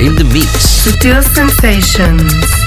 in 0.00 0.16
the 0.16 0.24
mix. 0.24 0.48
Sutil 0.84 1.22
Sensations. 1.34 2.65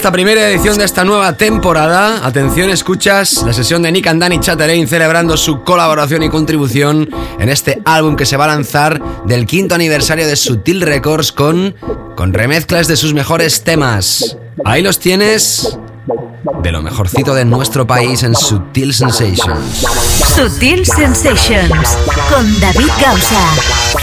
Esta 0.00 0.12
primera 0.12 0.48
edición 0.48 0.78
de 0.78 0.84
esta 0.86 1.04
nueva 1.04 1.34
temporada, 1.34 2.26
atención, 2.26 2.70
escuchas 2.70 3.42
la 3.44 3.52
sesión 3.52 3.82
de 3.82 3.92
Nick 3.92 4.06
and 4.06 4.18
Danny 4.18 4.40
Chatelain 4.40 4.88
celebrando 4.88 5.36
su 5.36 5.62
colaboración 5.62 6.22
y 6.22 6.30
contribución 6.30 7.10
en 7.38 7.50
este 7.50 7.82
álbum 7.84 8.16
que 8.16 8.24
se 8.24 8.38
va 8.38 8.44
a 8.44 8.48
lanzar 8.48 8.98
del 9.26 9.44
quinto 9.44 9.74
aniversario 9.74 10.26
de 10.26 10.36
Sutil 10.36 10.80
Records 10.80 11.32
con, 11.32 11.74
con 12.16 12.32
remezclas 12.32 12.88
de 12.88 12.96
sus 12.96 13.12
mejores 13.12 13.62
temas. 13.62 14.38
Ahí 14.64 14.80
los 14.80 14.98
tienes 15.00 15.78
de 16.62 16.72
lo 16.72 16.80
mejorcito 16.80 17.34
de 17.34 17.44
nuestro 17.44 17.86
país 17.86 18.22
en 18.22 18.34
Sutil 18.34 18.94
Sensations. 18.94 19.86
Sutil 20.34 20.86
Sensations 20.86 21.98
con 22.30 22.58
David 22.58 22.88
Gausa. 23.02 23.99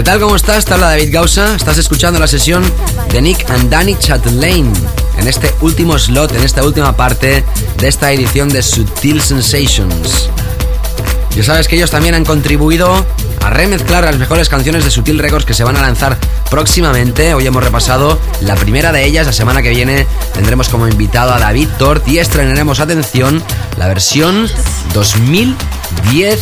¿Qué 0.00 0.04
tal? 0.04 0.18
¿Cómo 0.18 0.34
estás? 0.34 0.64
Te 0.64 0.72
habla 0.72 0.88
David 0.88 1.12
Gausa. 1.12 1.54
Estás 1.54 1.76
escuchando 1.76 2.18
la 2.18 2.26
sesión 2.26 2.64
de 3.12 3.20
Nick 3.20 3.50
and 3.50 3.68
Danny 3.68 3.94
Chatelain 3.98 4.72
en 5.18 5.28
este 5.28 5.54
último 5.60 5.98
slot, 5.98 6.34
en 6.34 6.42
esta 6.42 6.64
última 6.64 6.96
parte 6.96 7.44
de 7.76 7.86
esta 7.86 8.10
edición 8.10 8.48
de 8.48 8.62
Sutil 8.62 9.20
Sensations. 9.20 10.30
Ya 11.36 11.44
sabes 11.44 11.68
que 11.68 11.76
ellos 11.76 11.90
también 11.90 12.14
han 12.14 12.24
contribuido 12.24 13.04
a 13.42 13.50
remezclar 13.50 14.04
las 14.04 14.16
mejores 14.16 14.48
canciones 14.48 14.84
de 14.84 14.90
Sutil 14.90 15.18
Records 15.18 15.44
que 15.44 15.52
se 15.52 15.64
van 15.64 15.76
a 15.76 15.82
lanzar 15.82 16.16
próximamente. 16.50 17.34
Hoy 17.34 17.46
hemos 17.46 17.62
repasado 17.62 18.18
la 18.40 18.54
primera 18.54 18.92
de 18.92 19.04
ellas. 19.04 19.26
La 19.26 19.34
semana 19.34 19.60
que 19.60 19.68
viene 19.68 20.06
tendremos 20.32 20.70
como 20.70 20.88
invitado 20.88 21.34
a 21.34 21.38
David 21.38 21.68
Tort 21.78 22.08
y 22.08 22.20
estrenaremos, 22.20 22.80
atención, 22.80 23.42
la 23.76 23.86
versión 23.86 24.48
2010 24.94 26.40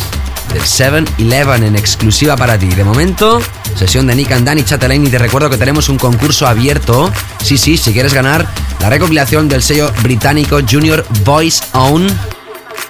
del 0.59 0.67
7-Eleven 0.67 1.63
en 1.63 1.75
exclusiva 1.75 2.35
para 2.35 2.57
ti. 2.57 2.67
De 2.67 2.83
momento, 2.83 3.41
sesión 3.75 4.07
de 4.07 4.15
Nick 4.15 4.31
and 4.31 4.45
Danny 4.45 4.63
Chatelain 4.63 5.05
y 5.05 5.09
te 5.09 5.17
recuerdo 5.17 5.49
que 5.49 5.57
tenemos 5.57 5.89
un 5.89 5.97
concurso 5.97 6.47
abierto. 6.47 7.11
Sí, 7.41 7.57
sí, 7.57 7.77
si 7.77 7.93
quieres 7.93 8.13
ganar 8.13 8.47
la 8.79 8.89
recopilación 8.89 9.47
del 9.47 9.63
sello 9.63 9.91
británico 10.01 10.59
Junior 10.69 11.05
Voice 11.23 11.63
Own 11.73 12.07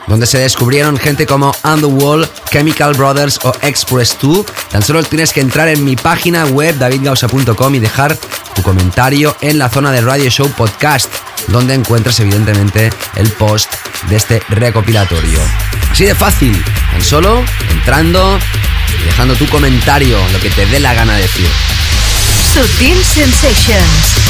donde 0.08 0.26
se 0.26 0.40
descubrieron 0.40 0.98
gente 0.98 1.28
como 1.28 1.56
Wall, 1.64 2.28
Chemical 2.52 2.96
Brothers 2.96 3.40
o 3.44 3.54
Express 3.62 4.18
2. 4.20 4.46
Tan 4.72 4.82
solo 4.82 5.04
tienes 5.04 5.32
que 5.32 5.42
entrar 5.42 5.68
en 5.68 5.86
mi 5.86 5.96
página 5.96 6.46
web 6.48 6.76
davidgausa.com 6.78 7.76
y 7.76 7.80
dejar 7.80 8.18
tu 8.56 8.64
comentario 8.64 9.36
en 9.42 9.60
la 9.60 9.70
zona 9.70 9.92
de 9.92 10.02
Radio 10.02 10.30
Show 10.32 10.50
Podcast, 10.58 11.12
donde 11.48 11.76
encuentras 11.76 12.20
evidentemente 12.20 12.90
el 13.16 13.30
post 13.34 13.72
de 14.10 14.16
este 14.16 14.42
recopilatorio. 14.50 15.40
Así 15.92 16.06
de 16.06 16.16
fácil, 16.16 16.64
solo 17.02 17.44
entrando 17.72 18.40
y 19.00 19.06
dejando 19.06 19.36
tu 19.36 19.48
comentario, 19.48 20.18
lo 20.32 20.40
que 20.40 20.50
te 20.50 20.66
dé 20.66 20.80
la 20.80 20.94
gana 20.94 21.16
decir. 21.16 21.48
Sutil 22.54 23.04
Sensations. 23.04 24.29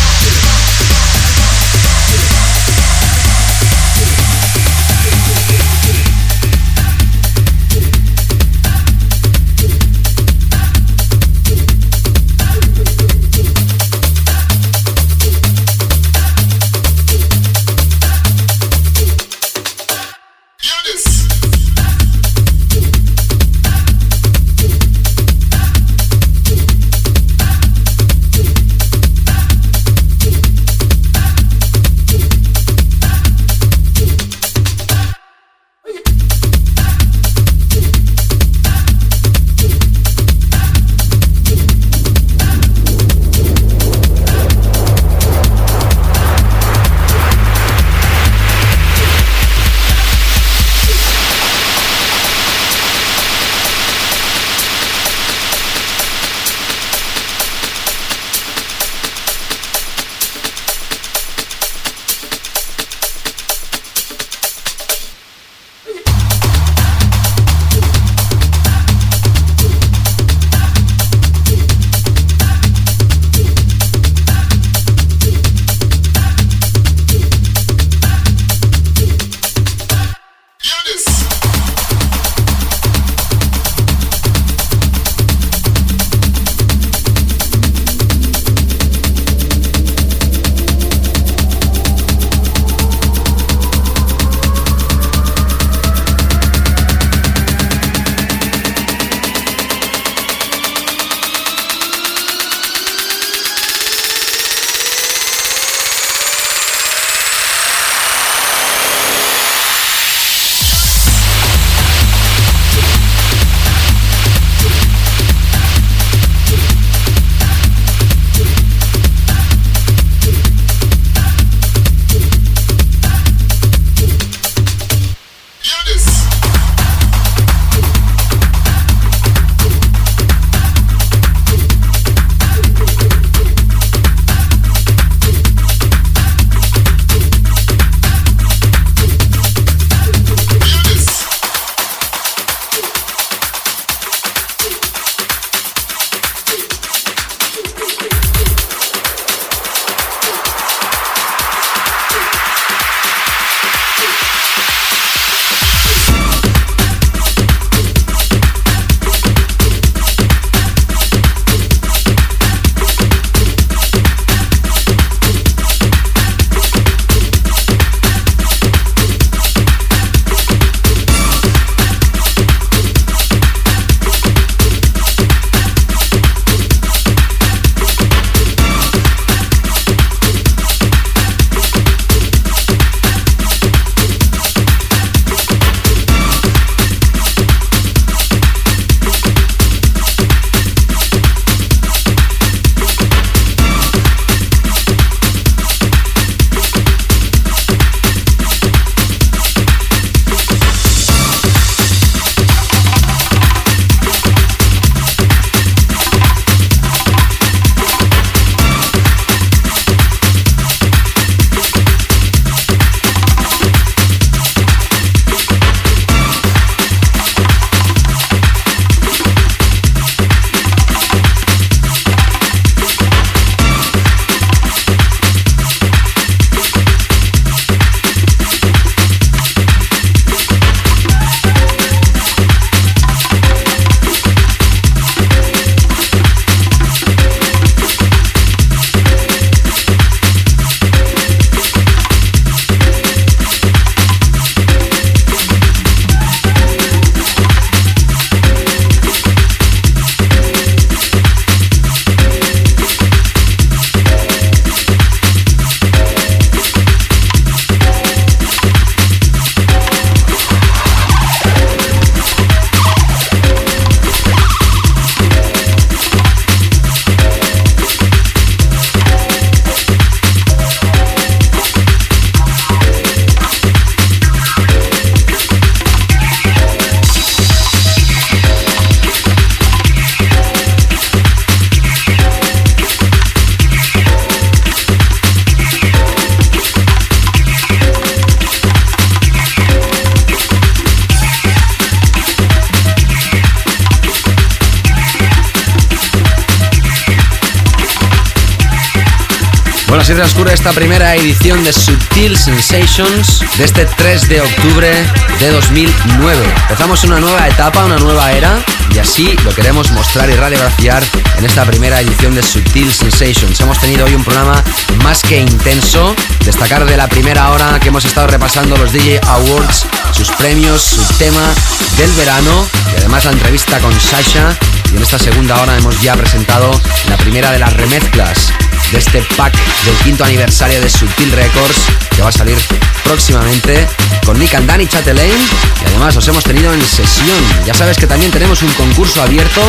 Sensations 302.61 303.41
de 303.57 303.64
este 303.64 303.86
3 303.86 304.27
de 304.27 304.41
octubre 304.41 304.91
de 305.40 305.49
2009. 305.49 306.53
Empezamos 306.64 307.03
una 307.06 307.18
nueva 307.19 307.48
etapa, 307.48 307.86
una 307.86 307.98
nueva 307.98 308.34
era 308.34 308.60
y 308.94 308.99
así 308.99 309.34
lo 309.45 309.53
queremos 309.56 309.91
mostrar 309.91 310.30
y 310.30 310.34
radiografiar 310.34 311.02
en 311.38 311.45
esta 311.45 311.64
primera 311.64 312.02
edición 312.02 312.36
de 312.36 312.44
Subtil 312.44 312.91
Sensations. 312.91 313.61
Hemos 313.61 313.80
tenido 313.80 314.06
hoy 314.06 314.14
un 314.14 314.26
programa 314.26 314.61
más 315.03 315.22
que 315.22 315.40
intenso. 315.40 316.14
Destacar 316.44 316.84
de 316.84 316.98
la 316.98 317.07
primera 317.07 317.49
hora 317.52 317.80
que 317.80 317.88
hemos 317.88 318.03
estado 318.03 318.27
repasando 318.27 318.76
los 318.76 318.91
DJ 318.91 319.22
Awards, 319.26 319.86
sus 320.11 320.30
premios, 320.31 320.81
su 320.81 321.14
tema 321.14 321.53
del 321.98 322.11
verano 322.11 322.68
y 322.94 322.98
además 322.98 323.23
la 323.23 323.31
entrevista 323.31 323.80
con 323.80 323.98
Sasha. 323.98 324.57
Y 324.91 324.98
en 324.98 325.03
esta 325.03 325.18
segunda 325.18 325.61
hora 325.61 325.77
hemos 325.77 326.02
ya 326.02 326.15
presentado 326.15 326.72
la 327.07 327.15
primera 327.15 327.52
de 327.52 327.60
las 327.60 327.72
remezclas 327.73 328.52
de 328.91 328.98
este 328.98 329.22
pack 329.38 329.53
del 329.86 329.95
quinto 329.98 330.24
aniversario 330.24 330.82
de 330.82 330.90
Subtil 330.90 331.32
Records 331.32 331.78
que 332.16 332.22
va 332.22 332.30
a 332.30 332.32
salir 332.32 332.57
próximamente 333.03 333.88
con 334.26 334.38
Nick 334.40 334.56
and 334.56 334.68
Danny 334.68 334.88
Chatelain 334.88 335.32
y 335.32 335.86
además 335.86 336.16
los 336.16 336.28
hemos 336.28 336.44
tenido 336.44 336.74
en 336.74 336.82
sesión. 336.82 337.38
Ya 337.66 337.74
sabes 337.74 337.98
que 337.98 338.07
también 338.07 338.32
tenemos 338.32 338.61
un 338.61 338.72
concurso 338.74 339.22
abierto, 339.22 339.61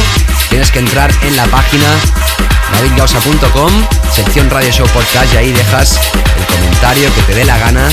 tienes 0.48 0.70
que 0.70 0.78
entrar 0.78 1.12
en 1.22 1.36
la 1.36 1.44
página 1.47 1.86
davidgausa.com, 2.72 3.70
sección 4.14 4.48
Radio 4.48 4.70
Show 4.70 4.86
Podcast 4.88 5.32
y 5.34 5.36
ahí 5.36 5.52
dejas 5.52 6.01
el 6.38 6.47
comentario 6.56 7.12
que 7.14 7.22
te 7.22 7.34
dé 7.34 7.44
la 7.44 7.59
gana 7.59 7.88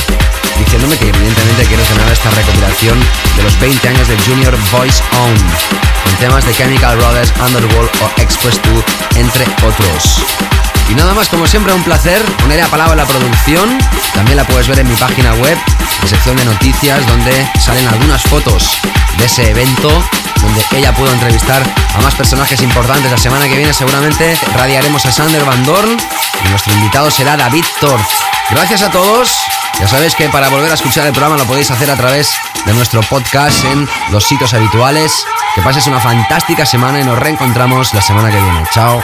diciéndome 0.59 0.97
que 0.97 1.09
evidentemente 1.09 1.65
quieres 1.65 1.89
ganar 1.89 2.11
esta 2.11 2.29
recopilación 2.31 2.99
de 3.35 3.43
los 3.43 3.59
20 3.59 3.87
años 3.89 4.07
de 4.07 4.17
Junior 4.19 4.57
Voice 4.71 5.03
On, 5.13 5.35
con 6.03 6.15
temas 6.19 6.45
de 6.45 6.53
Chemical 6.53 6.97
Brothers, 6.97 7.31
Underworld 7.45 7.89
o 8.01 8.21
Express 8.21 8.59
2, 8.63 8.83
entre 9.17 9.45
otros. 9.65 10.56
Y 10.89 10.95
nada 10.95 11.13
más, 11.13 11.27
como 11.29 11.45
siempre, 11.47 11.73
un 11.73 11.83
placer 11.83 12.23
poner 12.39 12.61
a 12.61 12.67
palabra 12.67 12.95
la 12.95 13.05
producción. 13.05 13.77
También 14.13 14.37
la 14.37 14.45
puedes 14.45 14.67
ver 14.67 14.79
en 14.79 14.87
mi 14.87 14.95
página 14.95 15.33
web, 15.35 15.57
en 16.01 16.07
sección 16.07 16.35
de 16.37 16.45
noticias, 16.45 17.05
donde 17.07 17.49
salen 17.59 17.87
algunas 17.87 18.23
fotos 18.23 18.77
de 19.17 19.25
ese 19.25 19.49
evento, 19.49 19.89
donde 20.41 20.63
ella 20.71 20.93
pudo 20.93 21.11
entrevistar 21.11 21.61
a 21.95 22.01
más 22.01 22.15
personajes 22.15 22.61
importantes. 22.61 23.11
La 23.11 23.17
semana 23.17 23.47
que 23.47 23.57
viene 23.57 23.73
seguramente 23.73 24.37
radiaremos 24.55 25.05
a 25.05 25.11
Sander 25.11 25.43
Van 25.43 25.63
Dorn 25.65 25.97
y 26.45 26.49
nuestro 26.49 26.73
invitado 26.73 27.11
será 27.11 27.35
David 27.35 27.65
Torf. 27.79 28.07
Gracias 28.49 28.81
a 28.81 28.89
todos. 28.89 29.37
Ya 29.79 29.87
sabéis 29.87 30.15
que 30.15 30.29
para 30.29 30.49
volver 30.49 30.71
a 30.71 30.75
escuchar 30.75 31.05
el 31.05 31.11
programa 31.11 31.37
lo 31.37 31.45
podéis 31.45 31.69
hacer 31.69 31.91
a 31.91 31.95
través 31.95 32.31
de 32.65 32.73
nuestro 32.73 33.01
podcast 33.01 33.63
en 33.65 33.87
los 34.09 34.23
sitios 34.23 34.53
habituales. 34.53 35.25
Que 35.53 35.61
pases 35.61 35.85
una 35.87 35.99
fantástica 35.99 36.65
semana 36.65 36.99
y 37.01 37.03
nos 37.03 37.19
reencontramos 37.19 37.93
la 37.93 38.01
semana 38.01 38.31
que 38.31 38.39
viene. 38.39 38.63
Chao. 38.71 39.03